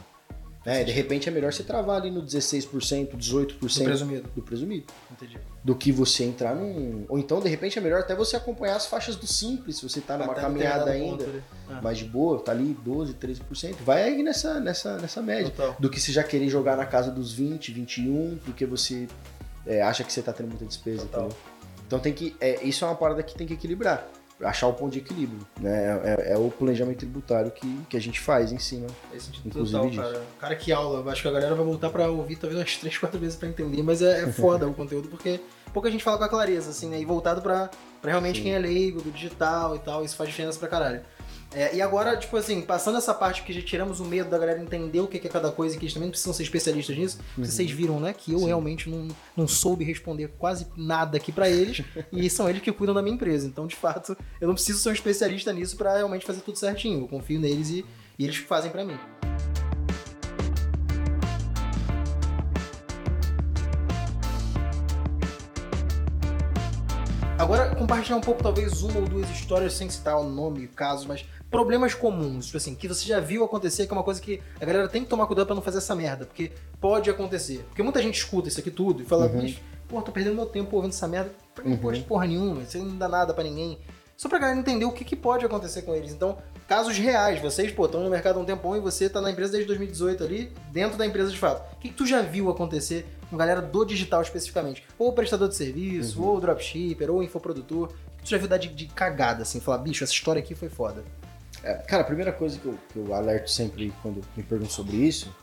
É, 0.64 0.84
de 0.84 0.92
repente 0.92 1.28
é 1.28 1.32
melhor 1.32 1.52
você 1.52 1.64
travar 1.64 2.00
ali 2.00 2.12
no 2.12 2.22
16%, 2.22 3.18
18% 3.18 3.58
do 3.58 3.84
presumido. 3.84 4.30
do 4.36 4.42
presumido. 4.44 4.86
Entendi. 5.12 5.40
Do 5.64 5.76
que 5.76 5.92
você 5.92 6.24
entrar 6.24 6.54
num. 6.54 7.04
Ou 7.10 7.18
então, 7.18 7.40
de 7.40 7.50
repente, 7.50 7.80
é 7.80 7.82
melhor 7.82 8.02
até 8.02 8.14
você 8.14 8.36
acompanhar 8.36 8.76
as 8.76 8.86
faixas 8.86 9.16
do 9.16 9.26
simples, 9.26 9.78
se 9.78 9.90
você 9.90 10.00
tá 10.00 10.20
numa 10.20 10.34
até 10.34 10.42
caminhada 10.42 10.92
ainda 10.92 11.28
ah. 11.68 11.82
mais 11.82 11.98
de 11.98 12.06
boa, 12.06 12.40
tá 12.44 12.52
ali 12.52 12.78
12, 12.86 13.16
13%. 13.16 13.78
Vai 13.84 14.04
aí 14.04 14.22
nessa, 14.22 14.60
nessa, 14.60 14.98
nessa 14.98 15.20
média. 15.20 15.50
Total. 15.50 15.76
Do 15.80 15.90
que 15.90 16.00
você 16.00 16.12
já 16.12 16.24
querer 16.24 16.48
jogar 16.48 16.78
na 16.78 16.86
casa 16.86 17.10
dos 17.10 17.34
20, 17.34 17.72
21, 17.72 18.38
porque 18.46 18.68
você 18.68 19.08
é, 19.66 19.82
acha 19.82 20.04
que 20.04 20.14
você 20.14 20.22
tá 20.22 20.32
tendo 20.32 20.50
muita 20.50 20.66
despesa. 20.66 21.08
Então 21.92 22.00
tem 22.00 22.14
que. 22.14 22.34
É, 22.40 22.64
isso 22.64 22.86
é 22.86 22.88
uma 22.88 22.96
parada 22.96 23.22
que 23.22 23.36
tem 23.36 23.46
que 23.46 23.54
equilibrar 23.54 24.08
achar 24.44 24.66
o 24.66 24.74
ponto 24.74 24.94
de 24.94 25.00
equilíbrio. 25.00 25.46
Né? 25.60 26.02
É, 26.04 26.34
é, 26.34 26.38
o 26.38 26.50
planejamento 26.50 27.00
tributário 27.00 27.52
que, 27.52 27.82
que 27.90 27.98
a 27.98 28.00
gente 28.00 28.20
faz 28.20 28.52
em 28.52 28.58
cima. 28.58 28.88
Sentido 29.20 29.48
inclusive 29.48 29.92
total, 29.92 30.04
cara. 30.04 30.24
Cara, 30.40 30.56
que 30.56 30.72
aula. 30.72 31.12
Acho 31.12 31.22
que 31.22 31.28
a 31.28 31.32
galera 31.32 31.54
vai 31.54 31.66
voltar 31.66 31.90
para 31.90 32.10
ouvir 32.10 32.38
talvez 32.38 32.60
umas 32.60 32.78
3, 32.78 32.98
4 32.98 33.20
vezes 33.20 33.36
para 33.36 33.50
entender, 33.50 33.84
mas 33.84 34.02
é, 34.02 34.24
é 34.24 34.28
foda 34.34 34.68
o 34.68 34.74
conteúdo, 34.74 35.10
porque 35.10 35.40
pouca 35.74 35.92
gente 35.92 36.04
fala 36.04 36.18
com 36.18 36.24
a 36.24 36.30
clareza, 36.30 36.72
assim, 36.72 36.90
né? 36.90 37.00
E 37.00 37.06
voltado 37.06 37.42
para 37.42 37.70
realmente 38.04 38.38
Sim. 38.38 38.44
quem 38.44 38.54
é 38.54 38.60
leigo, 38.60 39.02
do 39.02 39.12
digital 39.12 39.76
e 39.76 39.80
tal, 39.80 40.04
isso 40.04 40.16
faz 40.16 40.30
diferença 40.30 40.58
pra 40.58 40.68
caralho. 40.68 41.02
É, 41.54 41.76
e 41.76 41.82
agora, 41.82 42.16
tipo 42.16 42.36
assim, 42.38 42.62
passando 42.62 42.98
essa 42.98 43.14
parte 43.14 43.44
que 43.44 43.52
já 43.52 43.62
tiramos 43.62 44.00
o 44.00 44.06
medo 44.06 44.30
da 44.30 44.38
galera 44.38 44.62
entender 44.62 45.02
o 45.02 45.08
que 45.08 45.18
é 45.18 45.30
cada 45.30 45.52
coisa 45.52 45.76
e 45.76 45.78
que 45.80 45.86
eles 45.86 45.94
também 45.94 46.10
precisam 46.10 46.34
ser 46.34 46.44
especialistas 46.44 46.98
nisso, 46.98 47.20
uhum. 47.38 47.44
vocês 47.44 47.70
viram, 47.70 48.00
né, 48.00 48.14
que 48.14 48.32
eu 48.32 48.40
Sim. 48.40 48.46
realmente 48.48 48.90
não, 48.90 49.08
não 49.36 49.48
soube 49.48 49.84
responder 49.84 50.30
quase 50.40 50.68
nada 50.78 51.18
aqui 51.18 51.32
para 51.32 51.50
eles 51.50 51.84
e 52.12 52.30
são 52.30 52.50
eles 52.50 52.62
que 52.62 52.72
cuidam 52.72 52.96
da 52.96 53.02
minha 53.02 53.16
empresa. 53.16 53.48
Então, 53.48 53.68
de 53.68 53.76
fato, 53.76 54.16
eu 54.40 54.48
não 54.48 54.56
preciso 54.56 54.80
ser 54.80 54.90
um 54.90 54.94
especialista 54.94 55.52
nisso 55.52 55.76
para 55.76 55.98
realmente 55.98 56.26
fazer 56.26 56.42
tudo 56.42 56.58
certinho. 56.58 57.02
Eu 57.02 57.08
confio 57.08 57.40
neles 57.40 57.70
e, 57.70 57.86
e 58.18 58.24
eles 58.24 58.38
fazem 58.38 58.72
para 58.72 58.86
mim. 58.86 58.98
Agora, 67.42 67.76
compartilhar 67.76 68.18
um 68.18 68.22
pouco, 68.22 68.44
talvez, 68.44 68.84
uma 68.84 69.00
ou 69.00 69.06
duas 69.08 69.28
histórias, 69.32 69.74
sem 69.74 69.90
citar 69.90 70.16
o 70.16 70.24
nome, 70.24 70.68
casos, 70.68 71.08
mas 71.08 71.26
problemas 71.50 71.96
comuns, 71.96 72.46
tipo 72.46 72.58
assim, 72.58 72.76
que 72.76 72.88
você 72.88 73.04
já 73.04 73.20
viu 73.20 73.44
acontecer, 73.44 73.88
que 73.88 73.92
é 73.92 73.96
uma 73.96 74.04
coisa 74.04 74.22
que 74.22 74.40
a 74.60 74.64
galera 74.64 74.88
tem 74.88 75.04
que 75.04 75.10
tomar 75.10 75.26
cuidado 75.26 75.48
para 75.48 75.56
não 75.56 75.62
fazer 75.64 75.80
essa 75.80 75.96
merda, 75.96 76.28
porque 76.28 76.52
pode 76.80 77.10
acontecer. 77.10 77.66
Porque 77.68 77.82
muita 77.82 78.00
gente 78.00 78.14
escuta 78.14 78.48
isso 78.48 78.60
aqui 78.60 78.70
tudo 78.70 79.02
e 79.02 79.06
fala, 79.06 79.26
uhum. 79.26 79.42
mas, 79.42 79.60
pô, 79.88 80.00
tô 80.04 80.12
perdendo 80.12 80.36
meu 80.36 80.46
tempo 80.46 80.76
ouvindo 80.76 80.92
essa 80.92 81.08
merda, 81.08 81.32
não 81.66 81.72
uhum. 81.72 82.04
porra 82.04 82.28
nenhuma, 82.28 82.62
isso 82.62 82.78
não 82.78 82.96
dá 82.96 83.10
nada 83.10 83.34
para 83.34 83.44
ninguém. 83.44 83.80
Só 84.16 84.30
pra 84.30 84.38
galera 84.38 84.60
entender 84.60 84.86
o 84.86 84.92
que, 84.92 85.04
que 85.04 85.16
pode 85.16 85.44
acontecer 85.44 85.82
com 85.82 85.96
eles. 85.96 86.14
Então, 86.14 86.38
casos 86.68 86.96
reais, 86.96 87.42
vocês, 87.42 87.72
pô, 87.72 87.86
estão 87.86 88.04
no 88.04 88.10
mercado 88.12 88.38
há 88.38 88.40
um 88.44 88.46
tempão 88.46 88.78
e 88.78 88.80
você 88.80 89.10
tá 89.10 89.20
na 89.20 89.32
empresa 89.32 89.54
desde 89.54 89.66
2018 89.66 90.24
ali, 90.24 90.54
dentro 90.72 90.96
da 90.96 91.08
empresa 91.08 91.32
de 91.32 91.40
fato. 91.40 91.74
O 91.74 91.80
que, 91.80 91.90
que 91.90 91.96
tu 91.96 92.06
já 92.06 92.22
viu 92.22 92.52
acontecer 92.52 93.08
com 93.32 93.38
galera 93.38 93.62
do 93.62 93.86
digital 93.86 94.22
especificamente. 94.22 94.84
Ou 95.00 95.14
prestador 95.14 95.48
de 95.48 95.56
serviço, 95.56 96.22
uhum. 96.22 96.28
ou 96.28 96.42
dropshipper, 96.42 97.10
ou 97.10 97.24
infoprodutor. 97.24 97.94
Tu 98.22 98.30
já 98.30 98.38
viu 98.38 98.48
dar 98.48 98.58
de, 98.58 98.68
de 98.68 98.88
cagada, 98.88 99.44
assim, 99.44 99.62
falar, 99.62 99.78
bicho, 99.78 100.04
essa 100.04 100.14
história 100.14 100.42
aqui 100.42 100.54
foi 100.54 100.70
foda. 100.70 101.04
É, 101.64 101.76
cara, 101.76 102.04
a 102.04 102.06
primeira 102.06 102.34
coisa 102.34 102.60
que 102.60 102.66
eu, 102.66 102.78
que 102.92 103.00
eu 103.00 103.14
alerto 103.14 103.50
sempre 103.50 103.94
quando 104.02 104.22
me 104.36 104.44
perguntam 104.44 104.72
sobre 104.72 104.98
isso 104.98 105.34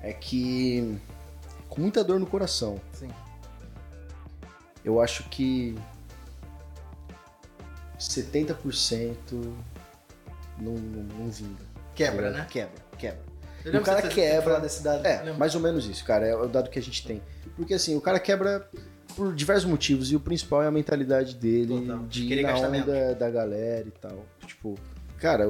é 0.00 0.12
que, 0.12 0.96
com 1.68 1.80
muita 1.80 2.04
dor 2.04 2.20
no 2.20 2.26
coração, 2.26 2.80
Sim. 2.92 3.10
eu 4.84 5.00
acho 5.00 5.24
que 5.28 5.76
70% 7.98 9.16
não, 10.58 10.72
não, 10.72 11.02
não 11.02 11.30
vinga. 11.30 11.66
Quebra, 11.94 12.30
né? 12.30 12.46
Quebra, 12.48 12.80
quebra 12.96 13.27
o 13.76 13.82
cara 13.82 14.02
quebra. 14.02 14.60
Desse 14.60 14.82
dado, 14.82 15.06
é, 15.06 15.32
mais 15.32 15.54
ou 15.54 15.60
menos 15.60 15.86
isso, 15.86 16.04
cara. 16.04 16.26
É 16.26 16.34
o 16.34 16.46
dado 16.46 16.70
que 16.70 16.78
a 16.78 16.82
gente 16.82 17.06
tem. 17.06 17.22
Porque 17.56 17.74
assim, 17.74 17.96
o 17.96 18.00
cara 18.00 18.18
quebra 18.18 18.68
por 19.16 19.34
diversos 19.34 19.68
motivos 19.68 20.12
e 20.12 20.16
o 20.16 20.20
principal 20.20 20.62
é 20.62 20.66
a 20.66 20.70
mentalidade 20.70 21.34
dele 21.34 21.80
Total. 21.80 22.04
de 22.06 22.32
ir 22.32 22.42
na 22.42 22.56
onda 22.56 23.14
da 23.14 23.30
galera 23.30 23.88
e 23.88 23.90
tal. 23.90 24.24
Tipo, 24.46 24.78
cara, 25.18 25.44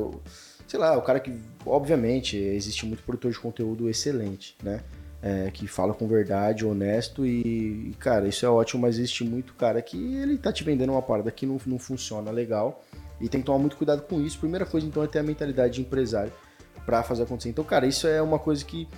sei 0.67 0.79
lá, 0.79 0.97
o 0.97 1.03
cara 1.03 1.21
que, 1.21 1.39
obviamente, 1.67 2.37
existe 2.37 2.87
muito 2.87 3.03
produtor 3.03 3.31
de 3.31 3.39
conteúdo 3.39 3.89
excelente, 3.89 4.57
né? 4.63 4.81
É, 5.21 5.51
que 5.51 5.67
fala 5.67 5.93
com 5.93 6.07
verdade, 6.07 6.65
honesto 6.65 7.27
e, 7.27 7.93
cara, 7.99 8.29
isso 8.29 8.47
é 8.47 8.49
ótimo, 8.49 8.83
mas 8.83 8.99
existe 8.99 9.25
muito 9.25 9.53
cara 9.55 9.83
que 9.83 10.15
ele 10.15 10.39
tá 10.39 10.53
te 10.53 10.63
vendendo 10.63 10.93
uma 10.93 11.03
parada 11.03 11.29
que 11.33 11.45
não, 11.45 11.61
não 11.67 11.77
funciona 11.77 12.31
legal 12.31 12.85
e 13.21 13.29
tem 13.29 13.41
que 13.41 13.47
tomar 13.47 13.59
muito 13.59 13.77
cuidado 13.77 14.03
com 14.03 14.21
isso. 14.21 14.39
Primeira 14.39 14.65
coisa, 14.65 14.87
então, 14.87 15.03
é 15.03 15.09
ter 15.09 15.19
a 15.19 15.23
mentalidade 15.25 15.75
de 15.75 15.81
empresário 15.81 16.33
para 16.85 17.03
fazer 17.03 17.25
acontecer. 17.25 17.49
Então, 17.49 17.65
cara, 17.65 17.87
isso 17.87 18.07
é 18.07 18.21
uma 18.21 18.39
coisa 18.39 18.65
que 18.65 18.89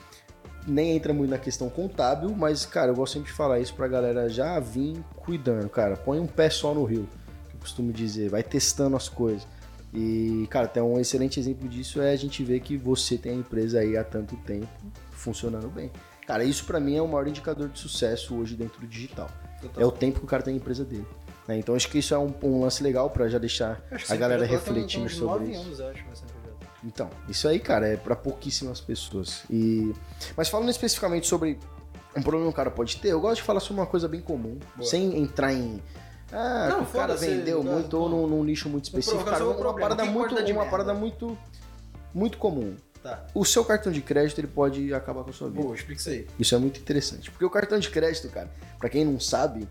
nem 0.66 0.96
entra 0.96 1.12
muito 1.12 1.30
na 1.30 1.38
questão 1.38 1.68
contábil, 1.68 2.30
mas, 2.30 2.66
cara, 2.66 2.90
eu 2.90 2.94
gosto 2.94 3.14
sempre 3.14 3.30
de 3.30 3.36
falar 3.36 3.60
isso 3.60 3.74
pra 3.74 3.88
galera 3.88 4.28
já 4.28 4.58
vir 4.60 5.02
cuidando, 5.16 5.68
cara. 5.68 5.96
Põe 5.96 6.20
um 6.20 6.26
pé 6.26 6.50
só 6.50 6.74
no 6.74 6.84
rio, 6.84 7.08
que 7.48 7.56
eu 7.56 7.60
costumo 7.60 7.92
dizer, 7.92 8.28
vai 8.28 8.42
testando 8.42 8.96
as 8.96 9.08
coisas. 9.08 9.46
E, 9.92 10.46
cara, 10.50 10.66
até 10.66 10.82
um 10.82 11.00
excelente 11.00 11.40
exemplo 11.40 11.68
disso 11.68 12.00
é 12.00 12.12
a 12.12 12.16
gente 12.16 12.44
ver 12.44 12.60
que 12.60 12.76
você 12.76 13.18
tem 13.18 13.32
a 13.32 13.34
empresa 13.34 13.80
aí 13.80 13.96
há 13.96 14.04
tanto 14.04 14.36
tempo 14.36 14.68
funcionando 15.10 15.68
bem. 15.68 15.90
Cara, 16.26 16.44
isso 16.44 16.64
para 16.64 16.78
mim 16.78 16.96
é 16.96 17.02
o 17.02 17.08
maior 17.08 17.26
indicador 17.26 17.68
de 17.68 17.78
sucesso 17.78 18.36
hoje 18.36 18.54
dentro 18.54 18.80
do 18.80 18.86
digital. 18.86 19.28
Total. 19.60 19.82
É 19.82 19.86
o 19.86 19.90
tempo 19.90 20.20
que 20.20 20.24
o 20.24 20.28
cara 20.28 20.42
tem 20.42 20.54
a 20.54 20.56
empresa 20.56 20.84
dele. 20.84 21.06
Né? 21.48 21.58
Então 21.58 21.74
acho 21.74 21.88
que 21.88 21.98
isso 21.98 22.14
é 22.14 22.18
um, 22.18 22.32
um 22.42 22.60
lance 22.60 22.82
legal 22.82 23.10
para 23.10 23.28
já 23.28 23.38
deixar 23.38 23.82
a 24.08 24.16
galera 24.16 24.46
refletindo 24.46 25.10
sobre 25.10 25.50
isso. 25.50 25.60
Anos, 25.60 25.80
acho, 25.80 26.04
então, 26.84 27.10
isso 27.28 27.46
aí, 27.46 27.58
cara, 27.58 27.86
é 27.88 27.96
para 27.96 28.16
pouquíssimas 28.16 28.80
pessoas. 28.80 29.42
E 29.50 29.92
mas 30.36 30.48
falando 30.48 30.70
especificamente 30.70 31.26
sobre 31.26 31.58
um 32.16 32.22
problema 32.22 32.46
que 32.46 32.52
o 32.52 32.56
cara 32.56 32.70
pode 32.70 32.96
ter, 32.96 33.08
eu 33.08 33.20
gosto 33.20 33.36
de 33.36 33.42
falar 33.42 33.60
sobre 33.60 33.80
uma 33.80 33.86
coisa 33.86 34.08
bem 34.08 34.20
comum, 34.20 34.58
Boa. 34.76 34.88
sem 34.88 35.16
entrar 35.18 35.52
em 35.52 35.80
ah, 36.32 36.68
não, 36.68 36.82
o 36.82 36.86
cara 36.86 37.16
vendeu 37.16 37.62
muito 37.62 37.94
ou 37.94 38.08
num, 38.08 38.26
num, 38.26 38.44
nicho 38.44 38.68
muito 38.68 38.84
específico, 38.84 39.24
cara, 39.24 39.44
uma, 39.44 39.74
parada 39.74 40.04
muito, 40.04 40.34
uma 40.52 40.66
parada 40.66 40.94
muito 40.94 41.36
muito 42.14 42.38
comum. 42.38 42.76
Tá. 43.02 43.26
O 43.34 43.44
seu 43.44 43.64
cartão 43.64 43.90
de 43.90 44.02
crédito 44.02 44.38
ele 44.38 44.46
pode 44.46 44.92
acabar 44.92 45.24
com 45.24 45.30
a 45.30 45.32
sua 45.32 45.48
vida. 45.48 45.62
Boa, 45.62 45.74
explica 45.74 46.00
isso 46.00 46.10
aí. 46.10 46.26
Isso 46.38 46.54
é 46.54 46.58
muito 46.58 46.78
interessante. 46.78 47.30
Porque 47.30 47.44
o 47.44 47.50
cartão 47.50 47.78
de 47.78 47.88
crédito, 47.88 48.28
cara, 48.28 48.50
pra 48.78 48.90
quem 48.90 49.04
não 49.04 49.18
sabe, 49.18 49.66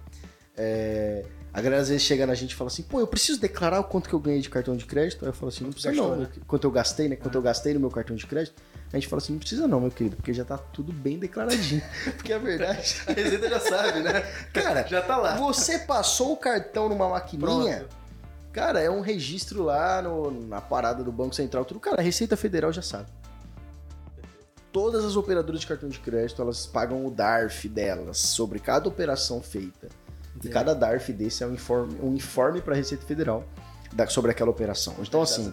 é, 0.58 1.26
a 1.54 1.62
galera 1.62 1.82
às 1.82 1.90
vezes 1.90 2.04
chega 2.04 2.26
na 2.28 2.34
gente 2.36 2.52
e 2.52 2.56
fala 2.56 2.68
assim, 2.70 2.84
pô, 2.84 3.00
eu 3.00 3.08
preciso 3.08 3.40
declarar 3.40 3.80
o 3.80 3.84
quanto 3.84 4.08
que 4.08 4.14
eu 4.16 4.20
ganhei 4.20 4.40
de 4.42 4.50
cartão 4.50 4.76
de 4.78 4.86
crédito. 4.86 5.24
Aí 5.26 5.30
eu 5.30 5.34
falo 5.34 5.50
assim, 5.50 5.64
não 5.64 5.72
precisa 5.72 5.92
gastou, 5.94 6.12
não. 6.16 6.22
né? 6.24 6.30
Quanto 6.48 6.64
eu 6.68 6.72
gastei, 6.72 7.10
né? 7.10 7.16
Quanto 7.16 7.36
eu 7.36 7.42
gastei 7.42 7.74
no 7.74 7.80
meu 7.80 7.90
cartão 7.90 8.16
de 8.16 8.26
crédito. 8.28 8.62
A 8.92 8.96
gente 8.98 9.08
fala 9.08 9.22
assim, 9.22 9.34
não 9.34 9.40
precisa 9.40 9.68
não, 9.68 9.80
meu 9.82 9.92
querido, 9.92 10.16
porque 10.16 10.34
já 10.34 10.44
tá 10.46 10.58
tudo 10.58 10.92
bem 10.94 11.18
declaradinho. 11.20 11.82
porque 12.18 12.34
é 12.34 12.40
verdade. 12.40 13.02
A 13.08 13.12
Receita 13.14 13.50
já 13.50 13.60
sabe, 13.60 14.00
né? 14.02 14.22
Cara, 14.54 14.86
Já 14.88 15.02
tá 15.02 15.18
lá. 15.18 15.36
você 15.38 15.80
passou 15.80 16.34
o 16.34 16.38
cartão 16.38 16.88
numa 16.90 17.08
maquininha, 17.10 17.78
Pronto. 17.80 17.96
cara, 18.52 18.80
é 18.82 18.90
um 18.90 19.02
registro 19.02 19.64
lá 19.64 20.02
no- 20.02 20.32
na 20.48 20.60
parada 20.62 21.04
do 21.04 21.12
Banco 21.12 21.36
Central, 21.36 21.66
tudo. 21.66 21.80
Cara, 21.80 22.00
a 22.02 22.04
Receita 22.04 22.36
Federal 22.38 22.72
já 22.74 22.82
sabe. 22.82 23.10
Todas 24.72 25.04
as 25.04 25.16
operadoras 25.16 25.62
de 25.62 25.68
cartão 25.68 25.90
de 25.90 26.00
crédito, 26.00 26.42
elas 26.42 26.68
pagam 26.68 27.04
o 27.06 27.10
DARF 27.10 27.68
delas 27.68 28.20
sobre 28.20 28.60
cada 28.60 28.88
operação 28.88 29.42
feita. 29.42 29.90
E 30.40 30.48
Entendi. 30.48 30.54
cada 30.54 30.74
DARF 30.74 31.12
desse 31.12 31.44
é 31.44 31.48
um 31.48 31.54
informe, 31.54 31.98
um 32.02 32.14
informe 32.16 32.62
para 32.62 32.74
a 32.74 32.78
Receita 32.78 33.06
Federal 33.06 33.44
da- 33.92 34.08
sobre 34.08 34.32
aquela 34.32 34.50
operação. 34.50 34.96
Então, 35.00 35.22
assim, 35.22 35.52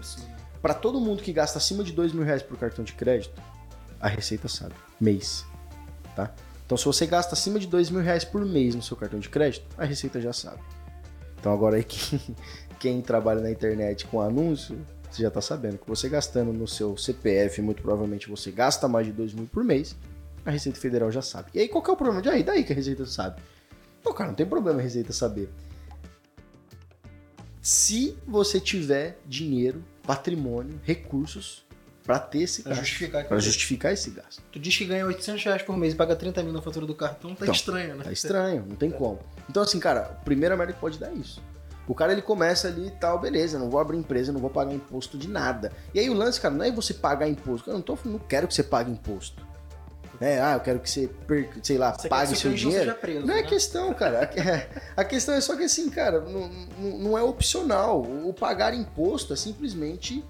para 0.63 0.75
todo 0.75 1.01
mundo 1.01 1.23
que 1.23 1.33
gasta 1.33 1.59
acima 1.59 1.83
de 1.83 1.93
dois 1.93 2.13
mil 2.13 2.23
reais 2.23 2.43
por 2.43 2.57
cartão 2.57 2.85
de 2.85 2.93
crédito, 2.93 3.41
a 4.01 4.09
Receita 4.09 4.47
sabe. 4.49 4.75
Mês. 5.01 5.45
Tá? 6.15 6.33
Então, 6.65 6.79
se 6.79 6.85
você 6.85 7.05
gasta 7.07 7.35
acima 7.35 7.59
de 7.59 7.67
dois 7.67 7.91
mil 7.91 8.01
reais 8.01 8.25
por 8.25 8.45
mês 8.45 8.75
no 8.75 8.83
seu 8.83 8.97
cartão 8.97 9.19
de 9.19 9.29
crédito, 9.29 9.67
a 9.77 9.85
Receita 9.85 10.21
já 10.21 10.33
sabe. 10.33 10.61
Então, 11.39 11.53
agora 11.53 11.77
aí, 11.77 11.83
quem, 11.85 12.21
quem 12.79 13.03
trabalha 13.03 13.41
na 13.41 13.51
internet 13.51 14.07
com 14.07 14.21
anúncio, 14.21 14.79
você 15.11 15.23
já 15.23 15.31
tá 15.31 15.41
sabendo 15.41 15.79
que 15.79 15.89
você 15.89 16.09
gastando 16.09 16.53
no 16.53 16.69
seu 16.69 16.97
CPF, 16.97 17.61
muito 17.61 17.83
provavelmente 17.83 18.29
você 18.29 18.51
gasta 18.53 18.87
mais 18.87 19.07
de 19.07 19.13
dois 19.13 19.33
mil 19.33 19.47
por 19.47 19.65
mês, 19.65 19.97
a 20.45 20.51
Receita 20.51 20.79
Federal 20.79 21.11
já 21.11 21.23
sabe. 21.23 21.49
E 21.55 21.59
aí, 21.61 21.69
qual 21.69 21.83
que 21.83 21.91
é 21.91 21.93
o 21.93 21.97
problema? 21.97 22.23
De 22.23 22.29
aí, 22.29 22.43
daí 22.45 22.63
que 22.65 22.73
a 22.73 22.77
Receita 22.77 23.05
sabe. 23.07 23.41
Cara, 24.15 24.29
não 24.29 24.37
tem 24.37 24.47
problema 24.47 24.81
a 24.81 24.83
Receita 24.83 25.13
saber. 25.13 25.51
Se 27.61 28.17
você 28.27 28.61
tiver 28.61 29.19
dinheiro, 29.27 29.85
patrimônio, 30.03 30.81
recursos 30.85 31.67
para 32.05 32.19
ter 32.21 32.43
esse 32.43 32.63
Pra 32.63 32.71
gasto. 32.71 32.85
justificar 32.85 33.25
Para 33.25 33.39
justificar 33.41 33.93
esse 33.93 34.11
gasto. 34.11 34.41
Tu 34.53 34.61
diz 34.61 34.77
que 34.77 34.85
ganha 34.85 35.05
800 35.05 35.43
reais 35.45 35.63
por 35.63 35.77
mês 35.77 35.93
e 35.93 35.97
paga 35.97 36.15
30 36.15 36.43
mil 36.45 36.53
na 36.53 36.63
fatura 36.63 36.87
do 36.87 36.95
cartão, 36.95 37.35
tá 37.35 37.45
Então, 37.45 37.55
estranho, 37.55 37.97
né? 37.97 38.05
Tá 38.05 38.13
estranho, 38.13 38.65
não 38.69 38.77
tem 38.77 38.91
como. 38.91 39.19
Então, 39.51 39.63
assim, 39.65 39.81
cara, 39.81 40.01
a 40.03 40.05
primeira 40.25 40.57
merda 40.57 40.73
que 40.73 40.79
pode 40.79 40.99
dar 40.99 41.11
é 41.11 41.15
isso. 41.15 41.43
O 41.89 41.95
cara 41.95 42.13
ele 42.13 42.23
começa 42.23 42.69
ali 42.69 42.87
e 42.87 42.91
tal, 42.91 43.19
beleza, 43.19 43.59
não 43.59 43.69
vou 43.69 43.81
abrir 43.81 43.97
empresa, 43.97 44.33
não 44.33 44.41
vou 44.41 44.51
pagar 44.51 44.73
imposto 44.73 45.19
de 45.19 45.29
nada. 45.29 45.73
E 45.93 45.99
aí 46.01 46.09
o 46.09 46.15
lance, 46.15 46.41
cara, 46.41 46.55
não 46.55 46.65
é 46.65 46.71
você 46.71 46.95
pagar 46.95 47.29
imposto. 47.29 47.71
Eu 47.71 47.75
não, 47.75 47.83
tô, 47.83 47.99
não 48.05 48.19
quero 48.19 48.47
que 48.47 48.55
você 48.55 48.63
pague 48.63 48.91
imposto. 48.91 49.45
É, 50.21 50.41
ah, 50.41 50.55
eu 50.55 50.61
quero 50.61 50.81
que 50.81 50.89
você, 50.91 51.09
perca, 51.27 51.59
sei 51.63 51.77
lá, 51.79 51.93
Você 51.93 52.09
pague 52.09 52.35
seu 52.37 52.53
dinheiro. 52.53 52.85
seja 52.85 52.95
preso, 52.95 53.27
Não 53.27 53.35
é 53.35 53.43
né? 53.43 53.49
questão, 53.49 53.93
cara. 53.95 54.31
A, 54.97 55.01
a 55.01 55.05
questão 55.05 55.35
é 55.35 55.41
só 55.41 55.55
que 55.57 55.65
assim, 55.65 55.89
cara, 55.91 56.21
não, 56.21 56.49
não- 56.79 57.19
é 57.19 57.23
opcional. 57.23 58.03
O 58.03 58.33
pagar 58.33 58.73
imposto 58.75 59.33
é 59.33 59.37
simplesmente 59.37 60.25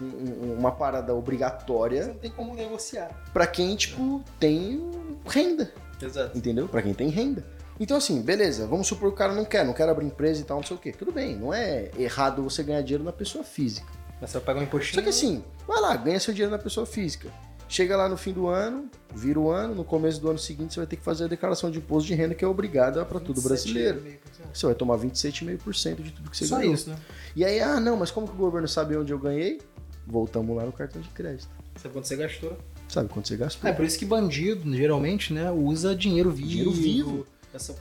um- 0.00 0.04
um- 0.04 0.56
uma 0.58 0.72
parada 0.72 1.12
Você 1.12 1.18
obrigatória 1.18 2.06
não 2.08 2.14
tem 2.14 2.30
como 2.30 2.54
negociar. 2.54 3.10
pra 3.32 3.46
quem, 3.46 3.74
tipo, 3.76 4.22
tem 4.40 4.90
renda 5.26 5.72
Exato. 6.00 6.36
entendeu? 6.36 6.68
Pra 6.68 6.82
quem 6.82 6.94
tem 6.94 7.08
renda. 7.08 7.44
Então, 7.80 7.96
assim, 7.96 8.20
beleza, 8.20 8.66
vamos 8.66 8.88
supor 8.88 9.10
que 9.10 9.14
o 9.14 9.18
cara 9.18 9.32
não 9.32 9.44
quer, 9.44 9.64
não 9.64 9.72
quer 9.72 9.88
abrir 9.88 10.06
empresa 10.06 10.40
e 10.40 10.44
tal, 10.44 10.56
não 10.58 10.64
sei 10.64 10.76
o 10.76 10.80
quê. 10.80 10.90
Tudo 10.90 11.12
bem, 11.12 11.36
não 11.36 11.54
é 11.54 11.90
errado 11.96 12.42
você 12.42 12.62
ganhar 12.64 12.80
dinheiro 12.82 13.04
na 13.04 13.12
pessoa 13.12 13.44
física. 13.44 13.86
Mas 14.20 14.30
você 14.30 14.38
vai 14.38 14.46
pagar 14.46 14.60
um 14.60 14.62
impostinho. 14.64 14.96
Só 14.96 15.02
que 15.02 15.08
assim, 15.10 15.44
vai 15.64 15.80
lá, 15.80 15.94
ganha 15.94 16.18
seu 16.18 16.34
dinheiro 16.34 16.50
na 16.50 16.58
pessoa 16.60 16.84
física. 16.84 17.28
Chega 17.68 17.96
lá 17.96 18.08
no 18.08 18.16
fim 18.16 18.32
do 18.32 18.46
ano, 18.46 18.88
vira 19.14 19.38
o 19.38 19.50
ano, 19.50 19.74
no 19.74 19.84
começo 19.84 20.20
do 20.20 20.30
ano 20.30 20.38
seguinte 20.38 20.72
você 20.74 20.80
vai 20.80 20.86
ter 20.86 20.96
que 20.96 21.02
fazer 21.02 21.24
a 21.24 21.28
declaração 21.28 21.70
de 21.70 21.78
imposto 21.78 22.06
de 22.08 22.14
renda 22.14 22.34
que 22.34 22.44
é 22.44 22.48
obrigada 22.48 23.04
pra 23.04 23.20
todo 23.20 23.40
brasileiro. 23.42 24.00
27,5%. 24.00 24.18
Você 24.54 24.66
vai 24.66 24.74
tomar 24.74 24.96
27,5% 24.98 26.02
de 26.02 26.10
tudo 26.12 26.30
que 26.30 26.36
você 26.36 26.46
Só 26.46 26.56
ganhou. 26.58 26.72
isso, 26.74 26.88
né? 26.88 26.96
E 27.36 27.44
aí, 27.44 27.60
ah, 27.60 27.78
não, 27.78 27.96
mas 27.96 28.10
como 28.10 28.26
que 28.26 28.32
o 28.32 28.36
governo 28.38 28.66
sabe 28.66 28.96
onde 28.96 29.12
eu 29.12 29.18
ganhei? 29.18 29.60
Voltamos 30.06 30.56
lá 30.56 30.64
no 30.64 30.72
cartão 30.72 31.02
de 31.02 31.08
crédito. 31.10 31.48
Sabe 31.76 31.92
quanto 31.92 32.08
você 32.08 32.16
gastou? 32.16 32.58
Sabe 32.88 33.08
quanto 33.10 33.28
você 33.28 33.36
gastou? 33.36 33.68
É 33.68 33.72
por 33.72 33.84
isso 33.84 33.98
que 33.98 34.06
bandido, 34.06 34.74
geralmente, 34.74 35.32
né, 35.34 35.50
usa 35.50 35.94
dinheiro 35.94 36.30
vivo. 36.30 36.48
Dinheiro 36.48 36.72
vivo. 36.72 37.26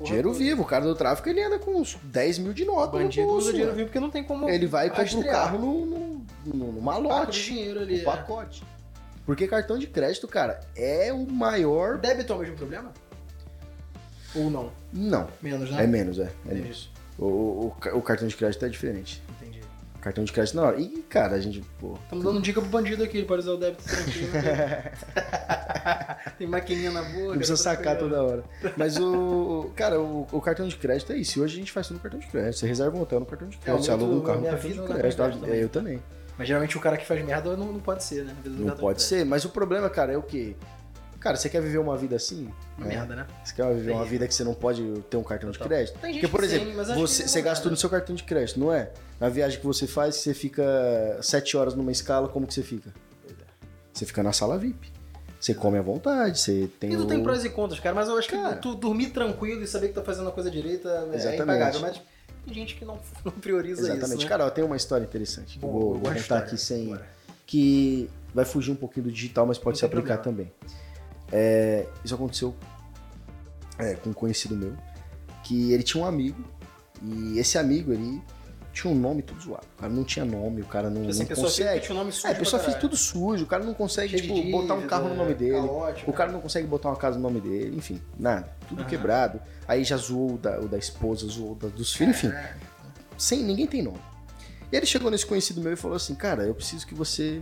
Dinheiro 0.04 0.30
toda. 0.30 0.40
vivo, 0.40 0.62
o 0.64 0.66
cara 0.66 0.86
do 0.86 0.96
tráfico 0.96 1.30
ele 1.30 1.44
anda 1.44 1.60
com 1.60 1.80
uns 1.80 1.98
10 2.04 2.40
mil 2.40 2.54
de 2.54 2.66
nota. 2.66 2.98
no 2.98 3.04
Bandido 3.04 3.26
bolso, 3.28 3.48
usa 3.48 3.52
dinheiro 3.52 3.74
vivo 3.76 3.88
porque 3.88 4.00
não 4.00 4.10
tem 4.10 4.24
como. 4.24 4.50
Ele 4.50 4.66
vai 4.66 4.88
e 4.88 4.90
compra 4.90 5.18
o 5.18 5.24
carro 5.26 5.60
no, 5.60 5.86
no, 5.86 6.26
no, 6.46 6.54
no 6.54 6.66
Paco 6.66 6.74
de 6.74 6.82
malote, 6.82 7.44
dinheiro 7.46 7.80
no 7.80 7.86
ali. 7.86 8.00
é. 8.00 8.04
pacote. 8.04 8.64
Porque 9.28 9.46
cartão 9.46 9.78
de 9.78 9.88
crédito, 9.88 10.26
cara, 10.26 10.62
é 10.74 11.12
o 11.12 11.30
maior. 11.30 11.96
O 11.96 11.98
débito 11.98 12.32
é 12.32 12.36
o 12.38 12.40
mesmo 12.40 12.56
problema? 12.56 12.94
Ou 14.34 14.50
não? 14.50 14.72
Não, 14.94 15.28
Menos, 15.42 15.70
né? 15.70 15.84
é 15.84 15.88
menos, 15.88 16.18
é. 16.18 16.32
é 16.50 16.54
menos. 16.54 16.90
O, 17.20 17.26
o, 17.26 17.76
o 17.96 18.02
cartão 18.02 18.26
de 18.26 18.38
crédito 18.38 18.64
é 18.64 18.70
diferente. 18.70 19.22
Entendi. 19.42 19.60
Cartão 20.00 20.24
de 20.24 20.32
crédito 20.32 20.56
na 20.56 20.64
hora. 20.64 20.80
E, 20.80 21.02
cara, 21.10 21.36
a 21.36 21.42
gente, 21.42 21.62
pô. 21.78 21.98
Estamos 22.04 22.24
dando 22.24 22.42
dica 22.42 22.62
pro 22.62 22.70
bandido 22.70 23.04
aqui, 23.04 23.18
ele 23.18 23.28
pode 23.28 23.42
usar 23.42 23.52
o 23.52 23.58
débito 23.58 23.84
tranquilo. 23.84 24.32
né? 24.32 24.92
tem 26.40 26.48
maquininha 26.48 26.92
na 26.92 27.02
boca. 27.02 27.28
Não 27.28 27.36
precisa 27.36 27.58
sacar 27.58 27.98
toda 27.98 28.24
hora. 28.24 28.46
Mas 28.78 28.98
o. 28.98 29.72
Cara, 29.76 30.00
o, 30.00 30.26
o 30.32 30.40
cartão 30.40 30.70
de 30.70 30.78
crédito 30.78 31.12
é 31.12 31.18
isso. 31.18 31.38
E 31.38 31.42
hoje 31.42 31.56
a 31.56 31.60
gente 31.60 31.72
faz 31.74 31.88
tudo 31.88 31.98
no 31.98 32.02
cartão 32.02 32.20
de 32.22 32.28
crédito. 32.28 32.60
Você 32.60 32.66
reserva 32.68 32.96
um 32.96 33.02
hotel 33.02 33.20
no 33.20 33.26
cartão 33.26 33.50
de 33.50 33.58
crédito. 33.58 33.82
É, 33.82 33.84
você 33.84 33.92
o 33.92 33.94
aluga 33.94 34.16
um 34.16 34.22
carro 34.22 34.36
no 34.36 34.42
minha 34.42 34.52
cartão 34.54 34.70
de 34.70 34.78
crédito. 34.78 35.18
crédito 35.18 35.46
É, 35.48 35.64
eu 35.64 35.68
também. 35.68 36.02
Mas 36.38 36.48
geralmente 36.48 36.78
o 36.78 36.80
cara 36.80 36.98
que 36.98 37.06
faz 37.06 37.24
merda 37.26 37.56
não, 37.58 37.74
não 37.74 37.80
pode 37.80 38.04
ser, 38.04 38.24
né? 38.24 38.36
Não 38.46 38.76
pode 38.76 39.00
de 39.00 39.04
ser. 39.04 39.26
Mas 39.26 39.44
o 39.44 39.50
problema, 39.50 39.90
cara, 39.90 40.14
é 40.14 40.18
o 40.18 40.22
quê? 40.22 40.56
Cara, 41.20 41.36
você 41.36 41.50
quer 41.50 41.62
viver 41.62 41.80
uma 41.80 41.98
vida 41.98 42.16
assim? 42.16 42.50
Uma 42.78 42.88
né? 42.88 42.96
merda, 42.96 43.16
né? 43.16 43.28
Você 43.44 43.56
quer 43.56 43.66
viver 43.66 43.92
uma 43.92 44.00
Terrível. 44.00 44.06
vida 44.06 44.28
que 44.28 44.34
você 44.36 44.44
não 44.44 44.54
pode 44.54 44.84
ter 45.10 45.18
um 45.18 45.24
cartão 45.24 45.50
de 45.50 45.58
crédito? 45.58 45.98
Tem 46.00 46.14
gente 46.14 46.22
Porque, 46.22 46.36
por 46.36 46.44
exemplo, 46.44 46.68
sim, 46.86 46.94
você, 46.94 47.28
você 47.28 47.40
não 47.40 47.46
gasta 47.46 47.62
é, 47.62 47.64
tudo 47.64 47.72
no 47.72 47.78
seu 47.78 47.90
cartão 47.90 48.16
de 48.16 48.24
crédito, 48.24 48.60
não 48.60 48.72
é? 48.72 48.92
Na 49.20 49.30
viagem 49.30 49.60
que 49.60 49.66
você 49.66 49.88
faz, 49.88 50.16
você 50.16 50.34
fica 50.34 50.64
sete 51.22 51.58
horas 51.58 51.74
numa 51.74 51.92
escala, 51.92 52.28
como 52.30 52.46
que 52.46 52.54
você 52.54 52.62
fica? 52.62 52.94
Você 53.92 54.06
fica 54.06 54.22
na 54.22 54.32
sala 54.32 54.60
VIP. 54.60 54.92
Você 55.40 55.54
come 55.54 55.78
à 55.78 55.82
vontade, 55.82 56.40
você 56.40 56.70
tem. 56.80 56.92
Tudo 56.92 57.06
o... 57.06 57.08
tem 57.08 57.22
prós 57.22 57.44
e 57.46 57.50
contras, 57.50 57.80
cara, 57.80 57.96
mas 57.96 58.08
eu 58.08 58.18
acho 58.18 58.30
Cara. 58.30 58.56
que 58.56 58.62
tu 58.62 58.76
dormir 58.76 59.08
tranquilo 59.08 59.64
e 59.64 59.68
saber 59.68 59.90
que 59.90 59.94
tá 59.94 60.04
fazendo 60.04 60.30
a 60.30 60.32
coisa 60.32 60.50
direita 60.50 60.90
é 61.12 61.16
Exatamente. 61.16 61.44
impagável. 61.44 61.82
Mas 61.82 62.02
tem 62.48 62.54
gente 62.54 62.76
que 62.76 62.86
não, 62.86 62.98
não 63.24 63.32
prioriza 63.32 63.82
Exatamente. 63.82 64.10
isso. 64.10 64.24
Né? 64.24 64.30
Cara, 64.30 64.46
ó, 64.46 64.50
tem 64.50 64.64
uma 64.64 64.78
história 64.78 65.04
interessante. 65.04 65.60
que 65.60 65.66
eu 65.66 65.70
Bom, 65.70 65.80
vou, 65.80 66.00
vou 66.00 66.14
contar 66.14 66.40
aqui 66.40 66.58
sem. 66.58 66.88
Bora. 66.88 67.08
Que 67.46 68.10
vai 68.34 68.46
fugir 68.46 68.72
um 68.72 68.76
pouquinho 68.76 69.06
do 69.06 69.12
digital, 69.12 69.46
mas 69.46 69.58
pode 69.58 69.76
Não 69.76 69.80
se 69.80 69.86
aplicar 69.86 70.18
problema. 70.18 70.50
também. 70.60 70.72
É, 71.32 71.88
isso 72.04 72.14
aconteceu 72.14 72.56
é, 73.78 73.94
com 73.96 74.10
um 74.10 74.14
conhecido 74.14 74.56
meu, 74.56 74.76
que 75.44 75.72
ele 75.72 75.84
tinha 75.84 76.04
um 76.04 76.08
amigo, 76.08 76.44
e 77.02 77.40
esse 77.40 77.58
amigo, 77.58 77.94
ele 77.94 78.22
tinha 78.82 78.94
um 78.94 78.96
nome 78.98 79.22
tudo 79.22 79.42
zoado. 79.42 79.66
O 79.78 79.82
cara 79.82 79.92
não 79.94 80.04
tinha 80.04 80.24
nome, 80.26 80.62
o 80.62 80.66
cara 80.66 80.90
não, 80.90 81.10
Assim, 81.10 81.20
não 81.20 81.26
pessoa 81.26 81.48
consegue. 81.48 81.80
tinha 81.82 81.96
o 81.96 81.98
nome 81.98 82.12
sujo 82.12 82.28
É, 82.28 82.32
a 82.32 82.36
pessoa 82.36 82.62
fez 82.62 82.76
tudo 82.78 82.96
sujo, 82.96 83.44
o 83.44 83.48
cara 83.48 83.64
não 83.64 83.74
consegue, 83.74 84.18
Cheio 84.18 84.34
tipo, 84.36 84.52
botar 84.52 84.74
um 84.74 84.78
dívida, 84.78 84.88
carro 84.90 85.10
no 85.10 85.16
nome 85.16 85.34
dele. 85.34 85.54
caótico, 85.68 86.12
O 86.12 86.14
cara 86.14 86.32
não 86.32 86.40
consegue 86.40 86.68
botar 86.68 86.90
uma 86.90 86.96
casa 86.96 87.18
no 87.18 87.24
nome 87.24 87.42
dele, 87.42 87.76
enfim, 87.76 88.00
nada. 88.20 88.52
Tudo 88.70 88.82
Aham. 88.82 88.90
quebrado. 88.90 89.42
Aí 89.68 89.84
já 89.84 89.98
zoou 89.98 90.36
o 90.36 90.38
da, 90.38 90.60
o 90.60 90.68
da 90.68 90.78
esposa, 90.78 91.28
zoou 91.28 91.54
o 91.54 91.56
da- 91.56 91.68
dos 91.70 91.94
filhos, 91.94 92.16
enfim. 92.18 92.32
Sem 93.18 93.44
ninguém 93.44 93.66
tem 93.66 93.82
nome. 93.82 94.00
E 94.72 94.76
ele 94.76 94.86
chegou 94.86 95.10
nesse 95.10 95.26
conhecido 95.26 95.60
meu 95.62 95.74
e 95.74 95.76
falou 95.76 95.98
assim: 95.98 96.14
Cara, 96.14 96.44
eu 96.44 96.54
preciso 96.54 96.86
que 96.86 96.94
você. 96.94 97.42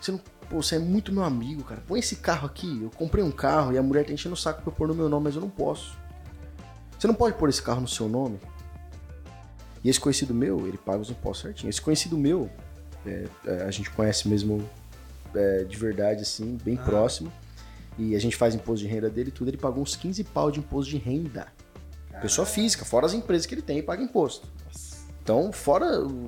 Você 0.00 0.10
não. 0.12 0.20
Pô, 0.48 0.60
você 0.62 0.76
é 0.76 0.78
muito 0.78 1.12
meu 1.12 1.22
amigo, 1.24 1.62
cara. 1.62 1.82
Põe 1.86 2.00
esse 2.00 2.16
carro 2.16 2.46
aqui. 2.46 2.82
Eu 2.82 2.90
comprei 2.90 3.22
um 3.24 3.30
carro 3.30 3.72
e 3.72 3.78
a 3.78 3.82
mulher 3.82 4.04
tá 4.04 4.12
enchendo 4.12 4.34
o 4.34 4.36
saco 4.36 4.60
pra 4.62 4.70
eu 4.70 4.74
pôr 4.74 4.88
no 4.88 4.94
meu 4.94 5.08
nome, 5.08 5.24
mas 5.24 5.34
eu 5.34 5.40
não 5.40 5.48
posso. 5.48 5.96
Você 6.98 7.06
não 7.06 7.14
pode 7.14 7.36
pôr 7.36 7.48
esse 7.48 7.62
carro 7.62 7.80
no 7.80 7.88
seu 7.88 8.08
nome? 8.08 8.38
E 9.84 9.90
esse 9.90 10.00
conhecido 10.00 10.32
meu, 10.34 10.66
ele 10.66 10.78
paga 10.78 10.98
os 11.00 11.10
impostos 11.10 11.42
certinho. 11.42 11.68
Esse 11.70 11.80
conhecido 11.80 12.16
meu, 12.16 12.50
é, 13.06 13.26
é, 13.46 13.62
a 13.64 13.70
gente 13.70 13.90
conhece 13.90 14.26
mesmo 14.28 14.66
é, 15.34 15.64
de 15.64 15.76
verdade, 15.76 16.22
assim, 16.22 16.56
bem 16.64 16.78
Ah. 16.80 16.82
próximo. 16.84 17.30
E 17.98 18.16
a 18.16 18.18
gente 18.20 18.34
faz 18.34 18.54
imposto 18.54 18.84
de 18.86 18.92
renda 18.92 19.10
dele 19.10 19.30
tudo. 19.30 19.48
Ele 19.48 19.56
pagou 19.56 19.82
uns 19.82 19.94
15 19.94 20.24
pau 20.24 20.50
de 20.50 20.58
imposto 20.60 20.90
de 20.90 20.96
renda. 20.96 21.46
Pessoa 22.22 22.46
física, 22.46 22.84
fora 22.84 23.04
as 23.06 23.12
empresas 23.12 23.44
que 23.44 23.54
ele 23.54 23.62
tem 23.62 23.78
e 23.78 23.82
paga 23.82 24.02
imposto. 24.02 24.48
Então, 25.22 25.52
fora. 25.52 25.86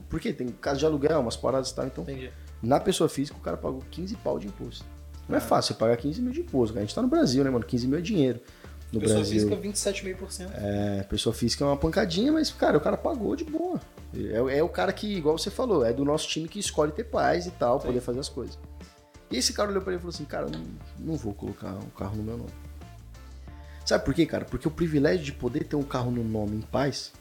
Porque 0.08 0.32
tem 0.32 0.48
casa 0.48 0.78
de 0.80 0.86
aluguel, 0.86 1.20
umas 1.20 1.36
paradas 1.36 1.70
e 1.70 1.74
tal. 1.74 1.86
Então, 1.86 2.04
Entendi. 2.04 2.30
na 2.62 2.78
pessoa 2.80 3.08
física, 3.08 3.36
o 3.38 3.40
cara 3.40 3.56
pagou 3.56 3.82
15 3.90 4.16
pau 4.16 4.38
de 4.38 4.46
imposto. 4.48 4.84
Não 5.28 5.36
é 5.36 5.40
fácil 5.40 5.74
você 5.74 5.78
pagar 5.78 5.96
15 5.96 6.20
mil 6.20 6.32
de 6.32 6.40
imposto. 6.40 6.74
cara. 6.74 6.82
A 6.82 6.86
gente 6.86 6.94
tá 6.94 7.02
no 7.02 7.08
Brasil, 7.08 7.42
né, 7.44 7.50
mano? 7.50 7.64
15 7.64 7.86
mil 7.86 7.98
é 7.98 8.02
dinheiro. 8.02 8.40
No 8.96 9.00
Pessoa 9.02 9.20
Brasil. 9.20 9.48
física, 9.48 9.56
27,5%. 9.56 10.50
É, 10.54 11.02
pessoa 11.04 11.34
física 11.34 11.64
é 11.64 11.66
uma 11.66 11.76
pancadinha, 11.76 12.32
mas, 12.32 12.50
cara, 12.50 12.76
o 12.76 12.80
cara 12.80 12.96
pagou 12.96 13.36
de 13.36 13.44
boa. 13.44 13.80
É, 14.14 14.58
é 14.58 14.62
o 14.62 14.68
cara 14.68 14.92
que, 14.92 15.06
igual 15.16 15.36
você 15.36 15.50
falou, 15.50 15.84
é 15.84 15.92
do 15.92 16.04
nosso 16.04 16.28
time 16.28 16.48
que 16.48 16.58
escolhe 16.58 16.92
ter 16.92 17.04
paz 17.04 17.46
e 17.46 17.50
tal, 17.50 17.80
Sim. 17.80 17.88
poder 17.88 18.00
fazer 18.00 18.20
as 18.20 18.28
coisas. 18.28 18.58
E 19.30 19.36
esse 19.36 19.52
cara 19.52 19.70
olhou 19.70 19.82
pra 19.82 19.92
ele 19.92 19.98
e 19.98 20.02
falou 20.02 20.14
assim: 20.14 20.24
Cara, 20.24 20.46
não, 20.46 20.62
não 20.98 21.16
vou 21.16 21.34
colocar 21.34 21.72
um 21.72 21.90
carro 21.90 22.16
no 22.16 22.22
meu 22.22 22.38
nome. 22.38 22.50
Sabe 23.84 24.04
por 24.04 24.14
quê, 24.14 24.24
cara? 24.26 24.44
Porque 24.44 24.66
o 24.66 24.70
privilégio 24.70 25.24
de 25.24 25.32
poder 25.32 25.64
ter 25.64 25.76
um 25.76 25.82
carro 25.82 26.10
no 26.10 26.24
nome 26.24 26.56
em 26.56 26.60
paz 26.60 27.12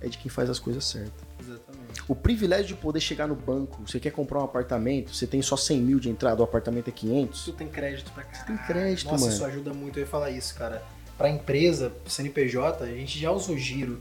é 0.00 0.08
de 0.08 0.16
quem 0.18 0.30
faz 0.30 0.48
as 0.48 0.58
coisas 0.58 0.84
certas. 0.84 1.27
Exatamente. 1.48 2.02
O 2.06 2.14
privilégio 2.14 2.66
de 2.66 2.74
poder 2.74 3.00
chegar 3.00 3.26
no 3.26 3.34
banco, 3.34 3.82
você 3.86 3.98
quer 3.98 4.10
comprar 4.10 4.40
um 4.40 4.44
apartamento, 4.44 5.14
você 5.14 5.26
tem 5.26 5.40
só 5.42 5.56
100 5.56 5.80
mil 5.80 5.98
de 5.98 6.10
entrada, 6.10 6.40
o 6.40 6.44
apartamento 6.44 6.88
é 6.88 6.92
500. 6.92 7.44
Tu 7.44 7.52
tem 7.52 7.68
crédito 7.68 8.10
pra 8.12 8.22
caralho. 8.24 8.46
Tem 8.46 8.56
crédito, 8.66 9.10
Nossa, 9.10 9.24
mano. 9.24 9.34
isso 9.34 9.44
ajuda 9.44 9.74
muito. 9.74 9.98
Eu 9.98 10.02
ia 10.02 10.06
falar 10.06 10.30
isso, 10.30 10.54
cara. 10.54 10.82
Pra 11.16 11.28
empresa, 11.28 11.92
CNPJ, 12.06 12.84
a 12.84 12.86
gente 12.88 13.18
já 13.18 13.30
usou 13.30 13.56
giro. 13.56 14.00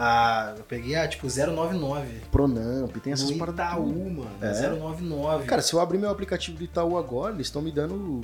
Ah, 0.00 0.54
eu 0.56 0.62
peguei 0.62 0.94
a 0.94 1.08
tipo 1.08 1.26
099. 1.26 2.20
Pronamp, 2.30 2.96
tem 2.98 3.12
essas 3.12 3.32
paradas. 3.32 3.66
Itaú, 3.66 4.10
mano. 4.10 4.30
É. 4.40 4.68
099. 4.68 5.46
Cara, 5.46 5.60
se 5.60 5.74
eu 5.74 5.80
abrir 5.80 5.98
meu 5.98 6.08
aplicativo 6.08 6.56
do 6.56 6.62
Itaú 6.62 6.96
agora, 6.96 7.34
eles 7.34 7.48
estão 7.48 7.60
me 7.60 7.72
dando 7.72 8.20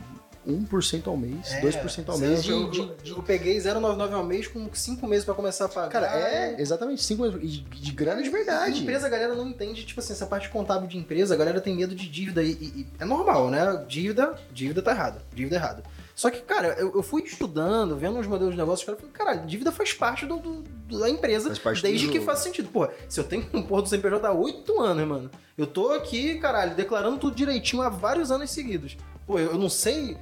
1% 0.47 1.07
ao 1.07 1.17
mês, 1.17 1.53
É, 1.53 1.61
2% 1.61 2.09
ao 2.09 2.19
mês 2.19 2.43
de, 2.45 2.51
eu, 2.51 2.71
de- 2.71 2.79
eu- 2.81 2.97
eu 3.17 3.23
peguei 3.23 3.59
099 3.61 4.15
ao 4.15 4.25
mês 4.25 4.47
com 4.47 4.69
5 4.73 5.07
meses 5.07 5.25
pra 5.25 5.35
começar 5.35 5.65
a 5.67 5.69
pagar. 5.69 5.89
Cara, 5.89 6.07
é 6.07 6.61
exatamente 6.61 7.03
5 7.03 7.23
meses 7.23 7.41
de, 7.41 7.61
de 7.63 7.93
grana 7.93 8.23
de 8.23 8.29
A 8.29 8.33
verdade. 8.33 8.83
empresa, 8.83 9.07
a 9.07 9.11
galera 9.11 9.35
não 9.35 9.49
entende, 9.49 9.85
tipo 9.85 10.01
assim, 10.01 10.13
essa 10.13 10.27
parte 10.27 10.49
contábil 10.49 10.89
de 10.89 10.99
empresa, 10.99 11.35
a 11.35 11.37
galera 11.37 11.61
tem 11.61 11.75
medo 11.77 11.95
de 11.95 12.09
dívida 12.09 12.43
e, 12.43 12.53
e- 12.53 12.81
e 12.81 12.87
é 12.99 13.05
normal, 13.05 13.51
né? 13.51 13.85
Dívida, 13.89 14.35
dívida 14.53 14.83
tá 14.83 14.91
errada, 14.93 15.23
dívida 15.35 15.57
errada. 15.57 15.83
Só 16.15 16.31
que, 16.31 16.41
cara, 16.43 16.69
eu, 16.79 16.93
eu 16.95 17.03
fui 17.03 17.23
estudando, 17.23 17.97
vendo 17.97 18.17
uns 18.19 18.27
modelos 18.29 18.55
de 18.55 18.61
negócio, 18.61 18.87
cara, 18.87 18.97
eu 18.97 19.01
falei, 19.01 19.13
caralho, 19.13 19.47
dívida 19.49 19.73
faz 19.73 19.93
parte 19.93 20.25
do, 20.27 20.37
do- 20.39 21.01
da 21.01 21.11
empresa, 21.11 21.49
Faz 21.49 21.59
parte 21.59 21.79
do 21.81 21.89
desde 21.89 22.09
que 22.09 22.21
faz 22.21 22.39
sentido. 22.39 22.69
Pô, 22.69 22.89
se 23.09 23.19
eu 23.19 23.25
tenho 23.25 23.45
um 23.53 23.63
porra 23.63 23.83
do 23.83 23.89
CNPJ 23.89 24.29
há 24.29 24.33
8 24.33 24.81
anos, 24.81 25.09
mano, 25.09 25.31
eu 25.59 25.67
tô 25.67 25.89
aqui, 25.91 26.37
caralho, 26.39 26.75
declarando 26.77 27.19
tudo 27.19 27.35
direitinho 27.35 27.83
há 27.83 27.89
vários 27.89 28.31
anos 28.31 28.51
seguidos. 28.51 28.97
Pô, 29.27 29.39
eu, 29.39 29.57
não 29.57 29.70
sei 29.70 30.16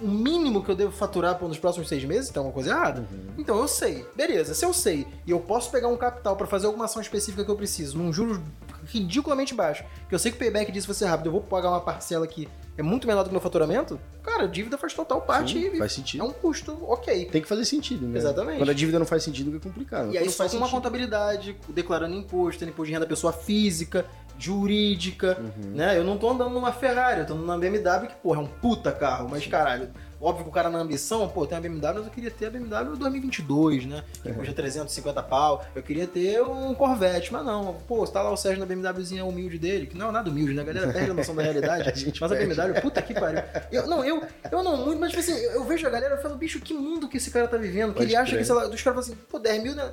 o 0.00 0.06
mínimo 0.06 0.62
que 0.62 0.70
eu 0.70 0.76
devo 0.76 0.92
faturar 0.92 1.42
nos 1.42 1.58
próximos 1.58 1.88
seis 1.88 2.04
meses, 2.04 2.30
tem 2.30 2.38
alguma 2.38 2.54
coisa 2.54 2.70
errada? 2.70 3.00
Uhum. 3.00 3.34
Então 3.36 3.58
eu 3.58 3.66
sei, 3.66 4.06
beleza, 4.14 4.54
se 4.54 4.64
eu 4.64 4.72
sei 4.72 5.06
e 5.26 5.32
eu 5.32 5.40
posso 5.40 5.70
pegar 5.70 5.88
um 5.88 5.96
capital 5.96 6.36
pra 6.36 6.46
fazer 6.46 6.66
alguma 6.66 6.84
ação 6.84 7.02
específica 7.02 7.44
que 7.44 7.50
eu 7.50 7.56
preciso, 7.56 7.98
num 7.98 8.12
juros 8.12 8.38
ridiculamente 8.86 9.54
baixo, 9.54 9.84
que 10.08 10.14
eu 10.14 10.18
sei 10.18 10.30
que 10.30 10.36
o 10.36 10.38
payback 10.38 10.70
disso 10.70 10.86
vai 10.86 10.94
ser 10.94 11.06
rápido, 11.06 11.26
eu 11.26 11.32
vou 11.32 11.40
pagar 11.40 11.70
uma 11.70 11.80
parcela 11.80 12.26
que 12.26 12.48
é 12.76 12.82
muito 12.82 13.06
menor 13.06 13.22
do 13.22 13.28
que 13.28 13.32
meu 13.32 13.40
faturamento, 13.40 14.00
cara, 14.22 14.44
a 14.44 14.46
dívida 14.46 14.76
faz 14.76 14.92
total 14.92 15.20
parte 15.22 15.54
Sim, 15.54 15.66
e 15.74 15.78
faz 15.78 15.92
é 15.92 15.94
sentido. 15.94 16.24
um 16.24 16.32
custo 16.32 16.76
ok. 16.82 17.26
Tem 17.26 17.40
que 17.40 17.48
fazer 17.48 17.64
sentido, 17.64 18.06
né? 18.06 18.18
Exatamente. 18.18 18.58
Quando 18.58 18.70
a 18.70 18.74
dívida 18.74 18.98
não 18.98 19.06
faz 19.06 19.22
sentido, 19.22 19.56
é 19.56 19.60
complicado. 19.60 20.12
E 20.12 20.18
aí 20.18 20.24
Quando 20.24 20.32
só 20.32 20.38
faz 20.38 20.52
com 20.52 20.58
uma 20.58 20.68
contabilidade, 20.68 21.56
declarando 21.68 22.14
imposto, 22.14 22.60
tendo 22.60 22.70
imposto 22.70 22.86
de 22.86 22.92
renda 22.92 23.04
da 23.04 23.08
pessoa 23.08 23.32
física, 23.32 24.04
jurídica, 24.38 25.38
Uhum. 25.40 25.70
né? 25.74 25.96
Eu 25.98 26.04
não 26.04 26.16
tô 26.18 26.30
andando 26.30 26.50
numa 26.50 26.72
Ferrari, 26.72 27.20
eu 27.20 27.26
tô 27.26 27.34
andando 27.34 27.46
numa 27.46 27.58
BMW, 27.58 28.08
que, 28.08 28.14
porra, 28.16 28.40
é 28.40 28.44
um 28.44 28.46
puta 28.46 28.92
carro, 28.92 29.28
mas 29.30 29.46
caralho, 29.46 29.88
óbvio 30.20 30.44
que 30.44 30.50
o 30.50 30.52
cara 30.52 30.70
na 30.70 30.78
ambição, 30.78 31.28
pô, 31.28 31.46
tem 31.46 31.56
uma 31.56 31.62
BMW, 31.62 31.94
mas 31.94 32.04
eu 32.06 32.10
queria 32.12 32.30
ter 32.30 32.46
a 32.46 32.50
BMW 32.50 32.96
2022, 32.96 33.86
né? 33.86 34.02
Que 34.22 34.28
Uhum. 34.30 34.34
custa 34.36 34.52
350 34.54 35.22
pau, 35.22 35.64
eu 35.74 35.82
queria 35.82 36.06
ter 36.06 36.42
um 36.42 36.74
Corvette, 36.74 37.32
mas 37.32 37.44
não, 37.44 37.74
pô, 37.86 38.06
tá 38.06 38.22
lá 38.22 38.30
o 38.30 38.36
Sérgio 38.36 38.60
na 38.60 38.66
BMWzinha 38.66 39.24
humilde 39.24 39.58
dele, 39.58 39.86
que 39.86 39.96
não 39.96 40.08
é 40.08 40.12
nada 40.12 40.30
humilde, 40.30 40.54
né? 40.54 40.62
A 40.62 40.64
galera 40.64 40.92
perde 40.92 41.10
a 41.10 41.14
noção 41.14 41.34
da 41.34 41.42
realidade, 41.44 41.88
A 41.88 41.92
gente 41.94 42.20
mas 42.20 42.32
a. 42.32 42.34
BMW, 42.34 42.80
puta 42.80 43.02
que 43.02 43.14
pariu. 43.14 43.42
Eu, 43.70 43.86
não, 43.86 44.04
eu, 44.04 44.22
eu 44.50 44.62
não 44.62 44.76
muito, 44.84 44.98
mas 45.00 45.10
tipo 45.10 45.20
assim, 45.20 45.32
eu, 45.36 45.52
eu 45.52 45.64
vejo 45.64 45.86
a 45.86 45.90
galera 45.90 46.16
falando, 46.18 46.38
bicho, 46.38 46.60
que 46.60 46.74
mundo 46.74 47.08
que 47.08 47.16
esse 47.18 47.30
cara 47.30 47.46
tá 47.48 47.56
vivendo, 47.56 47.88
que 47.92 47.98
Pode 47.98 48.06
ele 48.06 48.16
acha 48.16 48.30
crer. 48.32 48.38
que, 48.40 48.44
sei 48.46 48.54
lá, 48.54 48.62
os 48.68 48.82
caras 48.82 48.82
falam 48.82 49.00
assim, 49.00 49.14
pô, 49.28 49.38
10 49.38 49.62
mil, 49.62 49.74
né? 49.74 49.92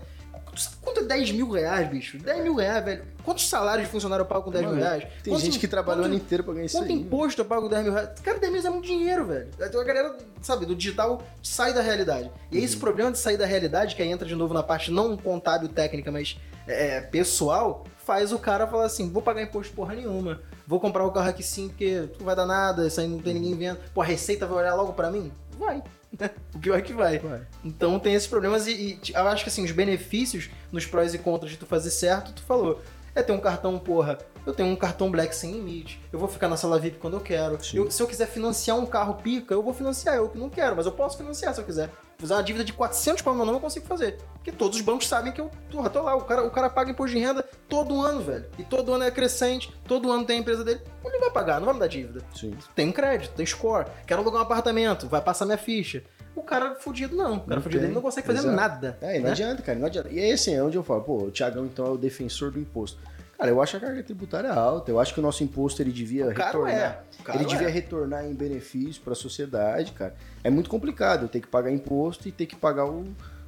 Tu 0.54 0.62
sabe 0.62 0.76
quanto 0.82 1.00
é 1.00 1.04
10 1.04 1.32
mil 1.32 1.50
reais, 1.50 1.90
bicho? 1.90 2.18
10 2.18 2.44
mil 2.44 2.56
reais, 2.56 2.84
velho. 2.84 3.04
Quantos 3.24 3.48
salários 3.48 3.86
de 3.86 3.92
funcionário 3.92 4.24
eu 4.24 4.28
pago 4.28 4.44
com 4.44 4.52
10 4.52 4.66
mil 4.66 4.76
reais? 4.76 5.04
Tem 5.24 5.32
Quanto 5.34 5.42
gente 5.44 5.58
que 5.60 5.68
trabalhou 5.68 6.04
o 6.04 6.06
ano 6.06 6.16
inteiro 6.16 6.44
pra 6.44 6.54
ganhar 6.54 6.66
isso 6.66 6.78
Quanto 6.78 6.90
aí. 6.92 6.96
imposto 6.96 7.42
eu 7.42 7.46
pago 7.46 7.70
10 7.70 7.84
mil 7.84 7.94
reais? 7.94 8.10
Cara, 8.22 8.38
10 8.40 8.52
mil 8.54 8.66
é 8.66 8.70
muito 8.70 8.86
dinheiro, 8.86 9.26
velho. 9.26 9.48
Então 9.60 9.80
a 9.80 9.84
galera, 9.84 10.18
sabe, 10.42 10.66
do 10.66 10.76
digital 10.76 11.22
sai 11.42 11.74
da 11.74 11.82
realidade. 11.82 12.30
E 12.52 12.58
Uhum. 12.58 12.64
esse 12.64 12.76
problema 12.78 13.12
de 13.12 13.18
sair 13.18 13.38
da 13.38 13.46
realidade, 13.46 13.96
que 13.96 14.02
aí 14.02 14.10
entra 14.10 14.28
de 14.28 14.36
novo 14.36 14.54
na 14.54 14.64
parte 14.64 14.92
não 14.92 15.16
contábil 15.16 15.70
técnica, 15.70 16.12
mas 16.12 16.38
é, 16.68 17.00
pessoal, 17.02 17.86
faz 18.06 18.34
o 18.34 18.40
cara 18.40 18.68
falar 18.68 18.86
assim: 18.86 19.10
vou 19.10 19.22
pagar 19.22 19.42
imposto 19.42 19.74
porra 19.74 19.96
nenhuma. 19.96 20.42
Vou 20.68 20.80
comprar 20.80 21.06
o 21.06 21.12
carro 21.12 21.30
aqui 21.30 21.44
sim, 21.44 21.68
porque 21.70 22.10
não 22.20 22.26
vai 22.26 22.36
dar 22.36 22.46
nada, 22.46 22.88
isso 22.88 23.00
aí 23.00 23.08
não 23.08 23.20
tem 23.20 23.34
ninguém 23.34 23.56
vendo. 23.58 23.80
Pô, 23.94 24.02
a 24.02 24.06
Receita 24.06 24.46
vai 24.46 24.60
olhar 24.60 24.76
logo 24.76 24.94
pra 24.94 25.10
mim? 25.12 25.32
Vai. 25.58 25.82
O 26.54 26.60
pior 26.60 26.78
é 26.78 26.82
que 26.82 26.94
vai. 26.94 27.20
Vai. 27.20 27.42
Então 27.64 28.00
tem 28.00 28.14
esses 28.14 28.28
problemas 28.28 28.68
e, 28.68 29.00
e 29.04 29.12
eu 29.14 29.28
acho 29.28 29.44
que 29.44 29.50
assim, 29.50 29.64
os 29.64 29.72
benefícios 29.72 30.50
nos 30.72 30.86
prós 30.86 31.14
e 31.14 31.18
contras 31.18 31.52
de 31.52 31.58
tu 31.58 31.66
fazer 31.66 31.92
certo, 31.92 32.34
tu 32.34 32.44
falou. 32.44 32.82
É 33.14 33.22
ter 33.22 33.34
um 33.34 33.40
cartão, 33.40 33.78
porra, 33.78 34.18
eu 34.46 34.54
tenho 34.54 34.70
um 34.70 34.76
cartão 34.76 35.12
Black 35.12 35.36
sem 35.36 35.52
limite, 35.52 36.02
eu 36.14 36.18
vou 36.20 36.30
ficar 36.30 36.48
na 36.48 36.56
sala 36.56 36.80
VIP 36.80 36.98
quando 36.98 37.16
eu 37.16 37.20
quero. 37.22 37.58
Eu- 37.74 37.92
se 37.92 38.02
eu 38.02 38.08
quiser 38.08 38.28
financiar 38.28 38.78
um 38.78 38.86
carro 38.86 39.16
pica, 39.16 39.54
eu 39.54 39.62
vou 39.62 39.74
financiar, 39.74 40.16
eu 40.16 40.30
que 40.30 40.38
não 40.38 40.50
quero, 40.50 40.76
mas 40.78 40.86
eu 40.86 40.92
posso 40.94 41.18
financiar 41.18 41.54
se 41.54 41.60
eu 41.60 41.66
quiser. 41.66 41.90
Usar 42.24 42.36
uma 42.36 42.44
dívida 42.44 42.64
de 42.64 42.72
400 42.72 43.24
para 43.24 43.34
meu 43.34 43.44
nome 43.44 43.58
eu 43.58 43.62
consigo 43.62 43.86
fazer. 43.88 44.18
Porque 44.36 44.52
todos 44.52 44.78
os 44.78 44.84
bancos 44.84 45.08
sabem 45.08 45.32
que 45.34 45.42
eu 45.42 45.50
porra, 45.72 45.90
tô 45.90 46.04
lá. 46.04 46.16
O 46.16 46.22
cara, 46.22 46.44
o 46.46 46.52
cara 46.52 46.70
paga 46.70 46.92
imposto 46.92 47.16
de 47.18 47.22
renda 47.24 47.44
todo 47.68 48.00
ano, 48.00 48.22
velho. 48.22 48.46
E 48.60 48.64
todo 48.64 48.94
ano 48.94 49.04
é 49.04 49.10
crescente, 49.10 49.74
todo 49.88 50.12
ano 50.12 50.24
tem 50.24 50.38
a 50.38 50.40
empresa 50.40 50.64
dele. 50.64 50.82
Ele 51.04 51.18
vai 51.18 51.32
pagar, 51.32 51.60
não 51.60 51.66
vai 51.66 51.74
me 51.74 51.80
dar 51.80 51.88
dívida. 51.88 52.24
Sim. 52.36 52.54
Tem 52.76 52.92
crédito, 52.92 53.34
tem 53.34 53.44
score. 53.46 53.88
Quero 54.06 54.22
alugar 54.22 54.40
um 54.40 54.44
apartamento, 54.44 55.08
vai 55.10 55.20
passar 55.20 55.46
minha 55.46 55.58
ficha. 55.58 56.04
O 56.36 56.42
cara 56.42 56.76
fudido 56.76 57.16
não. 57.16 57.38
O 57.38 57.40
cara 57.42 57.56
Não 57.56 57.62
fudido 57.62 57.80
tem. 57.82 57.88
ele 57.90 57.96
não 57.96 58.02
consegue 58.02 58.26
fazer 58.28 58.40
Exato. 58.40 58.56
nada. 58.56 58.98
É, 59.02 59.16
não 59.18 59.26
né? 59.26 59.32
adianta, 59.32 59.62
cara, 59.62 59.78
não 59.78 59.86
adianta. 59.88 60.10
E 60.10 60.20
aí, 60.20 60.32
assim, 60.32 60.54
é 60.56 60.64
onde 60.64 60.78
eu 60.78 60.84
falo, 60.84 61.02
pô, 61.02 61.18
o 61.24 61.32
Tiagão 61.32 61.66
então 61.66 61.86
é 61.86 61.90
o 61.90 61.98
defensor 61.98 62.52
do 62.52 62.60
imposto. 62.60 62.98
Cara, 63.38 63.50
eu 63.50 63.60
acho 63.62 63.76
a 63.76 63.80
carga 63.80 64.04
tributária 64.04 64.52
alta. 64.54 64.92
Eu 64.92 65.00
acho 65.00 65.14
que 65.14 65.20
o 65.20 65.24
nosso 65.24 65.44
imposto 65.44 65.82
ele 65.82 65.92
devia 65.92 66.32
retornar. 66.32 66.72
é. 66.74 67.00
Ele 67.34 67.46
devia 67.46 67.68
é. 67.68 67.72
retornar 67.72 68.24
em 68.26 68.34
benefício 68.34 69.02
para 69.02 69.14
a 69.14 69.16
sociedade, 69.16 69.92
cara. 69.94 70.14
É 70.44 70.50
muito 70.50 70.70
complicado 70.70 71.24
eu 71.24 71.28
ter 71.28 71.40
que 71.42 71.48
pagar 71.48 71.72
imposto 71.72 72.28
e 72.28 72.32
ter 72.32 72.46
que 72.46 72.56
pagar 72.56 72.86
o, 72.86 73.04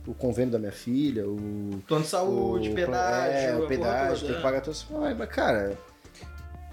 o 0.08 0.14
convênio 0.16 0.52
da 0.52 0.58
minha 0.60 0.72
filha, 0.72 1.28
o. 1.28 1.80
Plano 1.88 2.04
de 2.04 2.10
saúde, 2.10 2.70
o- 2.72 2.74
pedágio. 2.74 3.38
É, 3.38 3.56
o 3.56 3.68
pedágio, 3.68 4.26
tem 4.26 4.34
que 4.34 4.40
é. 4.40 4.42
pagar 4.42 4.62
todas. 4.62 4.86
Mas, 4.90 5.30
cara. 5.30 5.78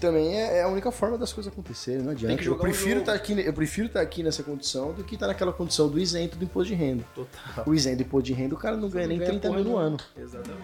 Também 0.01 0.35
é 0.35 0.57
é 0.57 0.63
a 0.63 0.67
única 0.67 0.91
forma 0.91 1.15
das 1.15 1.31
coisas 1.31 1.53
acontecerem, 1.53 2.01
não 2.01 2.11
adianta. 2.11 2.35
Que 2.35 2.47
eu 2.49 2.57
prefiro 2.57 3.01
estar 3.01 3.13
aqui, 3.13 3.39
eu 3.39 3.53
prefiro 3.53 3.85
estar 3.85 4.01
aqui 4.01 4.23
nessa 4.23 4.41
condição 4.41 4.93
do 4.93 5.03
que 5.03 5.13
estar 5.13 5.27
naquela 5.27 5.53
condição 5.53 5.87
do 5.87 5.99
isento 5.99 6.37
do 6.37 6.43
imposto 6.43 6.69
de 6.69 6.73
renda. 6.73 7.05
Total. 7.13 7.63
O 7.67 7.73
isento 7.73 7.97
do 7.97 8.01
imposto 8.01 8.25
de 8.25 8.33
renda, 8.33 8.55
o 8.55 8.57
cara 8.57 8.75
não 8.75 8.89
ganha 8.89 9.07
nem 9.07 9.19
Não 9.19 9.25
ganha 9.27 9.39
30 9.39 9.47
porra 9.47 9.61
mil 9.63 9.71
no 9.71 9.77
ano. 9.77 9.97
Exatamente. 10.17 10.61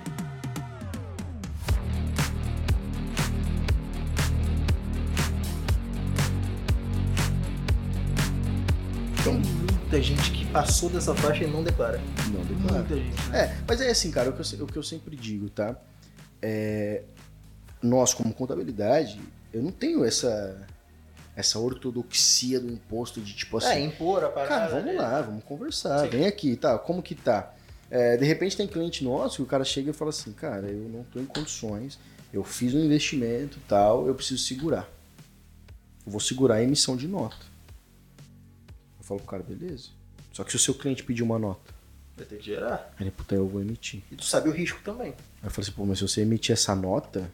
Tem 9.24 9.34
muita 9.34 10.02
gente 10.02 10.32
que 10.32 10.46
passou 10.46 10.90
dessa 10.90 11.14
faixa 11.16 11.44
e 11.44 11.48
não 11.48 11.64
declara. 11.64 12.02
Não 12.34 12.42
declara. 12.44 12.80
Muita 12.80 12.96
gente. 12.96 13.30
né? 13.30 13.40
É, 13.40 13.58
mas 13.68 13.82
é 13.82 13.90
assim, 13.90 14.10
cara, 14.12 14.30
o 14.30 14.34
que 14.34 14.42
eu, 14.42 14.64
o 14.64 14.68
que 14.68 14.78
eu 14.78 14.84
sempre 14.84 15.16
digo, 15.16 15.50
tá? 15.50 15.76
É, 16.42 17.04
nós, 17.82 18.14
como 18.14 18.34
contabilidade, 18.34 19.20
eu 19.54 19.62
não 19.62 19.72
tenho 19.72 20.04
essa 20.04 20.68
essa 21.36 21.60
ortodoxia 21.60 22.60
do 22.60 22.68
imposto 22.68 23.22
de 23.22 23.36
tipo 23.36 23.58
assim. 23.58 23.68
É, 23.68 23.80
impor 23.80 24.24
a 24.24 24.30
parada. 24.30 24.50
Cara, 24.50 24.70
vamos 24.70 24.86
né? 24.88 24.94
lá, 24.94 25.22
vamos 25.22 25.44
conversar. 25.44 26.06
Sim. 26.06 26.10
Vem 26.10 26.26
aqui, 26.26 26.56
tá? 26.56 26.80
Como 26.80 27.00
que 27.04 27.14
tá? 27.14 27.54
É, 27.92 28.18
de 28.18 28.26
repente 28.26 28.58
tem 28.58 28.68
cliente 28.68 29.04
nosso 29.04 29.38
que 29.38 29.42
o 29.44 29.46
cara 29.46 29.64
chega 29.64 29.92
e 29.92 29.94
fala 29.94 30.10
assim, 30.10 30.34
cara, 30.34 30.68
eu 30.68 30.90
não 30.90 31.04
tô 31.04 31.20
em 31.20 31.26
condições, 31.26 32.00
eu 32.34 32.44
fiz 32.44 32.74
um 32.74 32.80
investimento 32.80 33.60
tal, 33.68 34.08
eu 34.08 34.16
preciso 34.16 34.44
segurar. 34.44 34.90
Eu 36.04 36.12
vou 36.12 36.20
segurar 36.20 36.56
a 36.56 36.64
emissão 36.64 36.98
de 36.98 37.08
nota. 37.08 37.46
Eu 38.98 39.04
falo 39.04 39.20
pro 39.20 39.30
cara, 39.30 39.44
beleza. 39.44 39.90
Só 40.34 40.44
que 40.44 40.50
se 40.50 40.56
o 40.56 40.60
seu 40.60 40.74
cliente 40.74 41.04
pedir 41.04 41.22
uma 41.22 41.38
nota, 41.38 41.72
Vai 42.16 42.26
ter 42.26 42.38
que 42.38 42.46
gerar. 42.46 42.92
ele, 43.00 43.12
puta, 43.12 43.36
eu 43.36 43.48
vou 43.48 43.62
emitir. 43.62 44.02
E 44.12 44.16
tu 44.16 44.26
sabe 44.26 44.50
o 44.50 44.52
risco 44.52 44.82
também. 44.84 45.10
Aí 45.10 45.48
eu 45.48 45.52
falei 45.52 45.70
assim, 45.70 45.78
pô, 45.78 45.86
mas 45.86 46.00
se 46.00 46.08
você 46.08 46.22
emitir 46.22 46.52
essa 46.52 46.76
nota, 46.76 47.32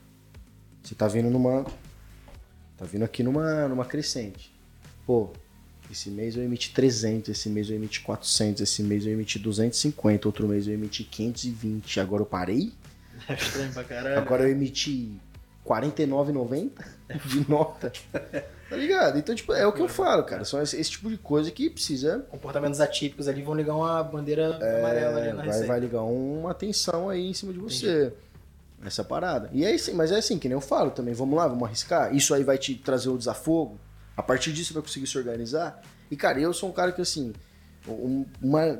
você 0.83 0.95
tá 0.95 1.07
vindo 1.07 1.29
numa. 1.29 1.65
Tá 2.77 2.85
vindo 2.85 3.03
aqui 3.03 3.23
numa, 3.23 3.67
numa 3.67 3.85
crescente. 3.85 4.53
Pô, 5.05 5.29
esse 5.91 6.09
mês 6.09 6.35
eu 6.35 6.43
emiti 6.43 6.71
300, 6.73 7.29
esse 7.29 7.49
mês 7.49 7.69
eu 7.69 7.75
emiti 7.75 8.01
400, 8.01 8.61
esse 8.61 8.81
mês 8.83 9.05
eu 9.05 9.11
emiti 9.13 9.37
250, 9.39 10.27
outro 10.27 10.47
mês 10.47 10.67
eu 10.67 10.73
emiti 10.73 11.03
520, 11.03 11.99
agora 11.99 12.21
eu 12.21 12.25
parei? 12.25 12.71
É 13.29 13.33
estranho 13.35 13.71
pra 13.71 13.83
caralho. 13.83 14.17
Agora 14.17 14.43
eu 14.43 14.49
emiti 14.49 15.11
49,90 15.65 16.71
de 17.25 17.49
nota. 17.49 17.91
Tá 18.69 18.77
ligado? 18.77 19.19
Então, 19.19 19.35
tipo, 19.35 19.53
é 19.53 19.67
o 19.67 19.71
que 19.71 19.81
eu 19.81 19.87
falo, 19.87 20.23
cara. 20.23 20.43
São 20.43 20.59
esse, 20.59 20.75
esse 20.81 20.89
tipo 20.89 21.07
de 21.07 21.15
coisa 21.15 21.51
que 21.51 21.69
precisa. 21.69 22.25
Comportamentos 22.31 22.81
atípicos 22.81 23.27
ali 23.27 23.43
vão 23.43 23.53
ligar 23.53 23.75
uma 23.75 24.01
bandeira 24.01 24.47
amarela 24.55 25.19
ali 25.19 25.27
É, 25.27 25.29
na 25.29 25.35
vai, 25.35 25.45
receita. 25.45 25.67
vai 25.67 25.79
ligar 25.79 26.01
uma 26.01 26.49
atenção 26.49 27.07
aí 27.07 27.29
em 27.29 27.33
cima 27.35 27.53
de 27.53 27.59
você. 27.59 28.11
Essa 28.85 29.03
parada. 29.03 29.49
E 29.53 29.63
é 29.65 29.73
assim, 29.73 29.93
mas 29.93 30.11
é 30.11 30.17
assim, 30.17 30.37
que 30.37 30.47
nem 30.49 30.55
eu 30.55 30.61
falo 30.61 30.91
também. 30.91 31.13
Vamos 31.13 31.35
lá, 31.37 31.47
vamos 31.47 31.63
arriscar. 31.63 32.13
Isso 32.15 32.33
aí 32.33 32.43
vai 32.43 32.57
te 32.57 32.75
trazer 32.75 33.09
o 33.09 33.17
desafogo. 33.17 33.79
A 34.15 34.21
partir 34.21 34.51
disso 34.51 34.69
você 34.69 34.73
vai 34.75 34.83
conseguir 34.83 35.07
se 35.07 35.17
organizar. 35.17 35.81
E, 36.11 36.15
cara, 36.15 36.39
eu 36.39 36.53
sou 36.53 36.69
um 36.69 36.73
cara 36.73 36.91
que, 36.91 37.01
assim, 37.01 37.33
um- 37.87 38.25
uma, 38.41 38.79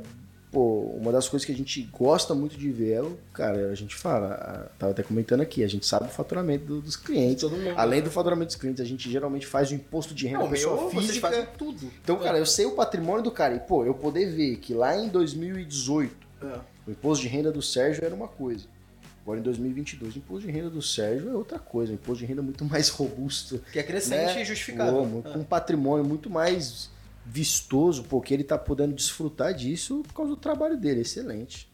pô, 0.51 0.81
uma 0.99 1.11
das 1.11 1.27
coisas 1.27 1.45
que 1.45 1.51
a 1.51 1.55
gente 1.55 1.81
gosta 1.91 2.35
muito 2.35 2.55
de 2.55 2.69
ver 2.71 2.91
é 2.91 3.01
o, 3.01 3.17
cara, 3.33 3.69
a 3.71 3.75
gente 3.75 3.95
fala, 3.95 4.27
a- 4.35 4.69
tava 4.77 4.91
até 4.91 5.01
comentando 5.01 5.41
aqui, 5.41 5.63
a 5.63 5.67
gente 5.67 5.85
sabe 5.85 6.05
o 6.05 6.09
faturamento 6.09 6.65
do- 6.65 6.81
dos 6.81 6.95
clientes. 6.95 7.43
Mundo. 7.43 7.73
Além 7.75 8.01
do 8.03 8.11
faturamento 8.11 8.47
dos 8.47 8.55
clientes, 8.57 8.79
a 8.81 8.85
gente 8.85 9.09
geralmente 9.09 9.47
faz 9.47 9.71
o 9.71 9.73
imposto 9.73 10.13
de 10.13 10.27
renda 10.27 10.43
Não, 10.43 10.49
pessoa 10.51 10.75
meu, 10.75 10.89
vocês 10.91 11.05
física. 11.07 11.27
fazem 11.29 11.47
tudo. 11.57 11.89
Então, 12.03 12.17
cara, 12.19 12.37
eu 12.37 12.45
sei 12.45 12.65
o 12.67 12.73
patrimônio 12.73 13.23
do 13.23 13.31
cara. 13.31 13.55
E, 13.55 13.59
pô, 13.61 13.83
eu 13.85 13.95
poder 13.95 14.27
ver 14.29 14.57
que 14.57 14.73
lá 14.75 14.95
em 14.95 15.07
2018 15.07 16.27
É. 16.43 16.59
o 16.87 16.91
imposto 16.91 17.23
de 17.23 17.29
renda 17.29 17.51
do 17.51 17.61
Sérgio 17.61 18.03
era 18.05 18.13
uma 18.13 18.27
coisa. 18.27 18.65
Agora 19.23 19.39
em 19.39 19.43
2022, 19.43 20.15
o 20.15 20.17
imposto 20.19 20.45
de 20.45 20.51
renda 20.51 20.69
do 20.69 20.81
Sérgio 20.81 21.29
é 21.29 21.33
outra 21.33 21.57
coisa, 21.57 21.93
um 21.93 21.95
imposto 21.95 22.19
de 22.19 22.25
renda 22.25 22.41
muito 22.41 22.63
mais 22.69 22.89
robusto. 22.89 23.59
Que 23.71 23.79
é 23.79 23.83
crescente 23.83 24.35
né? 24.35 24.41
e 24.41 24.45
justificável. 24.45 25.23
Com 25.23 25.39
um 25.39 25.43
patrimônio 25.43 26.05
muito 26.05 26.29
mais 26.29 26.89
vistoso, 27.25 28.03
porque 28.03 28.33
ele 28.33 28.43
tá 28.43 28.57
podendo 28.57 28.93
desfrutar 28.93 29.53
disso 29.53 30.03
por 30.07 30.13
causa 30.13 30.31
do 30.31 30.37
trabalho 30.37 30.77
dele, 30.77 31.01
excelente. 31.01 31.71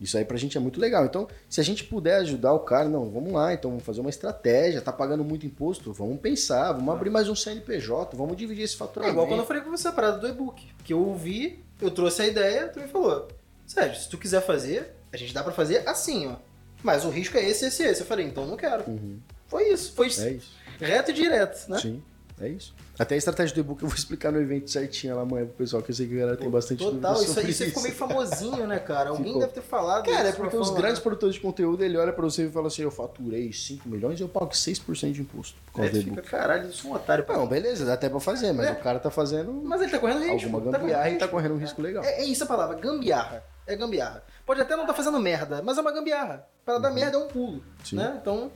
Isso 0.00 0.16
aí 0.16 0.24
pra 0.24 0.36
gente 0.36 0.56
é 0.56 0.60
muito 0.60 0.80
legal. 0.80 1.04
Então, 1.04 1.26
se 1.48 1.60
a 1.60 1.64
gente 1.64 1.84
puder 1.84 2.16
ajudar 2.16 2.52
o 2.52 2.60
cara, 2.60 2.88
não, 2.88 3.10
vamos 3.10 3.32
lá, 3.32 3.52
então 3.52 3.70
vamos 3.70 3.84
fazer 3.84 4.00
uma 4.00 4.10
estratégia, 4.10 4.80
tá 4.80 4.92
pagando 4.92 5.24
muito 5.24 5.44
imposto, 5.46 5.92
vamos 5.92 6.20
pensar, 6.20 6.72
vamos 6.72 6.92
abrir 6.94 7.10
mais 7.10 7.28
um 7.28 7.34
CNPJ, 7.34 8.16
vamos 8.16 8.36
dividir 8.36 8.64
esse 8.64 8.74
É 8.74 8.78
faturamento. 8.78 9.14
igual 9.14 9.26
quando 9.26 9.40
eu 9.40 9.46
falei 9.46 9.62
com 9.62 9.70
você 9.70 9.88
a 9.88 9.92
parada 9.92 10.18
do 10.18 10.28
e-book. 10.28 10.64
Que 10.84 10.92
eu 10.92 11.00
ouvi, 11.00 11.64
eu 11.80 11.90
trouxe 11.90 12.22
a 12.22 12.26
ideia, 12.26 12.68
tu 12.68 12.80
me 12.80 12.86
falou, 12.88 13.28
Sérgio, 13.66 14.00
se 14.00 14.08
tu 14.08 14.18
quiser 14.18 14.40
fazer, 14.40 14.94
a 15.12 15.16
gente 15.16 15.34
dá 15.34 15.42
pra 15.42 15.52
fazer 15.52 15.88
assim, 15.88 16.28
ó. 16.28 16.36
Mas 16.82 17.04
o 17.04 17.10
risco 17.10 17.36
é 17.36 17.44
esse, 17.44 17.66
esse, 17.66 17.82
esse. 17.82 18.00
Eu 18.02 18.06
falei, 18.06 18.26
então 18.26 18.46
não 18.46 18.56
quero. 18.56 18.84
Uhum. 18.88 19.18
Foi 19.46 19.68
isso, 19.72 19.92
foi 19.94 20.06
É 20.06 20.30
isso. 20.30 20.52
reto 20.80 21.10
e 21.10 21.14
direto, 21.14 21.68
né? 21.70 21.78
Sim, 21.78 22.02
é 22.40 22.48
isso. 22.48 22.74
Até 22.98 23.14
a 23.14 23.18
estratégia 23.18 23.54
do 23.54 23.60
e-book 23.60 23.80
eu 23.80 23.88
vou 23.88 23.96
explicar 23.96 24.32
no 24.32 24.40
evento 24.40 24.68
certinho 24.68 25.14
lá 25.14 25.22
amanhã 25.22 25.46
pro 25.46 25.54
pessoal, 25.54 25.80
que 25.80 25.90
eu 25.92 25.94
sei 25.94 26.08
que 26.08 26.14
a 26.16 26.18
galera 26.18 26.36
tem 26.36 26.50
bastante 26.50 26.82
Total, 26.82 27.14
isso 27.14 27.26
sobre 27.26 27.46
aí 27.46 27.52
você 27.54 27.66
ficou 27.66 27.82
meio 27.84 27.94
famosinho, 27.94 28.66
né, 28.66 28.78
cara? 28.80 29.10
Alguém 29.10 29.26
Ficou. 29.26 29.40
deve 29.40 29.52
ter 29.52 29.60
falado. 29.62 30.04
Cara, 30.04 30.26
é 30.26 30.30
isso 30.30 30.36
porque 30.36 30.56
os 30.56 30.66
falar, 30.68 30.80
grandes 30.80 30.98
né? 30.98 31.02
produtores 31.04 31.34
de 31.36 31.40
conteúdo, 31.40 31.84
ele 31.84 31.96
olha 31.96 32.12
pra 32.12 32.24
você 32.24 32.46
e 32.46 32.50
fala 32.50 32.66
assim, 32.66 32.82
eu 32.82 32.90
faturei 32.90 33.52
5 33.52 33.88
milhões 33.88 34.18
e 34.18 34.22
eu 34.22 34.28
pago 34.28 34.50
6% 34.50 35.12
de 35.12 35.20
imposto 35.20 35.56
por 35.66 35.74
causa 35.74 35.90
do 35.92 35.98
tu 35.98 36.04
fica, 36.04 36.12
e-book. 36.18 36.28
caralho, 36.28 36.64
eu 36.66 36.72
sou 36.72 36.90
um 36.90 36.94
otário. 36.94 37.24
Não, 37.28 37.46
beleza, 37.46 37.84
dá 37.84 37.92
até 37.94 38.08
pra 38.08 38.18
fazer, 38.18 38.52
mas 38.52 38.66
É. 38.66 38.72
o 38.72 38.76
cara 38.80 38.98
tá 38.98 39.10
fazendo 39.12 39.52
Mas 39.64 39.80
ele 39.80 39.90
tá 39.92 39.98
correndo 40.00 40.18
risco. 40.24 40.56
alguma 40.56 40.72
tá 40.72 40.78
gambiarra 40.78 41.10
e 41.10 41.18
tá 41.18 41.28
correndo 41.28 41.54
um 41.54 41.58
risco 41.58 41.80
legal. 41.80 42.02
É, 42.02 42.22
é 42.22 42.24
isso 42.24 42.42
a 42.42 42.46
palavra, 42.48 42.76
gambiarra. 42.78 43.44
É 43.68 43.76
gambiarra. 43.76 44.24
Pode 44.46 44.60
até 44.60 44.74
não 44.74 44.84
estar 44.84 44.94
fazendo 44.94 45.20
merda, 45.20 45.62
mas 45.62 45.76
é 45.76 45.80
uma 45.80 45.92
gambiarra. 45.92 46.48
Para 46.64 46.78
dar 46.78 46.90
merda 46.90 47.18
é 47.18 47.20
um 47.20 47.28
pulo. 47.28 47.52
Uhum. 47.52 47.62
Sim. 47.84 47.96
Né? 47.96 48.18
Então, 48.20 48.50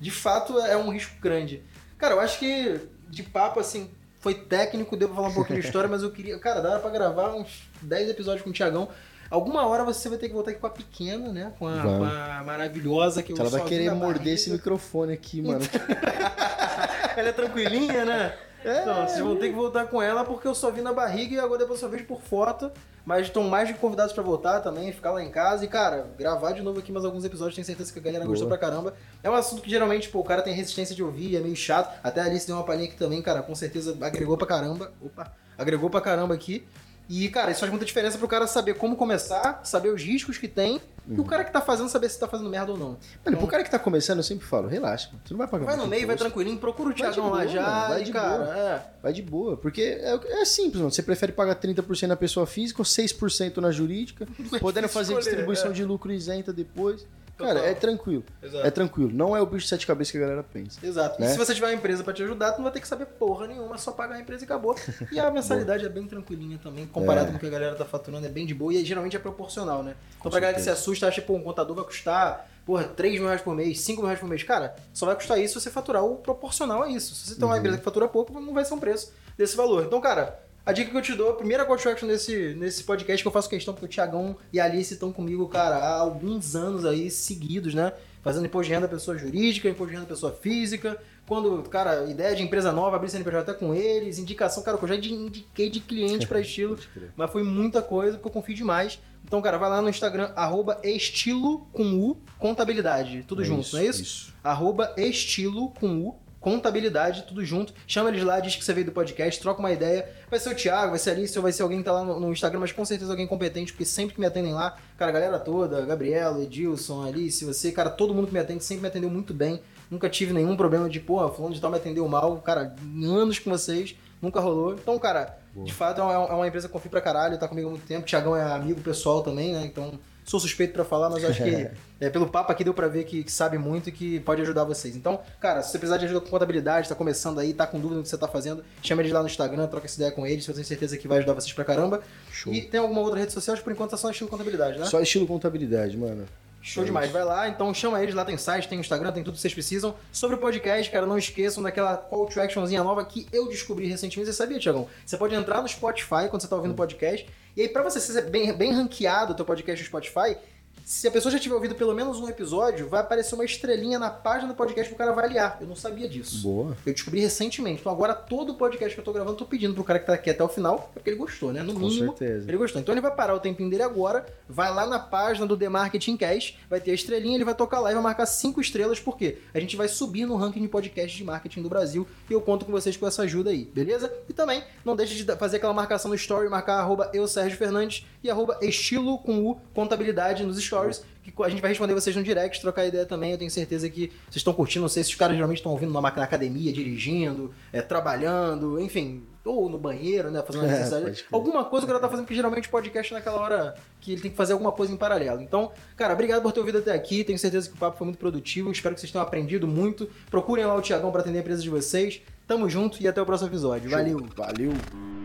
de 0.00 0.10
fato, 0.10 0.58
é 0.58 0.76
um 0.76 0.90
risco 0.90 1.20
grande. 1.20 1.62
Cara, 1.98 2.14
eu 2.14 2.20
acho 2.20 2.38
que 2.38 2.80
de 3.08 3.22
papo, 3.22 3.60
assim, 3.60 3.90
foi 4.20 4.34
técnico, 4.34 4.96
deu 4.96 5.08
pra 5.08 5.16
falar 5.16 5.28
um 5.28 5.34
pouquinho 5.34 5.60
de 5.60 5.66
história, 5.66 5.86
mas 5.90 6.02
eu 6.02 6.10
queria. 6.10 6.38
Cara, 6.38 6.62
dá 6.62 6.78
pra 6.78 6.90
gravar 6.90 7.34
uns 7.34 7.68
10 7.82 8.08
episódios 8.08 8.42
com 8.42 8.50
o 8.50 8.52
Tiagão. 8.52 8.88
Alguma 9.30 9.66
hora 9.66 9.84
você 9.84 10.08
vai 10.08 10.16
ter 10.16 10.28
que 10.28 10.34
voltar 10.34 10.52
aqui 10.52 10.60
com 10.60 10.66
a 10.66 10.70
pequena, 10.70 11.32
né? 11.32 11.52
Com 11.58 11.66
a, 11.66 11.82
com 11.82 12.04
a 12.04 12.42
maravilhosa 12.44 13.22
que 13.22 13.32
ela 13.32 13.50
vai 13.50 13.64
querer 13.64 13.90
morder 13.90 14.18
barriga. 14.18 14.30
esse 14.30 14.50
microfone 14.50 15.12
aqui, 15.12 15.42
mano. 15.42 15.60
Ela 17.16 17.28
é 17.28 17.32
tranquilinha, 17.32 18.04
né? 18.04 18.36
É. 18.64 18.80
Então, 18.80 19.06
vocês 19.06 19.20
vão 19.20 19.36
ter 19.36 19.48
que 19.48 19.54
voltar 19.54 19.86
com 19.86 20.00
ela 20.00 20.24
porque 20.24 20.48
eu 20.48 20.54
só 20.54 20.70
vi 20.70 20.80
na 20.80 20.92
barriga 20.92 21.34
e 21.34 21.38
agora 21.38 21.58
depois 21.58 21.80
eu 21.80 21.88
só 21.88 21.92
vejo 21.92 22.06
por 22.06 22.20
foto. 22.20 22.70
Mas 23.06 23.26
estão 23.26 23.42
mais 23.44 23.68
de 23.68 23.74
convidados 23.74 24.14
pra 24.14 24.22
voltar 24.22 24.60
também, 24.60 24.90
ficar 24.90 25.10
lá 25.10 25.22
em 25.22 25.30
casa 25.30 25.62
e, 25.62 25.68
cara, 25.68 26.06
gravar 26.18 26.52
de 26.52 26.62
novo 26.62 26.78
aqui 26.78 26.90
mais 26.90 27.04
alguns 27.04 27.22
episódios. 27.22 27.54
Tenho 27.54 27.66
certeza 27.66 27.92
que 27.92 27.98
a 27.98 28.02
galera 28.02 28.24
Boa. 28.24 28.32
gostou 28.32 28.48
pra 28.48 28.56
caramba. 28.56 28.94
É 29.22 29.28
um 29.28 29.34
assunto 29.34 29.60
que 29.60 29.68
geralmente, 29.68 30.08
pô, 30.08 30.20
o 30.20 30.24
cara 30.24 30.40
tem 30.40 30.54
resistência 30.54 30.96
de 30.96 31.02
ouvir, 31.02 31.36
é 31.36 31.40
meio 31.40 31.54
chato. 31.54 31.94
Até 32.02 32.22
a 32.22 32.24
Alice 32.24 32.46
deu 32.46 32.56
uma 32.56 32.64
palhinha 32.64 32.88
aqui 32.88 32.96
também, 32.96 33.20
cara, 33.20 33.42
com 33.42 33.54
certeza 33.54 33.94
agregou 34.00 34.38
pra 34.38 34.46
caramba. 34.46 34.90
Opa! 35.04 35.30
Agregou 35.58 35.90
pra 35.90 36.00
caramba 36.00 36.32
aqui. 36.32 36.66
E, 37.06 37.28
cara, 37.28 37.50
isso 37.50 37.60
faz 37.60 37.70
muita 37.70 37.84
diferença 37.84 38.16
pro 38.16 38.26
cara 38.26 38.46
saber 38.46 38.74
como 38.78 38.96
começar, 38.96 39.60
saber 39.64 39.90
os 39.90 40.02
riscos 40.02 40.38
que 40.38 40.48
tem. 40.48 40.80
E 41.06 41.20
o 41.20 41.24
cara 41.24 41.44
que 41.44 41.52
tá 41.52 41.60
fazendo 41.60 41.88
saber 41.88 42.08
se 42.08 42.18
tá 42.18 42.26
fazendo 42.26 42.48
merda 42.48 42.72
ou 42.72 42.78
não. 42.78 42.96
Mano, 43.24 43.36
pro 43.36 43.46
cara 43.46 43.62
que 43.62 43.70
tá 43.70 43.78
começando, 43.78 44.18
eu 44.18 44.22
sempre 44.22 44.46
falo, 44.46 44.68
relaxa, 44.68 45.08
mano. 45.08 45.20
Você 45.24 45.34
não 45.34 45.38
vai 45.38 45.46
pagar 45.46 45.66
Vai 45.66 45.76
no 45.76 45.86
meio, 45.86 46.06
vai 46.06 46.16
tranquilinho, 46.16 46.58
procura 46.58 46.90
o 46.90 46.94
Thiagão 46.94 47.30
lá 47.30 47.46
já. 47.46 47.62
mano, 47.62 47.88
vai 47.88 48.04
de 48.04 48.12
cara, 48.12 48.44
boa. 48.44 48.58
é. 48.58 48.86
Vai 49.02 49.12
de 49.12 49.22
boa, 49.22 49.56
porque 49.56 49.82
é, 49.82 50.40
é 50.40 50.44
simples, 50.44 50.78
mano. 50.78 50.90
Você 50.90 51.02
prefere 51.02 51.32
pagar 51.32 51.56
30% 51.56 52.06
na 52.06 52.16
pessoa 52.16 52.46
física 52.46 52.80
ou 52.80 52.86
6% 52.86 53.58
na 53.58 53.70
jurídica, 53.70 54.26
podendo 54.60 54.88
fazer 54.88 55.12
escolher, 55.12 55.30
distribuição 55.30 55.70
é. 55.70 55.74
de 55.74 55.84
lucro 55.84 56.10
isenta 56.12 56.52
depois. 56.52 57.06
Total. 57.36 57.54
Cara, 57.54 57.66
é 57.66 57.74
tranquilo. 57.74 58.22
Exato. 58.42 58.66
É 58.66 58.70
tranquilo. 58.70 59.10
Não 59.12 59.36
é 59.36 59.40
o 59.40 59.46
bicho 59.46 59.64
de 59.64 59.68
sete 59.68 59.86
cabeças 59.86 60.12
que 60.12 60.18
a 60.18 60.20
galera 60.20 60.42
pensa. 60.44 60.78
Exato. 60.86 61.18
E 61.18 61.22
Né? 61.24 61.28
se 61.30 61.36
você 61.36 61.52
tiver 61.54 61.66
uma 61.66 61.72
empresa 61.74 62.04
pra 62.04 62.12
te 62.12 62.22
ajudar, 62.22 62.52
tu 62.52 62.56
não 62.58 62.64
vai 62.64 62.72
ter 62.72 62.80
que 62.80 62.86
saber 62.88 63.06
porra 63.06 63.46
nenhuma, 63.48 63.74
é 63.74 63.78
só 63.78 63.90
pagar 63.92 64.14
a 64.16 64.20
empresa 64.20 64.44
e 64.44 64.46
acabou. 64.46 64.76
E 65.10 65.18
a 65.18 65.28
mensalidade 65.32 65.84
é 65.84 65.88
bem 65.88 66.06
tranquilinha 66.06 66.58
também, 66.62 66.86
comparado 66.86 67.28
É. 67.28 67.30
com 67.32 67.36
o 67.36 67.40
que 67.40 67.46
a 67.46 67.50
galera 67.50 67.74
tá 67.74 67.84
faturando, 67.84 68.24
é 68.26 68.28
bem 68.30 68.46
de 68.46 68.54
boa 68.54 68.72
e 68.72 68.84
geralmente 68.84 69.16
é 69.16 69.18
proporcional, 69.18 69.82
né? 69.82 69.96
Então 70.10 70.22
Com 70.22 70.30
pra 70.30 70.38
galera 70.40 70.56
que 70.58 70.62
se 70.64 70.70
assusta, 70.70 71.08
acha 71.08 71.20
que 71.20 71.32
um 71.32 71.42
contador 71.42 71.74
vai 71.74 71.84
custar, 71.84 72.48
porra, 72.64 72.84
3 72.84 73.14
mil 73.18 73.24
reais 73.26 73.42
por 73.42 73.54
mês, 73.54 73.80
5 73.80 74.00
mil 74.00 74.06
reais 74.06 74.20
por 74.20 74.28
mês. 74.28 74.42
Cara, 74.44 74.76
só 74.92 75.04
vai 75.06 75.14
custar 75.16 75.38
isso 75.40 75.58
se 75.58 75.64
você 75.64 75.70
faturar 75.70 76.04
o 76.04 76.16
proporcional 76.16 76.82
a 76.84 76.88
isso. 76.88 77.14
Se 77.14 77.28
você 77.30 77.34
tem 77.34 77.44
uma 77.44 77.54
Uhum. 77.54 77.58
empresa 77.58 77.78
que 77.78 77.84
fatura 77.84 78.06
pouco, 78.06 78.32
não 78.40 78.54
vai 78.54 78.64
ser 78.64 78.74
um 78.74 78.78
preço 78.78 79.12
desse 79.36 79.56
valor. 79.56 79.84
Então, 79.84 80.00
cara, 80.00 80.38
a 80.66 80.72
dica 80.72 80.90
que 80.90 80.96
eu 80.96 81.02
te 81.02 81.14
dou, 81.14 81.30
a 81.30 81.34
primeira 81.34 81.64
call 81.64 81.76
to 81.76 81.88
action 81.88 82.08
nesse, 82.08 82.54
nesse 82.54 82.84
podcast 82.84 83.22
que 83.22 83.28
eu 83.28 83.32
faço 83.32 83.48
questão, 83.48 83.74
porque 83.74 83.86
o 83.86 83.88
Tiagão 83.88 84.36
e 84.52 84.58
a 84.58 84.64
Alice 84.64 84.94
estão 84.94 85.12
comigo, 85.12 85.46
cara, 85.48 85.76
há 85.76 85.96
alguns 85.98 86.56
anos 86.56 86.86
aí 86.86 87.10
seguidos, 87.10 87.74
né? 87.74 87.92
Fazendo 88.22 88.46
imposto 88.46 88.68
de 88.68 88.74
renda 88.74 88.88
pessoa 88.88 89.18
jurídica, 89.18 89.68
imposto 89.68 89.90
de 89.90 89.96
renda 89.96 90.08
pessoa 90.08 90.32
física. 90.32 90.96
Quando, 91.26 91.62
cara, 91.68 92.04
ideia 92.04 92.34
de 92.34 92.42
empresa 92.42 92.72
nova, 92.72 92.96
abrir 92.96 93.10
CNPJ 93.10 93.50
até 93.50 93.52
com 93.58 93.74
eles, 93.74 94.18
indicação, 94.18 94.62
cara, 94.62 94.76
que 94.78 94.84
eu 94.84 94.88
já 94.88 94.94
indiquei 94.94 95.68
de 95.68 95.80
cliente 95.80 96.26
pra 96.26 96.40
estilo, 96.40 96.78
mas 97.16 97.30
foi 97.30 97.42
muita 97.42 97.82
coisa 97.82 98.16
porque 98.16 98.28
eu 98.28 98.32
confio 98.32 98.54
demais. 98.54 98.98
Então, 99.26 99.40
cara, 99.40 99.56
vai 99.56 99.70
lá 99.70 99.80
no 99.80 99.88
Instagram, 99.88 100.30
arroba 100.36 100.78
estilo 100.82 101.66
com 101.72 101.94
U, 101.94 102.16
contabilidade, 102.38 103.24
tudo 103.26 103.42
É 103.42 103.44
junto, 103.44 103.62
isso, 103.62 103.76
não 103.76 103.82
é 103.82 103.86
isso? 103.86 104.02
isso. 104.02 104.34
arroba 104.44 104.94
estilo 104.98 105.70
com 105.70 105.98
U, 105.98 106.14
contabilidade, 106.44 107.22
tudo 107.22 107.42
junto. 107.42 107.72
Chama 107.86 108.10
eles 108.10 108.22
lá, 108.22 108.38
diz 108.38 108.54
que 108.54 108.62
você 108.62 108.74
veio 108.74 108.84
do 108.84 108.92
podcast, 108.92 109.40
troca 109.40 109.60
uma 109.60 109.72
ideia. 109.72 110.06
Vai 110.30 110.38
ser 110.38 110.50
o 110.50 110.54
Thiago, 110.54 110.90
vai 110.90 110.98
ser 110.98 111.10
a 111.10 111.12
Alice, 111.14 111.38
ou 111.38 111.42
vai 111.42 111.52
ser 111.52 111.62
alguém 111.62 111.78
que 111.78 111.84
tá 111.84 111.92
lá 111.92 112.04
no, 112.04 112.20
no 112.20 112.30
Instagram, 112.30 112.60
mas 112.60 112.70
com 112.70 112.84
certeza 112.84 113.10
alguém 113.10 113.26
competente, 113.26 113.72
porque 113.72 113.86
sempre 113.86 114.14
que 114.14 114.20
me 114.20 114.26
atendem 114.26 114.52
lá, 114.52 114.76
cara, 114.98 115.10
a 115.10 115.14
galera 115.14 115.38
toda, 115.38 115.80
Gabriela, 115.86 116.42
Edilson, 116.42 117.02
Alice, 117.02 117.42
você, 117.42 117.72
cara, 117.72 117.88
todo 117.88 118.12
mundo 118.12 118.26
que 118.26 118.34
me 118.34 118.38
atende 118.38 118.62
sempre 118.62 118.82
me 118.82 118.88
atendeu 118.88 119.08
muito 119.08 119.32
bem. 119.32 119.58
Nunca 119.90 120.10
tive 120.10 120.34
nenhum 120.34 120.54
problema 120.54 120.86
de, 120.86 121.00
pô, 121.00 121.26
fulano 121.30 121.54
de 121.54 121.60
tal 121.62 121.70
me 121.70 121.78
atendeu 121.78 122.06
mal. 122.06 122.36
Cara, 122.42 122.76
anos 123.02 123.38
com 123.38 123.50
vocês, 123.50 123.96
nunca 124.20 124.38
rolou. 124.38 124.74
Então, 124.74 124.98
cara, 124.98 125.38
Boa. 125.54 125.66
de 125.66 125.72
fato 125.72 126.02
é 126.02 126.04
uma, 126.04 126.12
é 126.12 126.34
uma 126.34 126.46
empresa 126.46 126.66
que 126.66 126.72
confio 126.72 126.90
pra 126.90 127.00
caralho, 127.00 127.38
tá 127.38 127.48
comigo 127.48 127.68
há 127.68 127.70
muito 127.70 127.86
tempo. 127.86 128.02
O 128.02 128.04
Thiagão 128.04 128.36
é 128.36 128.42
amigo 128.52 128.82
pessoal 128.82 129.22
também, 129.22 129.54
né? 129.54 129.64
Então, 129.64 129.98
sou 130.24 130.40
suspeito 130.40 130.72
pra 130.72 130.84
falar, 130.84 131.10
mas 131.10 131.24
acho 131.24 131.42
que 131.42 131.68
é, 132.00 132.10
pelo 132.10 132.26
papo 132.26 132.50
aqui 132.50 132.64
deu 132.64 132.74
pra 132.74 132.88
ver 132.88 133.04
que, 133.04 133.22
que 133.22 133.30
sabe 133.30 133.58
muito 133.58 133.88
e 133.88 133.92
que 133.92 134.20
pode 134.20 134.42
ajudar 134.42 134.64
vocês. 134.64 134.96
Então, 134.96 135.20
cara, 135.40 135.62
se 135.62 135.70
você 135.70 135.78
precisar 135.78 135.98
de 135.98 136.06
ajuda 136.06 136.20
com 136.20 136.28
contabilidade, 136.28 136.88
tá 136.88 136.94
começando 136.94 137.38
aí, 137.38 137.52
tá 137.52 137.66
com 137.66 137.78
dúvida 137.78 138.00
do 138.00 138.02
que 138.02 138.08
você 138.08 138.18
tá 138.18 138.26
fazendo, 138.28 138.64
chama 138.82 139.02
eles 139.02 139.12
lá 139.12 139.20
no 139.20 139.26
Instagram, 139.26 139.66
troca 139.66 139.86
essa 139.86 139.96
ideia 139.96 140.10
com 140.10 140.26
eles, 140.26 140.46
eu 140.46 140.54
tenho 140.54 140.66
certeza 140.66 140.96
que 140.96 141.06
vai 141.06 141.18
ajudar 141.18 141.34
vocês 141.34 141.52
pra 141.52 141.64
caramba. 141.64 142.02
Show. 142.32 142.52
E 142.52 142.62
tem 142.62 142.80
alguma 142.80 143.00
outra 143.00 143.20
rede 143.20 143.32
social, 143.32 143.56
por 143.58 143.72
enquanto 143.72 143.90
tá 143.90 143.96
só 143.96 144.10
estilo 144.10 144.30
contabilidade, 144.30 144.78
né? 144.78 144.86
Só 144.86 145.00
estilo 145.00 145.26
contabilidade, 145.26 145.96
mano. 145.96 146.26
Show 146.64 146.82
É 146.82 146.86
demais, 146.86 147.10
vai 147.10 147.22
lá, 147.22 147.46
então 147.46 147.74
chama 147.74 148.02
eles, 148.02 148.14
lá 148.14 148.24
tem 148.24 148.38
site, 148.38 148.66
tem 148.66 148.80
Instagram, 148.80 149.12
tem 149.12 149.22
tudo 149.22 149.34
que 149.34 149.40
vocês 149.40 149.52
precisam. 149.52 149.94
Sobre 150.10 150.36
o 150.36 150.38
podcast, 150.38 150.90
cara, 150.90 151.04
não 151.04 151.18
esqueçam 151.18 151.62
daquela 151.62 151.94
call 151.94 152.24
to 152.24 152.40
actionzinha 152.40 152.82
nova 152.82 153.04
que 153.04 153.26
eu 153.30 153.48
descobri 153.48 153.86
recentemente. 153.86 154.30
Você 154.30 154.32
sabia, 154.32 154.58
Tiagão? 154.58 154.88
Você 155.04 155.18
pode 155.18 155.34
entrar 155.34 155.60
no 155.60 155.68
Spotify 155.68 156.26
quando 156.30 156.40
você 156.40 156.48
tá 156.48 156.56
ouvindo 156.56 156.72
o 156.72 156.74
podcast, 156.74 157.28
e 157.56 157.62
aí 157.62 157.68
pra 157.68 157.82
você 157.82 158.00
ser 158.00 158.30
bem, 158.30 158.52
bem 158.52 158.72
ranqueado 158.72 159.32
o 159.32 159.36
teu 159.36 159.44
podcast 159.44 159.82
no 159.82 159.86
Spotify, 159.86 160.36
se 160.84 161.08
a 161.08 161.10
pessoa 161.10 161.32
já 161.32 161.38
tiver 161.38 161.54
ouvido 161.54 161.74
pelo 161.74 161.94
menos 161.94 162.20
um 162.20 162.28
episódio, 162.28 162.86
vai 162.88 163.00
aparecer 163.00 163.34
uma 163.34 163.44
estrelinha 163.44 163.98
na 163.98 164.10
página 164.10 164.48
do 164.48 164.54
podcast 164.54 164.90
pro 164.90 164.98
cara 164.98 165.12
avaliar. 165.12 165.56
Eu 165.60 165.66
não 165.66 165.74
sabia 165.74 166.06
disso. 166.06 166.42
Boa. 166.42 166.76
Eu 166.84 166.92
descobri 166.92 167.20
recentemente. 167.20 167.80
Então 167.80 167.90
agora 167.90 168.14
todo 168.14 168.54
podcast 168.54 168.94
que 168.94 169.00
eu 169.00 169.04
tô 169.04 169.10
gravando, 169.12 169.32
eu 169.32 169.38
tô 169.38 169.46
pedindo 169.46 169.72
pro 169.74 169.82
cara 169.82 169.98
que 169.98 170.06
tá 170.06 170.12
aqui 170.12 170.28
até 170.28 170.44
o 170.44 170.48
final, 170.48 170.90
é 170.92 170.98
porque 170.98 171.08
ele 171.08 171.16
gostou, 171.16 171.54
né? 171.54 171.62
No 171.62 171.72
Com 171.72 171.80
mínimo, 171.80 172.14
certeza. 172.16 172.46
ele 172.50 172.58
gostou. 172.58 172.82
Então 172.82 172.92
ele 172.92 173.00
vai 173.00 173.14
parar 173.14 173.34
o 173.34 173.40
tempinho 173.40 173.70
dele 173.70 173.82
agora, 173.82 174.26
vai 174.46 174.72
lá 174.72 174.86
na 174.86 174.98
página 174.98 175.46
do 175.46 175.56
The 175.56 175.70
Marketing 175.70 176.18
Cast, 176.18 176.58
vai 176.68 176.80
ter 176.80 176.90
a 176.90 176.94
estrelinha, 176.94 177.36
ele 177.36 177.44
vai 177.44 177.54
tocar 177.54 177.80
lá 177.80 177.90
e 177.90 177.94
vai 177.94 178.02
marcar 178.02 178.26
cinco 178.26 178.60
estrelas, 178.60 179.00
porque 179.00 179.38
a 179.54 179.60
gente 179.60 179.76
vai 179.76 179.88
subir 179.88 180.26
no 180.26 180.36
ranking 180.36 180.60
de 180.60 180.68
podcast 180.68 181.16
de 181.16 181.24
marketing 181.24 181.62
do 181.62 181.70
Brasil 181.70 182.06
e 182.28 182.32
eu 182.34 182.42
conto 182.42 182.66
com 182.66 182.72
vocês 182.72 182.94
com 182.94 183.06
essa 183.06 183.22
ajuda 183.22 183.48
aí, 183.48 183.64
beleza? 183.64 184.12
E 184.28 184.34
também 184.34 184.62
não 184.84 184.94
deixe 184.94 185.14
de 185.14 185.24
fazer 185.36 185.56
aquela 185.56 185.72
marcação 185.72 186.10
no 186.10 186.14
story, 186.14 186.46
marcar 186.50 186.74
arroba 186.74 187.10
eu, 187.14 187.26
Sérgio 187.26 187.56
Fernandes, 187.56 188.04
e 188.22 188.30
arroba 188.30 188.58
estilo 188.60 189.16
com 189.18 189.46
U, 189.46 189.58
contabilidade 189.72 190.44
nos 190.44 190.58
stories, 190.58 190.73
que 191.22 191.42
a 191.42 191.48
gente 191.48 191.60
vai 191.60 191.70
responder 191.70 191.94
vocês 191.94 192.14
no 192.14 192.22
direct, 192.22 192.60
trocar 192.60 192.86
ideia 192.86 193.06
também. 193.06 193.32
Eu 193.32 193.38
tenho 193.38 193.50
certeza 193.50 193.88
que 193.88 194.08
vocês 194.24 194.36
estão 194.36 194.52
curtindo. 194.52 194.82
Não 194.82 194.88
sei 194.88 195.02
se 195.02 195.10
os 195.10 195.16
caras 195.16 195.34
geralmente 195.34 195.58
estão 195.58 195.72
ouvindo 195.72 195.92
numa, 195.92 196.10
na 196.10 196.24
academia, 196.24 196.72
dirigindo, 196.72 197.52
é, 197.72 197.80
trabalhando, 197.80 198.78
enfim, 198.78 199.22
ou 199.44 199.68
no 199.68 199.78
banheiro, 199.78 200.30
né? 200.30 200.42
Fazendo 200.42 200.64
É. 200.74 201.14
Alguma 201.32 201.64
coisa 201.64 201.86
que 201.86 201.92
o 201.92 201.94
cara 201.94 202.00
tá 202.00 202.08
fazendo, 202.08 202.24
porque 202.24 202.34
geralmente 202.34 202.68
podcast 202.68 203.12
é 203.12 203.16
naquela 203.16 203.40
hora 203.40 203.74
que 204.00 204.12
ele 204.12 204.20
tem 204.20 204.30
que 204.30 204.36
fazer 204.36 204.52
alguma 204.52 204.72
coisa 204.72 204.92
em 204.92 204.96
paralelo. 204.96 205.40
Então, 205.40 205.72
cara, 205.96 206.12
obrigado 206.12 206.42
por 206.42 206.52
ter 206.52 206.60
ouvido 206.60 206.78
até 206.78 206.92
aqui. 206.92 207.24
Tenho 207.24 207.38
certeza 207.38 207.68
que 207.68 207.74
o 207.74 207.78
papo 207.78 207.96
foi 207.96 208.06
muito 208.06 208.18
produtivo. 208.18 208.70
Espero 208.70 208.94
que 208.94 209.00
vocês 209.00 209.10
tenham 209.10 209.24
aprendido 209.24 209.66
muito. 209.66 210.08
Procurem 210.30 210.64
lá 210.64 210.74
o 210.74 210.82
Tiagão 210.82 211.10
para 211.10 211.20
atender 211.22 211.38
a 211.38 211.40
empresa 211.40 211.62
de 211.62 211.70
vocês. 211.70 212.20
Tamo 212.46 212.68
junto 212.68 213.02
e 213.02 213.08
até 213.08 213.22
o 213.22 213.26
próximo 213.26 213.48
episódio. 213.48 213.90
Valeu! 213.90 214.26
Valeu. 214.36 214.72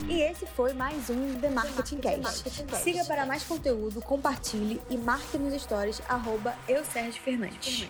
E 0.07 0.21
esse 0.21 0.45
foi 0.45 0.73
mais 0.73 1.09
um 1.09 1.39
The 1.39 1.49
Marketing 1.49 1.97
Cast. 1.97 2.49
Siga 2.81 3.05
para 3.05 3.25
mais 3.25 3.43
conteúdo, 3.43 4.01
compartilhe 4.01 4.81
e 4.89 4.97
marque 4.97 5.37
nos 5.37 5.61
stories 5.61 6.01
arroba 6.07 6.55
eu, 6.67 6.83
Sérgio 6.83 7.21
Fernandes. 7.21 7.89